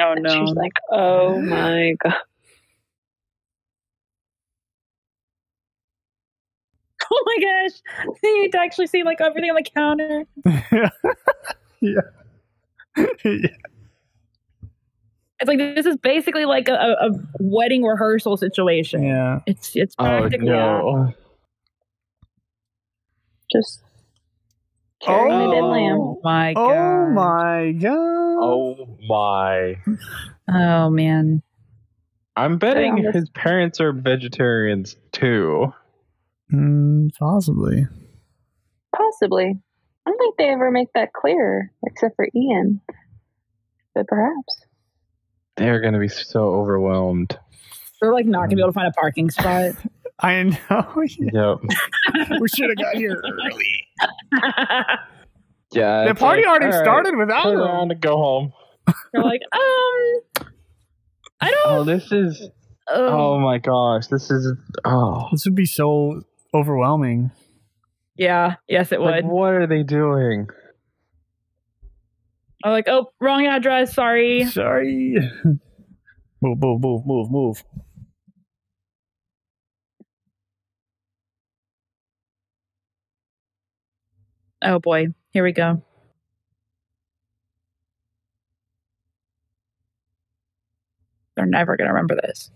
Oh 0.00 0.12
And 0.12 0.22
no. 0.22 0.30
She's 0.46 0.54
like, 0.54 0.72
oh 0.90 1.40
my 1.40 1.94
god. 2.02 2.14
oh 7.10 7.22
my 7.26 7.38
gosh. 7.40 7.80
You 8.22 8.42
need 8.42 8.52
to 8.52 8.58
actually 8.60 8.86
see 8.86 9.02
like 9.02 9.20
everything 9.20 9.50
on 9.50 9.56
the 9.56 9.62
counter. 9.70 10.24
yeah. 11.80 12.00
yeah. 13.24 13.48
It's 15.40 15.48
like 15.48 15.58
this 15.58 15.84
is 15.86 15.96
basically 15.96 16.44
like 16.44 16.68
a, 16.68 16.74
a, 16.74 17.08
a 17.08 17.10
wedding 17.40 17.82
rehearsal 17.82 18.36
situation. 18.36 19.02
Yeah. 19.02 19.40
It's 19.46 19.74
it's 19.74 19.94
oh 19.98 20.04
practically 20.04 20.46
no! 20.48 21.12
Just 23.52 23.82
carrying 25.02 25.32
Oh. 25.32 25.52
it 25.52 25.58
in 25.58 25.64
lamb. 25.64 25.98
Oh 26.00 26.20
my 26.22 26.54
god. 26.54 26.70
Oh 26.72 27.10
my 27.10 27.72
god. 27.72 28.13
Oh 28.44 28.98
my! 29.08 29.76
Oh 30.48 30.90
man. 30.90 31.42
I'm 32.36 32.58
betting 32.58 32.98
Yeah, 32.98 33.12
his 33.12 33.28
parents 33.30 33.80
are 33.80 33.92
vegetarians 33.92 34.96
too. 35.12 35.72
Mm, 36.52 37.10
possibly. 37.18 37.86
Possibly. 38.94 39.58
I 40.06 40.10
don't 40.10 40.18
think 40.18 40.36
they 40.36 40.48
ever 40.48 40.70
make 40.70 40.92
that 40.94 41.12
clear, 41.12 41.72
except 41.86 42.16
for 42.16 42.28
Ian. 42.34 42.80
But 43.94 44.06
perhaps. 44.08 44.64
They're 45.56 45.80
gonna 45.80 46.00
be 46.00 46.08
so 46.08 46.40
overwhelmed. 46.54 47.38
They're 48.00 48.12
like 48.12 48.26
not 48.26 48.42
gonna 48.42 48.56
be 48.56 48.62
able 48.62 48.70
to 48.70 48.74
find 48.74 48.88
a 48.88 48.92
parking 48.92 49.30
spot. 49.30 49.74
I 50.20 50.42
know. 50.42 51.02
Yep. 51.18 51.58
we 52.40 52.48
should 52.48 52.68
have 52.70 52.78
got 52.78 52.96
here 52.96 53.20
early. 53.24 53.88
Yeah. 55.74 56.06
The 56.06 56.14
party 56.14 56.42
like, 56.42 56.48
already 56.50 56.66
all 56.66 56.70
right, 56.72 56.84
started 56.84 57.16
without 57.16 57.42
Turn 57.44 57.54
him. 57.54 57.60
around 57.60 57.90
and 57.92 58.00
go 58.00 58.16
home. 58.16 58.52
They're 59.12 59.22
like, 59.22 59.40
um 59.52 60.46
I 61.40 61.50
don't 61.50 61.66
Oh, 61.66 61.84
this 61.84 62.10
is. 62.12 62.48
Oh 62.88 63.38
my 63.38 63.58
gosh, 63.58 64.06
this 64.08 64.30
is. 64.30 64.52
Oh, 64.84 65.28
This 65.32 65.44
would 65.46 65.54
be 65.54 65.64
so 65.66 66.22
overwhelming. 66.54 67.30
Yeah, 68.16 68.56
yes 68.68 68.92
it 68.92 69.00
like, 69.00 69.24
would. 69.24 69.32
what 69.32 69.54
are 69.54 69.66
they 69.66 69.82
doing? 69.82 70.46
I'm 72.62 72.70
like, 72.72 72.88
oh, 72.88 73.10
wrong 73.20 73.44
address, 73.46 73.94
sorry. 73.94 74.44
Sorry. 74.44 75.16
Move, 76.42 76.58
move, 76.60 76.80
move, 76.82 77.02
move, 77.06 77.30
move. 77.30 77.64
Oh 84.62 84.78
boy, 84.78 85.08
here 85.34 85.44
we 85.44 85.52
go. 85.52 85.82
They're 91.36 91.44
never 91.44 91.76
gonna 91.76 91.92
remember 91.92 92.14
this. 92.14 92.50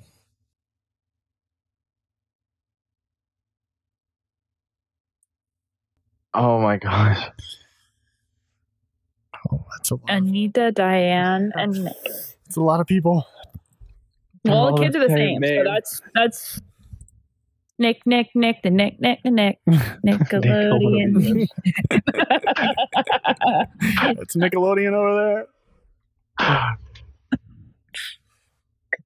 Oh 6.33 6.61
my 6.61 6.77
gosh. 6.77 7.31
Oh, 9.51 9.65
that's 9.73 9.91
a 9.91 9.95
lot. 9.95 10.05
Anita, 10.09 10.71
Diane, 10.71 11.53
and 11.57 11.85
Nick. 11.85 11.97
It's 12.47 12.57
a 12.57 12.61
lot 12.61 12.81
of 12.81 12.87
people. 12.87 13.27
Well, 14.45 14.57
all 14.57 14.77
the 14.77 14.83
kids 14.83 14.95
are 14.95 15.01
the 15.01 15.09
same 15.09 15.43
same, 15.43 15.65
so 15.65 15.65
that's 15.65 16.01
that's 16.15 16.61
Nick, 17.79 18.05
Nick, 18.07 18.29
Nick, 18.35 18.63
the 18.63 18.71
Nick, 18.71 19.01
Nick, 19.01 19.21
the 19.23 19.31
Nick, 19.31 19.59
Nickelodeon. 20.05 21.47
It's 24.21 24.37
Nickelodeon 24.37 24.93
over 24.93 25.47
there. 26.39 26.39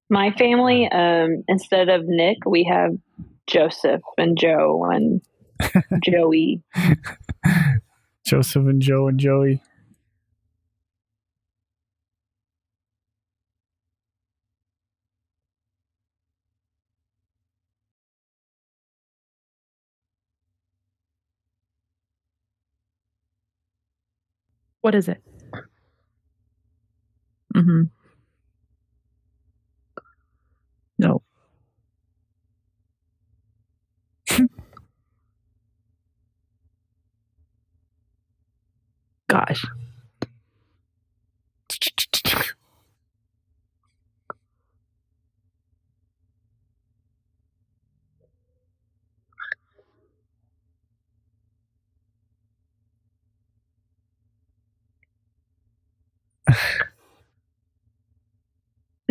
My 0.08 0.30
family, 0.32 0.88
um, 0.90 1.44
instead 1.48 1.88
of 1.88 2.02
Nick, 2.06 2.38
we 2.46 2.64
have 2.64 2.92
Joseph 3.46 4.00
and 4.16 4.38
Joe 4.38 4.84
and 4.90 5.20
Joey. 6.02 6.62
Joseph 8.24 8.66
and 8.66 8.80
Joe 8.80 9.08
and 9.08 9.20
Joey. 9.20 9.60
What 24.82 24.94
is 24.94 25.08
it? 25.08 25.22
Mm-hmm. 27.54 27.82
No. 30.98 31.22
Gosh. 39.28 39.64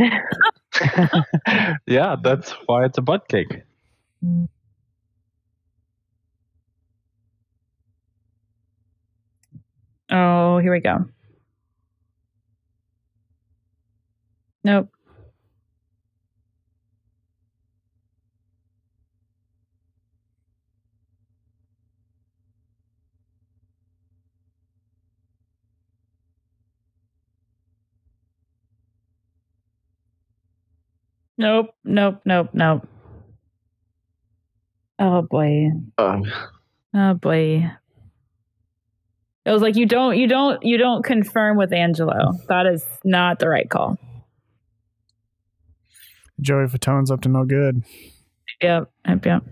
yeah, 1.88 2.16
that's 2.24 2.52
why 2.66 2.86
it's 2.86 2.98
a 2.98 3.02
butt 3.02 3.28
cake. 3.28 3.62
Oh, 10.10 10.58
here 10.60 10.72
we 10.72 10.80
go. 10.80 11.06
Nope. 14.64 14.90
Nope, 31.42 31.74
nope, 31.84 32.22
nope, 32.24 32.50
nope. 32.54 32.88
Oh 35.00 35.24
boy. 35.24 35.72
Um, 35.98 36.32
Oh 36.94 37.16
boy. 37.16 37.72
It 39.44 39.52
was 39.52 39.64
like 39.64 39.76
you 39.76 39.88
don't 39.88 40.20
you 40.20 40.28
don't 40.28 40.62
you 40.64 40.78
don't 40.78 41.04
confirm 41.04 41.58
with 41.58 41.74
Angelo. 41.74 42.34
That 42.48 42.68
is 42.68 42.86
not 43.04 43.40
the 43.40 43.50
right 43.50 43.68
call. 43.68 43.98
Joey 46.40 46.68
Fatone's 46.68 47.10
up 47.10 47.22
to 47.22 47.30
no 47.30 47.44
good. 47.44 47.82
Yep. 48.62 48.92
Yep. 49.08 49.26
Yep. 49.26 49.44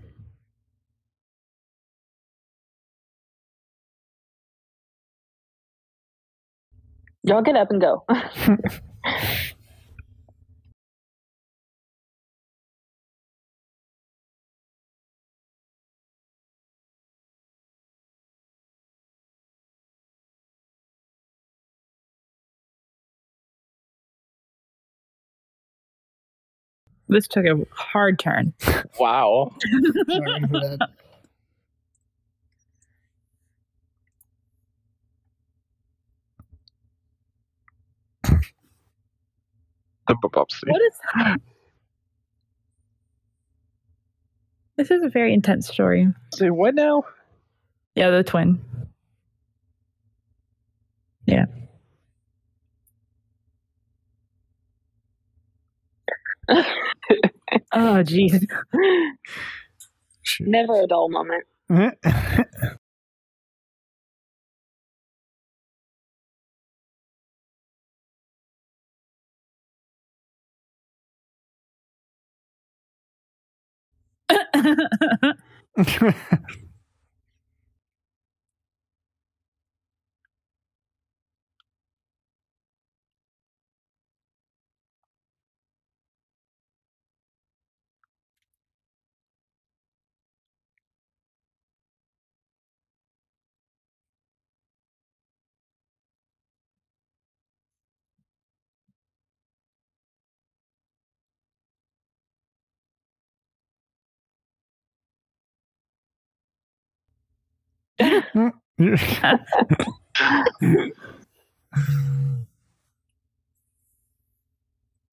Y'all 7.24 7.42
get 7.42 7.56
up 7.56 7.72
and 7.72 7.82
go. 7.82 8.06
This 27.10 27.28
took 27.28 27.46
a 27.46 27.56
hard 27.72 28.20
turn. 28.20 28.54
Wow. 29.00 29.52
Sorry 30.08 30.42
for 30.42 30.60
that. 30.60 30.90
The 40.08 40.16
Bubopsy. 40.24 40.68
What 40.68 40.82
is 40.82 41.40
This 44.78 44.92
is 44.92 45.04
a 45.04 45.10
very 45.10 45.34
intense 45.34 45.68
story. 45.68 46.08
Say 46.36 46.52
what 46.52 46.76
now? 46.76 47.04
Yeah, 47.96 48.12
the 48.12 48.24
twin. 48.24 48.62
Yeah. 51.26 51.46
Oh, 57.72 58.04
jeez. 58.04 58.46
Never 60.42 60.82
a 60.82 60.88
dull 60.88 61.10
moment. 61.10 61.44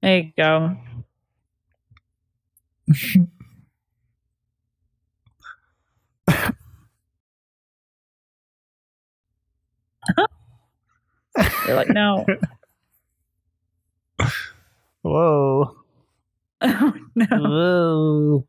there 0.03 0.19
you 0.19 0.33
go. 0.37 0.77
You're 11.66 11.77
like, 11.77 11.89
no. 11.91 12.24
Whoa. 15.03 15.77
Oh, 16.62 16.95
no. 17.15 17.27
Whoa. 17.31 18.47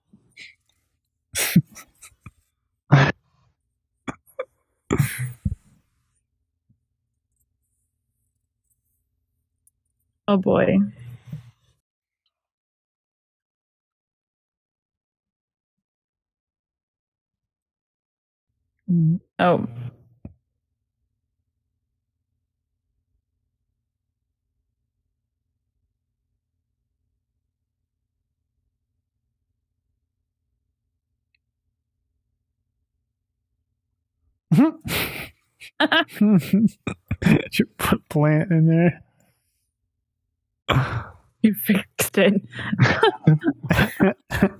Oh, 10.27 10.37
boy. 10.37 10.77
Mm, 18.89 19.19
oh. 19.39 19.67
Should 37.51 37.77
put 37.77 38.07
plant 38.09 38.51
in 38.51 38.67
there. 38.67 39.01
You 41.41 41.53
fixed 41.53 42.17
it. 42.17 42.41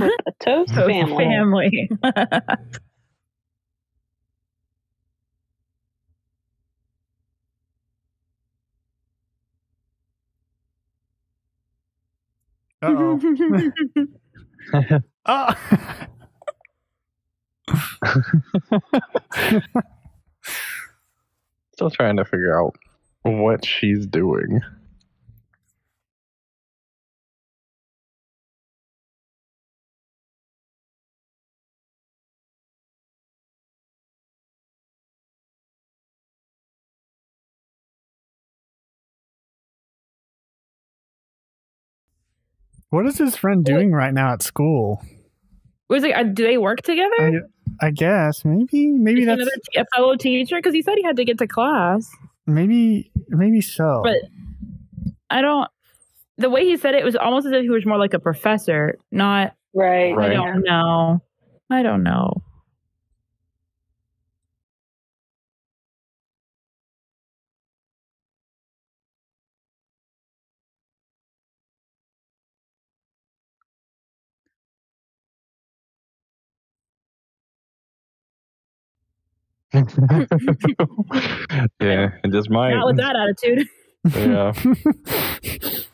A 0.01 0.31
toast 0.39 0.73
So 0.75 0.85
family. 0.85 1.25
family. 1.25 1.89
Uh 12.81 12.93
oh. 12.97 13.19
oh. 15.25 15.53
Still 21.73 21.91
trying 21.91 22.17
to 22.17 22.25
figure 22.25 22.59
out 22.59 22.75
what 23.23 23.65
she's 23.65 24.05
doing. 24.07 24.61
What 42.91 43.05
is 43.07 43.17
his 43.17 43.35
friend 43.35 43.65
doing 43.65 43.91
right 43.91 44.13
now 44.13 44.33
at 44.33 44.43
school? 44.43 45.01
Was 45.89 46.03
it? 46.03 46.15
uh, 46.15 46.23
Do 46.23 46.45
they 46.45 46.57
work 46.57 46.83
together? 46.83 47.43
I, 47.81 47.87
I 47.87 47.91
guess 47.91 48.45
maybe 48.45 48.87
maybe 48.91 49.21
Is 49.21 49.25
that's 49.25 49.41
another 49.41 49.51
t- 49.73 49.79
a 49.79 49.85
fellow 49.95 50.15
teacher 50.15 50.55
because 50.57 50.73
he 50.73 50.81
said 50.83 50.95
he 50.97 51.03
had 51.03 51.15
to 51.17 51.25
get 51.25 51.37
to 51.39 51.47
class. 51.47 52.09
maybe 52.45 53.11
maybe 53.27 53.59
so. 53.61 54.01
But 54.03 54.17
I 55.29 55.41
don't. 55.41 55.67
The 56.37 56.49
way 56.49 56.65
he 56.65 56.77
said 56.77 56.95
it 56.95 57.03
was 57.03 57.15
almost 57.15 57.45
as 57.47 57.51
if 57.53 57.61
he 57.63 57.69
was 57.69 57.85
more 57.85 57.97
like 57.97 58.13
a 58.13 58.19
professor, 58.19 58.97
not. 59.11 59.53
Right. 59.73 60.15
Right. 60.15 60.31
I 60.31 60.33
don't 60.33 60.63
know. 60.63 61.21
I 61.69 61.83
don't 61.83 62.03
know. 62.03 62.41
yeah, 81.79 82.09
it 82.23 82.31
just 82.31 82.49
might. 82.49 82.73
Not 82.73 82.87
with 82.87 82.97
that 82.97 83.15
attitude. 83.15 83.69
Yeah. 84.15 84.53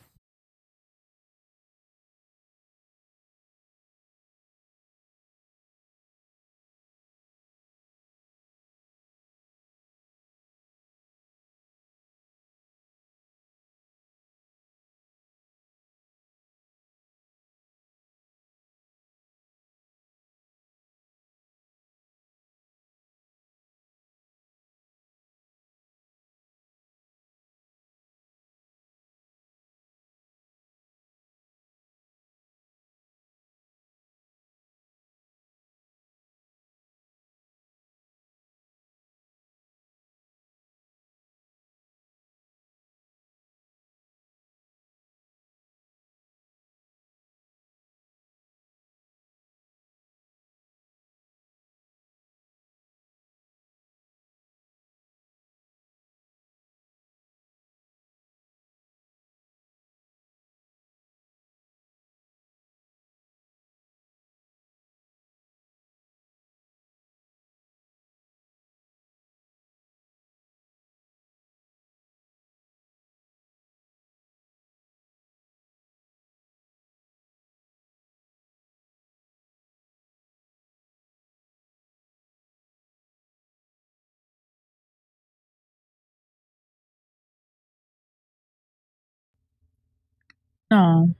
Oh, 90.71 91.13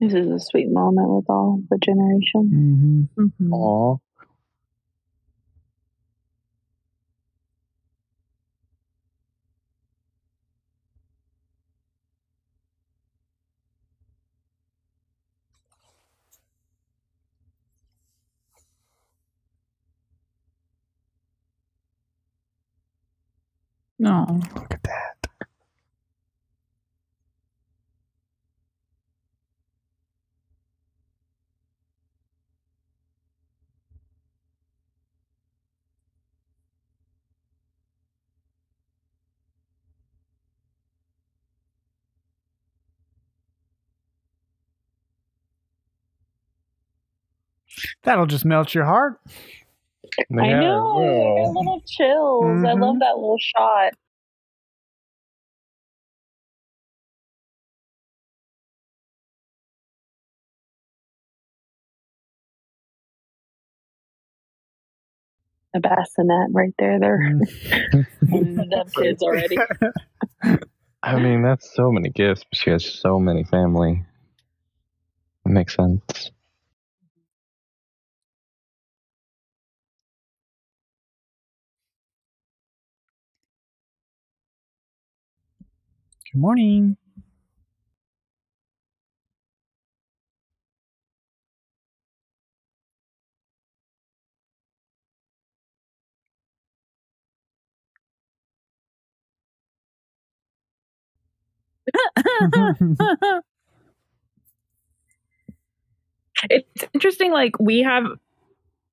This 0.00 0.12
is 0.14 0.26
a 0.28 0.40
sweet 0.40 0.68
moment 0.70 1.08
with 1.10 1.30
all 1.30 1.62
the 1.70 1.78
generation. 1.78 3.08
Mm-hmm. 3.16 3.44
Mhm. 3.44 3.52
Aw. 3.52 3.96
no. 23.98 24.40
Look 24.54 24.74
at 24.74 24.82
that. 24.84 25.27
That'll 48.04 48.26
just 48.26 48.44
melt 48.44 48.74
your 48.74 48.84
heart. 48.84 49.20
I 50.38 50.52
know. 50.54 50.68
I 50.98 51.34
well. 51.34 51.46
got 51.46 51.54
little 51.58 51.82
chills. 51.86 52.64
I 52.64 52.74
Mhm. 52.74 52.80
love 52.80 52.98
that 53.00 53.16
little 53.16 53.38
shot. 53.38 53.92
A 65.74 65.80
bassinet 65.80 66.50
right 66.52 66.72
there. 66.78 66.98
They're 66.98 67.18
the 68.22 68.84
kids 68.96 69.22
already. 69.22 69.56
I 71.02 71.16
mean, 71.20 71.42
that's 71.42 71.74
so 71.74 71.92
many 71.92 72.08
gifts, 72.10 72.44
but 72.50 72.56
she 72.58 72.70
has 72.70 72.84
so 72.84 73.18
many 73.18 73.44
family. 73.44 74.04
It 75.46 75.50
makes 75.50 75.74
sense. 75.76 76.30
Good 86.38 86.42
morning. 86.42 86.96
it's 106.50 106.84
interesting. 106.94 107.32
Like 107.32 107.58
we 107.58 107.80
have, 107.82 108.04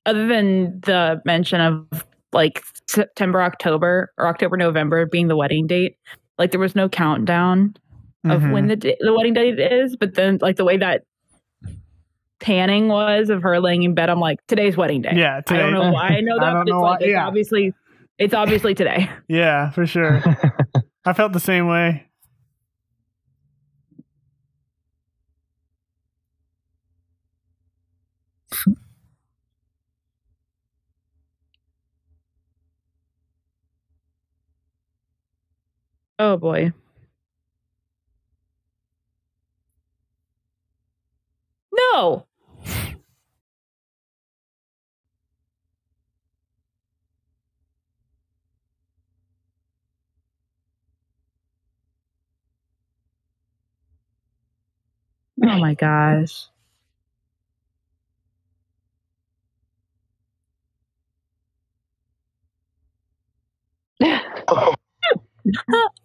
other 0.08 0.28
than 0.28 0.80
the 0.80 1.22
mention 1.26 1.62
of 1.62 2.06
like 2.34 2.64
September, 2.88 3.44
October, 3.44 4.12
or 4.18 4.28
October, 4.28 4.58
November 4.58 5.06
being 5.06 5.28
the 5.28 5.38
wedding 5.38 5.68
date, 5.68 5.98
like 6.38 6.52
there 6.52 6.60
was 6.60 6.76
no 6.76 6.90
countdown 6.90 7.76
of 8.26 8.42
Mhm. 8.42 8.52
when 8.52 8.68
the 8.68 8.76
the 9.00 9.14
wedding 9.14 9.34
date 9.34 9.60
is. 9.60 9.96
But 9.96 10.16
then, 10.16 10.40
like 10.42 10.56
the 10.56 10.66
way 10.66 10.78
that 10.78 11.04
panning 12.40 12.88
was 12.88 13.30
of 13.30 13.42
her 13.44 13.60
laying 13.60 13.84
in 13.84 13.94
bed, 13.94 14.10
I'm 14.10 14.20
like, 14.20 14.40
today's 14.48 14.76
wedding 14.78 15.02
day. 15.02 15.14
Yeah, 15.16 15.42
I 15.48 15.58
don't 15.58 15.74
know 15.74 15.92
why 15.92 16.08
I 16.10 16.22
know 16.22 16.38
I 16.42 16.46
that, 16.46 16.54
don't 16.54 16.66
but 16.66 16.68
it's 16.68 16.72
like 16.74 16.82
why- 16.82 16.98
it's 17.02 17.08
yeah. 17.12 17.28
obviously 17.28 17.74
it's 18.18 18.34
obviously 18.34 18.74
today. 18.76 19.10
Yeah, 19.28 19.70
for 19.72 19.86
sure. 19.86 20.22
I 21.06 21.14
felt 21.14 21.34
the 21.34 21.40
same 21.40 21.68
way. 21.68 22.06
Oh 36.20 36.38
boy. 36.38 36.74
No. 41.72 42.26
Oh 55.42 55.58
my 55.60 55.74
gosh. 55.76 56.50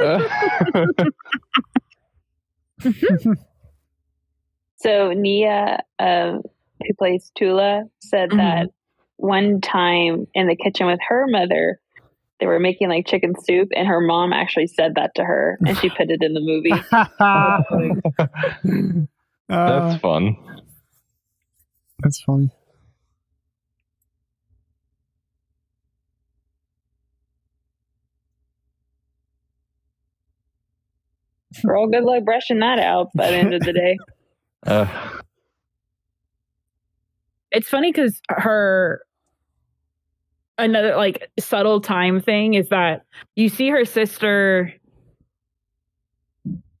So 4.82 5.12
Nia, 5.12 5.80
um, 5.98 6.40
who 6.86 6.94
plays 6.98 7.30
Toula, 7.36 7.84
said 8.00 8.30
Mhm. 8.30 8.36
that 8.38 8.68
one 9.16 9.60
time 9.60 10.26
in 10.32 10.46
the 10.48 10.56
kitchen 10.56 10.86
with 10.86 11.00
her 11.06 11.26
mother, 11.26 11.78
they 12.38 12.46
were 12.46 12.58
making 12.58 12.88
like 12.88 13.06
chicken 13.06 13.34
soup, 13.44 13.68
and 13.76 13.86
her 13.86 14.00
mom 14.00 14.32
actually 14.32 14.68
said 14.68 14.94
that 14.94 15.14
to 15.16 15.24
her, 15.24 15.58
and 15.66 15.76
she 15.76 15.90
put 15.90 16.10
it 16.10 16.22
in 16.22 16.32
the 16.32 16.40
movie. 16.40 16.72
Uh, 19.50 19.52
That's 19.80 20.00
fun. 20.00 20.36
that's 21.98 22.22
funny. 22.22 22.48
Girl, 31.64 31.86
good 31.88 32.04
luck 32.04 32.24
brushing 32.24 32.60
that 32.60 32.78
out 32.78 33.08
by 33.14 33.30
the 33.30 33.36
end 33.36 33.54
of 33.54 33.60
the 33.62 33.72
day. 33.72 33.98
Uh, 34.66 34.86
it's 37.50 37.66
funny 37.66 37.90
because 37.90 38.20
her 38.28 39.00
another 40.58 40.94
like 40.96 41.30
subtle 41.40 41.80
time 41.80 42.20
thing 42.20 42.52
is 42.52 42.68
that 42.68 43.06
you 43.36 43.48
see 43.48 43.70
her 43.70 43.86
sister 43.86 44.70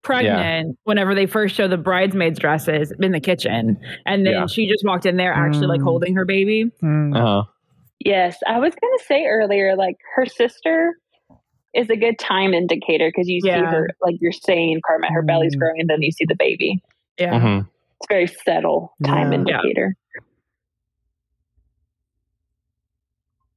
pregnant 0.02 0.78
whenever 0.84 1.14
they 1.14 1.24
first 1.24 1.54
show 1.54 1.66
the 1.68 1.78
bridesmaids 1.78 2.38
dresses 2.38 2.92
in 3.00 3.12
the 3.12 3.20
kitchen 3.20 3.78
and 4.04 4.26
then 4.26 4.34
Yeah. 4.34 4.46
she 4.46 4.68
just 4.68 4.84
walked 4.84 5.06
in 5.06 5.16
there 5.16 5.32
actually 5.32 5.66
like 5.68 5.80
Mm. 5.80 5.84
holding 5.84 6.14
her 6.14 6.26
baby 6.26 6.70
Mm. 6.82 7.16
uh, 7.16 7.44
Yes, 8.04 8.36
I 8.46 8.58
was 8.58 8.74
going 8.74 8.98
to 8.98 9.04
say 9.06 9.24
earlier, 9.24 9.74
like 9.74 9.96
her 10.16 10.26
sister 10.26 10.98
is 11.74 11.88
a 11.90 11.96
good 11.96 12.18
time 12.18 12.52
indicator 12.54 13.08
because 13.08 13.28
you 13.28 13.40
see 13.40 13.48
her, 13.50 13.88
like 14.02 14.16
you're 14.20 14.32
saying, 14.32 14.80
Carmen, 14.86 15.12
her 15.12 15.22
belly's 15.22 15.54
Mm. 15.56 15.58
growing, 15.60 15.80
and 15.80 15.90
then 15.90 16.02
you 16.02 16.10
see 16.12 16.24
the 16.26 16.34
baby. 16.36 16.82
yeah 17.18 17.38
mhm. 17.38 17.60
It's 18.00 18.06
a 18.10 18.14
very 18.14 18.26
subtle 18.26 18.94
time 19.04 19.32
Yeah. 19.32 19.38
indicator. 19.38 19.94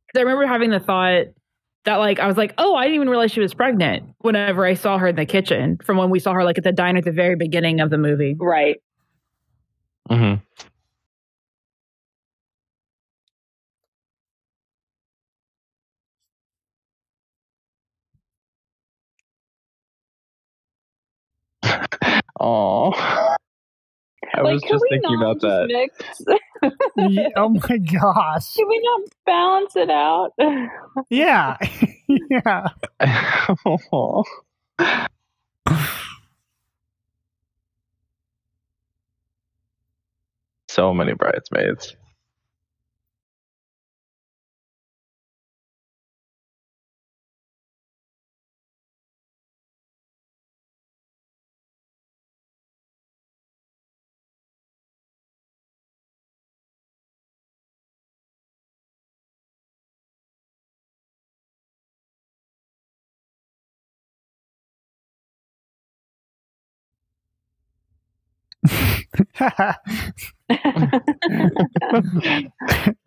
'Cause 0.07 0.19
I 0.19 0.21
remember 0.21 0.45
having 0.45 0.69
the 0.69 0.79
thought 0.79 1.27
that 1.85 1.95
like 1.97 2.19
I 2.19 2.27
was 2.27 2.37
like, 2.37 2.53
oh, 2.57 2.75
I 2.75 2.83
didn't 2.83 2.95
even 2.95 3.09
realize 3.09 3.31
she 3.31 3.39
was 3.39 3.53
pregnant 3.53 4.03
whenever 4.19 4.65
I 4.65 4.73
saw 4.73 4.97
her 4.97 5.07
in 5.07 5.15
the 5.15 5.25
kitchen 5.25 5.77
from 5.83 5.97
when 5.97 6.09
we 6.09 6.19
saw 6.19 6.33
her 6.33 6.43
like 6.43 6.57
at 6.57 6.63
the 6.63 6.71
diner 6.71 6.99
at 6.99 7.05
the 7.05 7.11
very 7.11 7.35
beginning 7.35 7.79
of 7.79 7.89
the 7.89 7.97
movie. 7.97 8.35
Right. 8.39 8.81
Mhm. 10.09 10.41
Oh. 22.43 22.91
I 24.35 24.41
like, 24.41 24.43
was 24.43 24.63
can 24.63 24.71
just 24.71 24.81
we 24.81 24.89
thinking 24.89 25.01
not 25.01 25.15
about 25.15 25.41
that. 25.41 25.69
just 25.69 26.27
mix? 26.27 26.27
Ye- 26.97 27.33
oh 27.35 27.49
my 27.69 27.77
gosh. 27.79 28.55
Can 28.55 28.67
we 28.69 28.81
not 28.83 29.01
balance 29.25 29.75
it 29.75 29.89
out? 29.91 30.33
Yeah. 31.09 31.57
yeah. 32.29 32.69
Oh. 33.65 34.23
so 40.69 40.93
many 40.93 41.13
bridesmaids. 41.13 41.95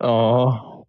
Oh. 0.01 0.85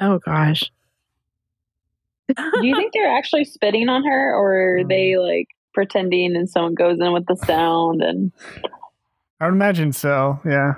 Oh 0.00 0.18
gosh. 0.24 0.70
Do 2.36 2.66
you 2.66 2.76
think 2.76 2.92
they're 2.92 3.16
actually 3.16 3.44
spitting 3.44 3.88
on 3.88 4.04
her, 4.04 4.34
or 4.34 4.78
are 4.78 4.84
they 4.84 5.16
like 5.18 5.48
pretending 5.74 6.36
and 6.36 6.48
someone 6.48 6.74
goes 6.74 6.98
in 7.00 7.12
with 7.12 7.26
the 7.26 7.36
sound 7.36 8.02
and 8.02 8.32
I 9.40 9.46
would 9.46 9.54
imagine 9.54 9.92
so. 9.92 10.38
Yeah. 10.44 10.74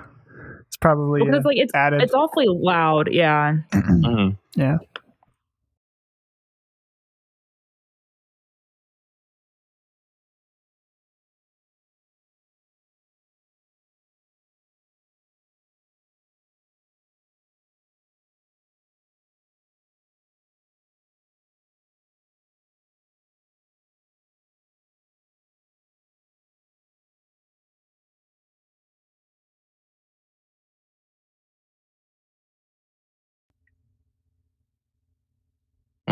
It's 0.66 0.76
probably 0.76 1.20
Because 1.20 1.34
uh, 1.34 1.38
it's 1.38 1.46
like 1.46 1.56
it's 1.58 1.74
added. 1.74 2.02
it's 2.02 2.14
awfully 2.14 2.46
loud. 2.48 3.08
Yeah. 3.12 3.56
Mhm. 3.72 4.36
yeah. 4.54 4.78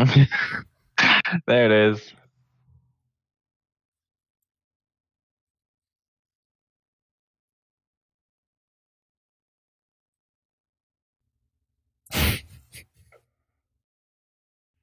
there 1.47 1.65
it 1.65 1.71
is. 1.71 2.13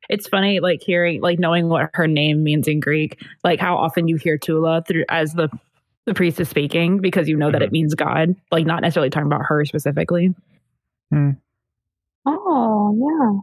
It's 0.09 0.27
funny, 0.27 0.61
like 0.61 0.81
hearing, 0.83 1.21
like 1.21 1.39
knowing 1.39 1.69
what 1.69 1.91
her 1.93 2.07
name 2.07 2.43
means 2.43 2.67
in 2.67 2.81
Greek, 2.81 3.21
like 3.45 3.61
how 3.61 3.77
often 3.77 4.09
you 4.09 4.17
hear 4.17 4.39
Toula 4.39 4.83
through 4.87 5.05
as 5.09 5.35
the 5.35 5.51
the 6.07 6.15
priest 6.15 6.41
is 6.41 6.49
speaking 6.49 7.01
because 7.01 7.29
you 7.29 7.37
know 7.37 7.51
that 7.51 7.61
it 7.61 7.67
mm-hmm. 7.67 7.73
means 7.73 7.95
God, 7.95 8.35
like 8.51 8.65
not 8.65 8.81
necessarily 8.81 9.11
talking 9.11 9.27
about 9.27 9.45
her 9.45 9.65
specifically. 9.67 10.35
Hmm. 11.11 11.33
oh 12.25 12.95
yeah. 12.97 13.41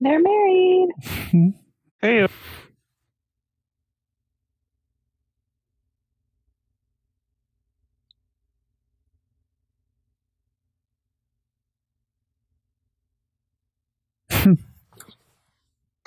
They're 0.00 0.20
married. 0.20 0.88
Hey. 2.00 2.22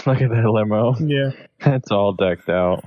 Look 0.05 0.21
at 0.21 0.29
that 0.29 0.49
limo. 0.49 0.95
Yeah. 0.99 1.31
It's 1.59 1.91
all 1.91 2.13
decked 2.13 2.49
out. 2.49 2.85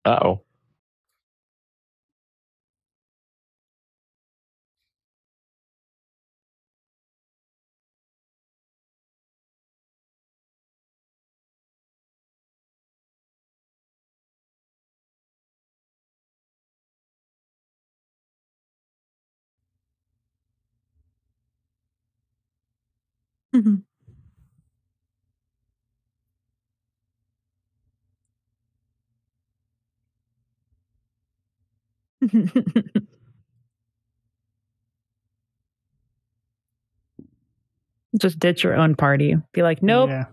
Oh. 0.05 0.41
Just 38.19 38.39
ditch 38.39 38.63
your 38.63 38.75
own 38.75 38.95
party. 38.95 39.35
Be 39.53 39.63
like, 39.63 39.81
nope. 39.81 40.09
Yeah. 40.09 40.25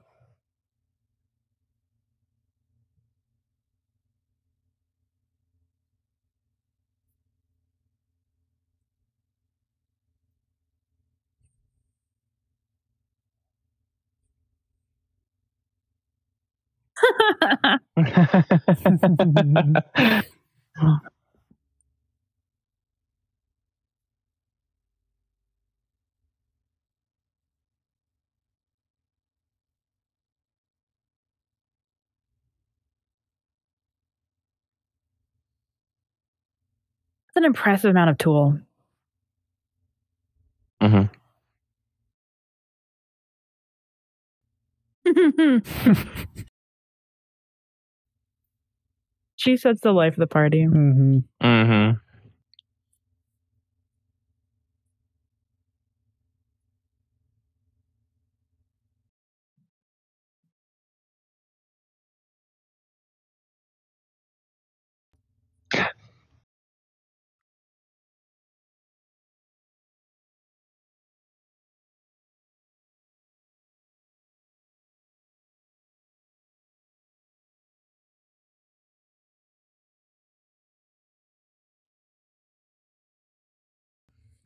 an 37.38 37.44
impressive 37.44 37.90
amount 37.90 38.10
of 38.10 38.18
tulle. 38.18 38.58
hmm 40.80 41.04
she 49.36 49.56
sets 49.56 49.80
the 49.80 49.92
life 49.92 50.14
of 50.14 50.18
the 50.18 50.26
party. 50.26 50.64
hmm 50.64 51.18
hmm 51.40 51.90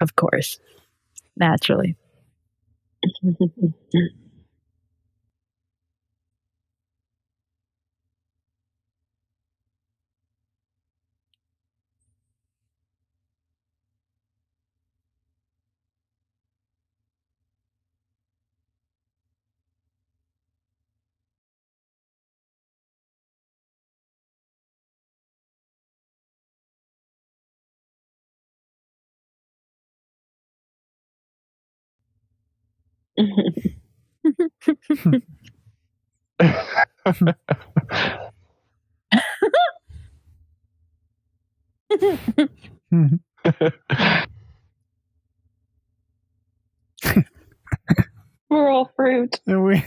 Of 0.03 0.17
course. 0.17 0.59
Naturally. 1.37 1.97
We're 48.51 48.71
all 48.71 48.91
fruit. 48.97 49.41
we 49.47 49.83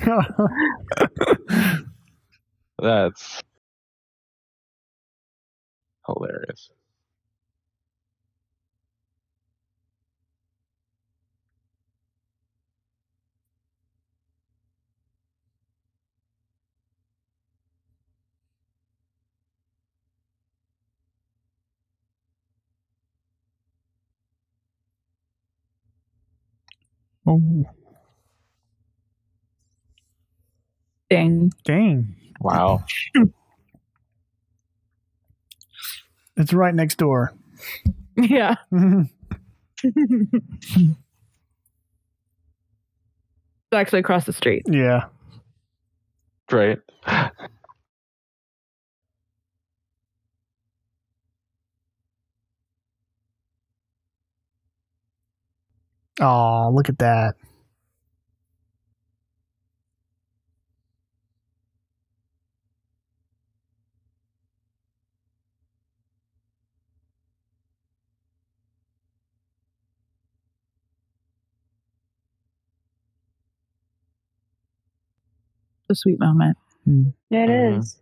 That's 2.81 3.41
hilarious. 6.05 6.69
Oh, 27.27 27.65
Dang. 31.09 31.51
dang. 31.63 32.15
Wow. 32.41 32.83
It's 36.37 36.51
right 36.51 36.75
next 36.75 36.97
door. 36.97 37.33
Yeah. 38.17 38.55
It's 43.71 43.73
actually 43.73 43.99
across 43.99 44.25
the 44.25 44.33
street. 44.33 44.63
yeah. 44.69 45.05
Great. 46.47 46.79
Oh, 56.21 56.71
look 56.73 56.89
at 56.89 56.97
that. 56.99 57.35
a 75.89 75.95
sweet 75.95 76.19
moment. 76.19 76.57
Yeah, 77.29 77.45
it 77.45 77.49
Mhm. 77.49 77.77
is. 77.79 77.97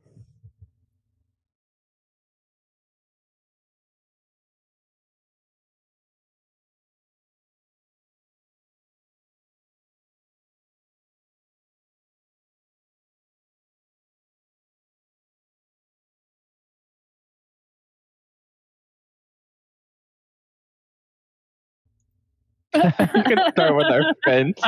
you 23.15 23.23
can 23.23 23.51
start 23.51 23.75
with 23.75 23.87
our 23.87 24.13
fence. 24.23 24.59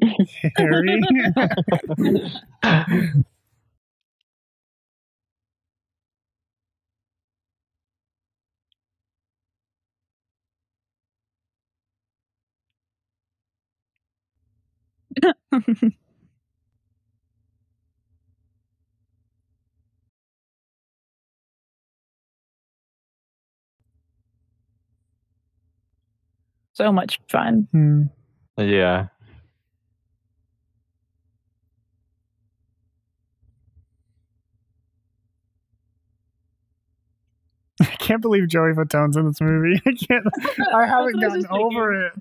Harry. 0.56 1.00
so 26.72 26.92
much 26.92 27.20
fun. 27.28 27.68
Hmm. 27.72 28.02
yeah. 28.58 29.06
I 37.80 37.84
can't 37.84 38.22
believe 38.22 38.48
Joey 38.48 38.72
Fatone's 38.72 39.16
in 39.16 39.26
this 39.26 39.40
movie. 39.40 39.80
I 39.86 39.92
can't. 39.92 40.26
I 40.74 40.86
haven't 40.86 41.16
what 41.16 41.24
I 41.24 41.28
was 41.28 41.42
gotten 41.42 41.42
just 41.42 41.52
over 41.52 42.06
it. 42.06 42.12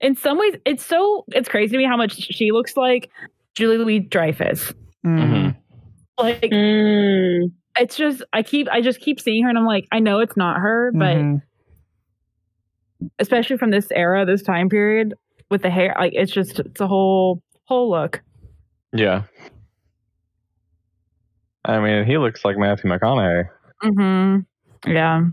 In 0.00 0.16
some 0.16 0.38
ways, 0.38 0.54
it's 0.64 0.84
so 0.84 1.24
it's 1.28 1.48
crazy 1.48 1.72
to 1.72 1.78
me 1.78 1.84
how 1.84 1.96
much 1.96 2.14
she 2.14 2.52
looks 2.52 2.76
like 2.76 3.10
Julia 3.54 3.78
Louis-Dreyfus. 3.78 4.72
Mhm. 5.04 5.56
Like 6.18 6.40
Mm. 6.50 7.52
it's 7.78 7.96
just 7.96 8.22
I 8.32 8.42
keep 8.42 8.68
I 8.70 8.80
just 8.80 9.00
keep 9.00 9.20
seeing 9.20 9.42
her 9.44 9.48
and 9.48 9.58
I'm 9.58 9.66
like, 9.66 9.86
I 9.92 9.98
know 10.00 10.20
it's 10.20 10.36
not 10.36 10.58
her, 10.58 10.90
but 10.94 11.16
Mhm. 11.16 11.42
especially 13.18 13.56
from 13.58 13.70
this 13.70 13.90
era, 13.92 14.24
this 14.26 14.42
time 14.42 14.68
period 14.68 15.14
with 15.50 15.62
the 15.62 15.70
hair, 15.70 15.94
like 15.98 16.12
it's 16.14 16.32
just 16.32 16.60
it's 16.60 16.80
a 16.80 16.86
whole 16.86 17.42
whole 17.66 17.90
look. 17.90 18.20
Yeah. 18.92 19.22
I 21.64 21.78
mean, 21.78 22.04
he 22.06 22.16
looks 22.18 22.44
like 22.44 22.56
Matthew 22.56 22.90
McConaughey. 22.90 23.48
Mm-hmm. 23.82 24.90
Yeah. 24.90 25.24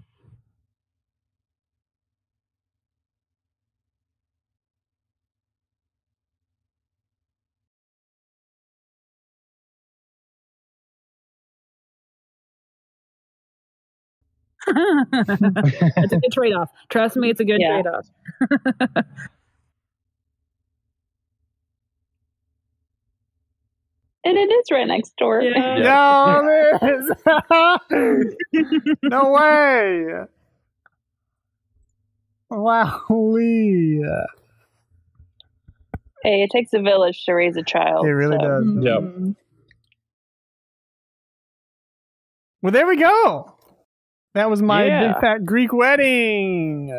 It's 14.67 16.13
a 16.13 16.17
good 16.17 16.31
trade 16.31 16.53
off. 16.53 16.69
Trust 16.89 17.15
me, 17.15 17.29
it's 17.29 17.39
a 17.39 17.45
good 17.45 17.59
Yeah. 17.61 17.81
trade 17.81 17.87
off. 17.87 18.07
And 24.23 24.37
it 24.37 24.51
is 24.51 24.71
right 24.71 24.87
next 24.87 25.15
door. 25.17 25.41
Yeah. 25.41 25.77
No, 25.79 26.69
it 26.81 26.99
is. 27.91 28.95
no 29.03 29.31
way. 29.31 30.05
Wow. 32.49 33.01
Lee. 33.09 34.03
Hey, 36.23 36.43
it 36.43 36.49
takes 36.51 36.73
a 36.73 36.81
village 36.81 37.23
to 37.25 37.33
raise 37.33 37.55
a 37.55 37.63
child. 37.63 38.05
It 38.05 38.09
really 38.11 38.37
so- 38.37 38.47
does. 38.47 38.65
Yep. 38.83 38.99
Mhm. 38.99 39.35
Well, 42.63 42.71
there 42.73 42.87
we 42.87 42.97
go. 42.97 43.53
That 44.37 44.49
was 44.51 44.61
my 44.61 44.85
Yeah. 44.85 45.07
big 45.07 45.17
fat 45.21 45.45
Greek 45.45 45.73
wedding. 45.73 46.91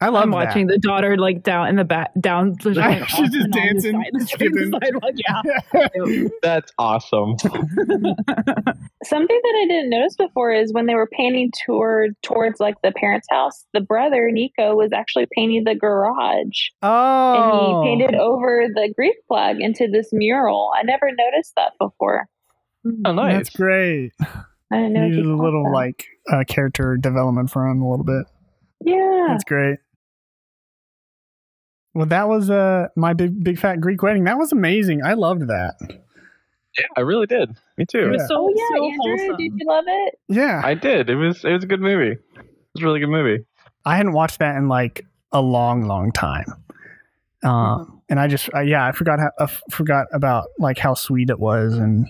I 0.00 0.08
love 0.08 0.24
I'm 0.24 0.32
watching 0.32 0.66
the 0.66 0.78
daughter 0.78 1.16
like 1.16 1.44
down 1.44 1.68
in 1.68 1.76
the 1.76 1.84
back, 1.84 2.10
down. 2.20 2.56
She's 2.60 2.74
She's 3.06 3.30
just 3.30 3.50
dancing, 3.52 4.02
The 4.12 4.26
skipping. 4.26 4.72
sidewalk, 4.72 5.12
yeah. 5.14 5.42
That's 6.42 6.72
awesome. 6.78 7.38
Something 7.38 8.16
that 9.44 9.54
I 9.62 9.66
didn't 9.68 9.90
notice 9.90 10.16
before 10.16 10.52
is 10.52 10.72
when 10.72 10.86
they 10.86 10.96
were 10.96 11.08
painting 11.16 11.52
toward 11.64 12.20
towards 12.24 12.58
like 12.58 12.74
the 12.82 12.90
parents' 12.90 13.28
house, 13.30 13.64
the 13.72 13.80
brother 13.80 14.32
Nico 14.32 14.74
was 14.74 14.92
actually 14.92 15.28
painting 15.32 15.62
the 15.62 15.76
garage, 15.76 16.70
oh, 16.82 17.34
and 17.36 17.52
he 17.52 17.72
oh. 17.72 17.82
painted 17.84 18.16
over 18.18 18.66
the 18.66 18.92
Greek 18.96 19.14
flag 19.28 19.60
into 19.60 19.86
this 19.86 20.08
mural. 20.10 20.72
I 20.76 20.82
never 20.82 21.08
noticed 21.16 21.52
that 21.54 21.74
before. 21.78 22.26
Hmm. 22.82 23.02
Oh, 23.04 23.12
nice. 23.12 23.36
That's 23.36 23.50
great. 23.50 24.10
I 24.72 24.76
didn't 24.76 24.92
know. 24.94 25.08
Needed 25.08 25.26
a 25.26 25.36
little 25.36 25.64
that. 25.64 25.70
like 25.70 26.06
uh, 26.32 26.44
character 26.48 26.96
development 26.96 27.50
for 27.50 27.66
him 27.68 27.82
a 27.82 27.90
little 27.90 28.04
bit. 28.04 28.24
yeah. 28.80 29.26
That's 29.28 29.44
great. 29.44 29.78
Well, 31.94 32.06
that 32.06 32.28
was 32.28 32.48
uh 32.50 32.88
my 32.96 33.12
big 33.12 33.44
big 33.44 33.58
fat 33.58 33.80
Greek 33.80 34.02
wedding. 34.02 34.24
That 34.24 34.38
was 34.38 34.52
amazing. 34.52 35.02
I 35.04 35.12
loved 35.14 35.42
that. 35.48 35.74
Yeah, 36.78 36.86
I 36.96 37.00
really 37.02 37.26
did. 37.26 37.50
Me 37.76 37.82
It 37.82 37.88
too. 37.88 38.08
was 38.10 38.26
so, 38.28 38.36
Oh 38.38 38.48
yeah, 38.54 38.76
so 38.78 38.84
Andrew, 38.86 38.98
wholesome. 39.26 39.36
did 39.36 39.52
you 39.56 39.66
love 39.66 39.84
it? 39.86 40.14
Yeah, 40.28 40.62
I 40.64 40.72
did. 40.74 41.10
It 41.10 41.16
was 41.16 41.44
it 41.44 41.52
was 41.52 41.64
a 41.64 41.66
good 41.66 41.80
movie. 41.80 42.12
It 42.12 42.20
was 42.74 42.82
a 42.82 42.86
really 42.86 43.00
good 43.00 43.10
movie. 43.10 43.44
I 43.84 43.96
hadn't 43.96 44.12
watched 44.12 44.38
that 44.38 44.56
in 44.56 44.68
like 44.68 45.04
a 45.32 45.42
long, 45.42 45.82
long 45.86 46.12
time. 46.12 46.46
Uh, 47.44 47.84
and 48.08 48.20
I 48.20 48.28
just, 48.28 48.48
uh, 48.54 48.60
yeah, 48.60 48.86
I 48.86 48.92
forgot 48.92 49.18
how, 49.18 49.30
I 49.40 49.42
f- 49.44 49.62
forgot 49.70 50.06
about 50.12 50.46
like 50.60 50.78
how 50.78 50.94
sweet 50.94 51.28
it 51.28 51.40
was, 51.40 51.74
and 51.76 52.06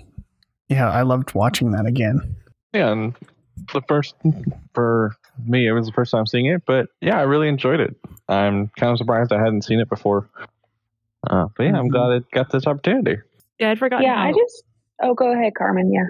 yeah, 0.68 0.90
I 0.90 1.02
loved 1.02 1.34
watching 1.34 1.70
that 1.72 1.86
again. 1.86 2.36
Yeah, 2.72 2.90
and 2.92 3.14
the 3.72 3.82
first 3.88 4.14
for 4.74 5.14
me, 5.46 5.66
it 5.66 5.72
was 5.72 5.86
the 5.86 5.92
first 5.92 6.10
time 6.10 6.26
seeing 6.26 6.46
it, 6.46 6.62
but 6.66 6.88
yeah, 7.00 7.18
I 7.18 7.22
really 7.22 7.48
enjoyed 7.48 7.80
it. 7.80 7.94
I'm 8.28 8.68
kind 8.78 8.92
of 8.92 8.98
surprised 8.98 9.32
I 9.32 9.38
hadn't 9.38 9.62
seen 9.62 9.80
it 9.80 9.88
before. 9.88 10.28
Uh, 11.28 11.46
but 11.56 11.64
yeah, 11.64 11.78
I'm 11.78 11.88
Mhm. 11.88 11.92
glad 11.92 12.12
it 12.12 12.30
got 12.32 12.50
this 12.50 12.66
opportunity. 12.66 13.18
Yeah, 13.58 13.70
I'd 13.70 13.78
forgotten. 13.78 14.04
Yeah, 14.06 14.16
how, 14.16 14.28
I 14.28 14.32
just. 14.32 14.64
Oh, 15.02 15.14
go 15.14 15.32
ahead, 15.32 15.54
Carmen. 15.54 15.92
Yeah. 15.92 16.06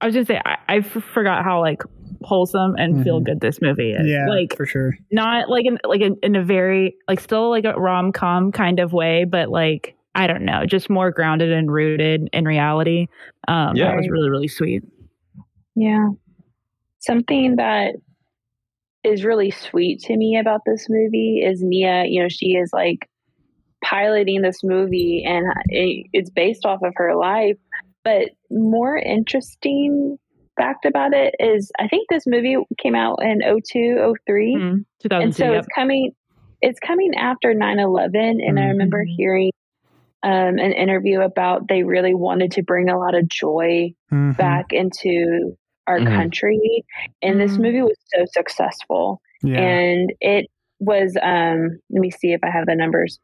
I 0.00 0.06
was 0.06 0.14
just 0.14 0.28
say 0.28 0.40
I, 0.44 0.56
I 0.68 0.76
f- 0.78 0.86
forgot 0.86 1.44
how 1.44 1.60
like 1.60 1.82
wholesome 2.22 2.74
and 2.76 3.02
feel 3.04 3.20
good 3.20 3.40
this 3.40 3.60
movie 3.62 3.92
is. 3.92 4.06
Yeah, 4.08 4.26
like 4.28 4.56
for 4.56 4.66
sure. 4.66 4.96
not 5.12 5.48
like 5.48 5.64
in 5.66 5.78
like 5.84 6.00
in, 6.00 6.16
in 6.22 6.36
a 6.36 6.42
very 6.42 6.96
like 7.08 7.20
still 7.20 7.50
like 7.50 7.64
a 7.64 7.72
rom 7.74 8.12
com 8.12 8.52
kind 8.52 8.78
of 8.80 8.92
way, 8.92 9.24
but 9.24 9.48
like 9.48 9.94
I 10.14 10.26
don't 10.26 10.44
know, 10.44 10.64
just 10.66 10.88
more 10.90 11.10
grounded 11.10 11.52
and 11.52 11.70
rooted 11.70 12.28
in 12.32 12.44
reality. 12.44 13.06
Um, 13.48 13.76
Yeah. 13.76 13.88
that 13.90 13.96
was 13.96 14.08
really 14.08 14.28
really 14.30 14.48
sweet. 14.48 14.82
Yeah. 15.76 16.08
Something 16.98 17.56
that 17.56 17.94
is 19.04 19.24
really 19.24 19.52
sweet 19.52 20.00
to 20.00 20.16
me 20.16 20.38
about 20.38 20.62
this 20.66 20.86
movie 20.88 21.42
is 21.44 21.62
Nia, 21.62 22.04
you 22.06 22.20
know, 22.22 22.28
she 22.28 22.54
is 22.56 22.70
like 22.72 23.08
piloting 23.84 24.42
this 24.42 24.64
movie 24.64 25.22
and 25.24 25.46
it's 25.68 26.30
based 26.30 26.66
off 26.66 26.80
of 26.82 26.92
her 26.96 27.14
life. 27.14 27.56
But 28.02 28.30
more 28.50 28.96
interesting 28.96 30.18
fact 30.56 30.86
about 30.86 31.12
it 31.12 31.34
is 31.38 31.70
I 31.78 31.86
think 31.86 32.08
this 32.08 32.24
movie 32.26 32.56
came 32.78 32.94
out 32.96 33.18
in 33.22 33.40
02, 33.42 34.14
03. 34.26 34.56
Mm, 34.56 34.84
and 35.12 35.34
so 35.36 35.44
yep. 35.52 35.58
it's 35.60 35.68
coming 35.74 36.12
it's 36.62 36.80
coming 36.80 37.14
after 37.14 37.52
9-11 37.52 38.40
and 38.40 38.58
i 38.58 38.62
Mhm. 38.62 38.68
remember 38.70 39.04
Mhm. 39.04 39.14
hearing 39.14 39.50
um, 40.22 40.58
an 40.58 40.72
interview 40.72 41.20
about 41.20 41.68
they 41.68 41.82
really 41.84 42.14
wanted 42.14 42.52
to 42.52 42.62
bring 42.62 42.88
a 42.88 42.98
lot 42.98 43.14
of 43.14 43.28
joy 43.28 43.92
Mhm. 44.10 44.36
back 44.38 44.72
into 44.72 45.56
our 45.86 46.00
Mhm. 46.00 46.14
country 46.16 46.84
and 47.22 47.40
this 47.40 47.56
Mhm. 47.58 47.62
movie 47.62 47.82
was 47.82 47.96
so 48.14 48.24
successful 48.26 49.20
Yeah. 49.42 49.60
and 49.60 50.12
it 50.20 50.46
was 50.80 51.16
um 51.22 51.78
let 51.90 52.00
me 52.00 52.10
see 52.10 52.32
if 52.32 52.40
i 52.44 52.50
have 52.50 52.66
the 52.66 52.74
numbers 52.74 53.18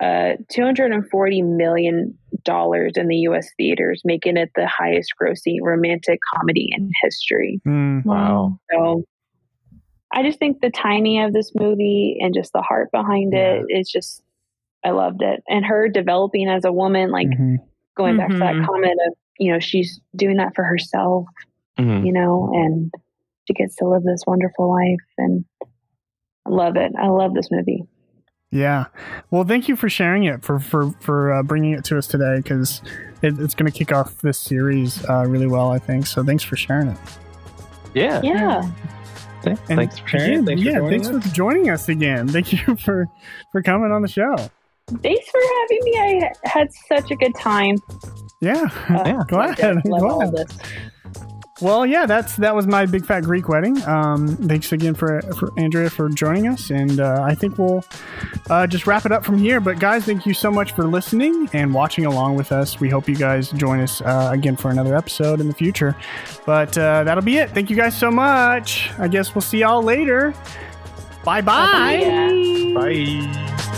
uh 0.00 0.34
240 0.50 1.42
million 1.42 2.16
dollars 2.44 2.92
in 2.96 3.08
the 3.08 3.16
us 3.16 3.48
theaters 3.56 4.02
making 4.04 4.36
it 4.36 4.50
the 4.54 4.66
highest 4.66 5.12
grossing 5.20 5.58
romantic 5.62 6.18
comedy 6.34 6.68
in 6.76 6.90
history 7.02 7.60
Mm. 7.66 8.04
Wow. 8.04 8.58
so 8.70 9.04
I 10.12 10.24
just 10.24 10.40
think 10.40 10.60
the 10.60 10.70
timing 10.70 11.22
of 11.22 11.32
this 11.32 11.52
movie 11.54 12.18
and 12.20 12.34
just 12.34 12.52
the 12.52 12.62
heart 12.62 12.90
behind 12.90 13.32
it 13.32 13.64
is 13.68 13.88
just 13.88 14.22
I 14.82 14.90
loved 14.90 15.22
it. 15.22 15.40
And 15.48 15.64
her 15.64 15.88
developing 15.88 16.48
as 16.48 16.64
a 16.64 16.72
woman, 16.72 17.10
like 17.12 17.28
Mhm. 17.28 17.58
going 17.96 18.16
back 18.16 18.30
to 18.30 18.38
that 18.38 18.56
Mhm. 18.56 18.66
comment 18.66 18.98
of, 19.06 19.14
you 19.38 19.52
know, 19.52 19.60
she's 19.60 20.00
doing 20.16 20.36
that 20.38 20.54
for 20.56 20.64
herself, 20.64 21.26
Mhm. 21.78 22.04
you 22.06 22.12
know, 22.12 22.50
and 22.54 22.92
she 23.46 23.54
gets 23.54 23.76
to 23.76 23.88
live 23.88 24.02
this 24.02 24.22
wonderful 24.26 24.68
life 24.70 25.06
and 25.18 25.44
I 26.46 26.50
love 26.50 26.76
it. 26.76 26.92
I 26.98 27.08
love 27.08 27.34
this 27.34 27.50
movie. 27.50 27.84
Yeah. 28.50 28.86
Well, 29.30 29.44
thank 29.44 29.68
you 29.68 29.76
for 29.76 29.88
sharing 29.88 30.24
it 30.24 30.42
for 30.44 30.58
for 30.58 30.90
for 31.00 31.32
uh, 31.32 31.42
bringing 31.42 31.72
it 31.72 31.84
to 31.84 31.98
us 31.98 32.06
today 32.08 32.36
because 32.38 32.82
it, 33.22 33.38
it's 33.38 33.54
going 33.54 33.70
to 33.70 33.76
kick 33.78 33.92
off 33.92 34.20
this 34.22 34.38
series 34.38 35.04
uh, 35.08 35.24
really 35.28 35.46
well. 35.46 35.70
I 35.70 35.78
think 35.78 36.06
so. 36.06 36.24
Thanks 36.24 36.42
for 36.42 36.56
sharing 36.56 36.88
it. 36.88 36.98
Yeah. 37.94 38.20
Yeah. 38.24 38.70
Yeah. 39.44 39.54
Thanks 39.54 39.98
for 40.00 40.08
sharing. 40.08 40.32
again, 40.32 40.46
Thanks 40.46 40.62
yeah, 40.62 40.72
joining 40.78 40.90
thanks 41.02 41.08
us. 41.08 41.28
for 41.28 41.34
joining 41.34 41.70
us 41.70 41.88
again. 41.88 42.28
Thank 42.28 42.52
you 42.52 42.76
for 42.84 43.06
for 43.52 43.62
coming 43.62 43.92
on 43.92 44.02
the 44.02 44.08
show. 44.08 44.34
Thanks 44.36 45.30
for 45.30 45.40
having 45.60 45.78
me. 45.84 45.98
I 45.98 46.30
had 46.44 46.68
such 46.88 47.10
a 47.12 47.16
good 47.16 47.34
time. 47.36 47.76
Yeah. 48.42 48.64
Uh, 48.88 49.02
Yeah. 49.06 49.22
Glad. 49.28 49.60
I 49.60 49.72
love 49.84 50.02
all 50.02 50.18
glad. 50.18 50.28
of 50.28 50.34
this. 50.48 50.58
Well, 51.60 51.84
yeah, 51.84 52.06
that's 52.06 52.36
that 52.36 52.54
was 52.54 52.66
my 52.66 52.86
big 52.86 53.04
fat 53.04 53.24
Greek 53.24 53.48
wedding. 53.48 53.82
Um, 53.86 54.28
thanks 54.36 54.72
again 54.72 54.94
for 54.94 55.20
for 55.38 55.52
Andrea 55.58 55.90
for 55.90 56.08
joining 56.08 56.48
us, 56.48 56.70
and 56.70 57.00
uh, 57.00 57.22
I 57.22 57.34
think 57.34 57.58
we'll 57.58 57.84
uh, 58.48 58.66
just 58.66 58.86
wrap 58.86 59.04
it 59.04 59.12
up 59.12 59.24
from 59.24 59.38
here. 59.38 59.60
But 59.60 59.78
guys, 59.78 60.04
thank 60.04 60.24
you 60.24 60.32
so 60.32 60.50
much 60.50 60.72
for 60.72 60.84
listening 60.84 61.48
and 61.52 61.74
watching 61.74 62.06
along 62.06 62.36
with 62.36 62.50
us. 62.50 62.80
We 62.80 62.88
hope 62.88 63.08
you 63.08 63.16
guys 63.16 63.50
join 63.50 63.80
us 63.80 64.00
uh, 64.00 64.30
again 64.32 64.56
for 64.56 64.70
another 64.70 64.96
episode 64.96 65.40
in 65.40 65.48
the 65.48 65.54
future. 65.54 65.94
But 66.46 66.76
uh, 66.78 67.04
that'll 67.04 67.24
be 67.24 67.36
it. 67.36 67.50
Thank 67.50 67.68
you 67.68 67.76
guys 67.76 67.96
so 67.96 68.10
much. 68.10 68.90
I 68.98 69.08
guess 69.08 69.34
we'll 69.34 69.42
see 69.42 69.58
y'all 69.58 69.82
later. 69.82 70.34
Bye 71.24 71.42
bye. 71.42 71.98
Yeah. 72.00 72.74
Bye. 72.74 73.69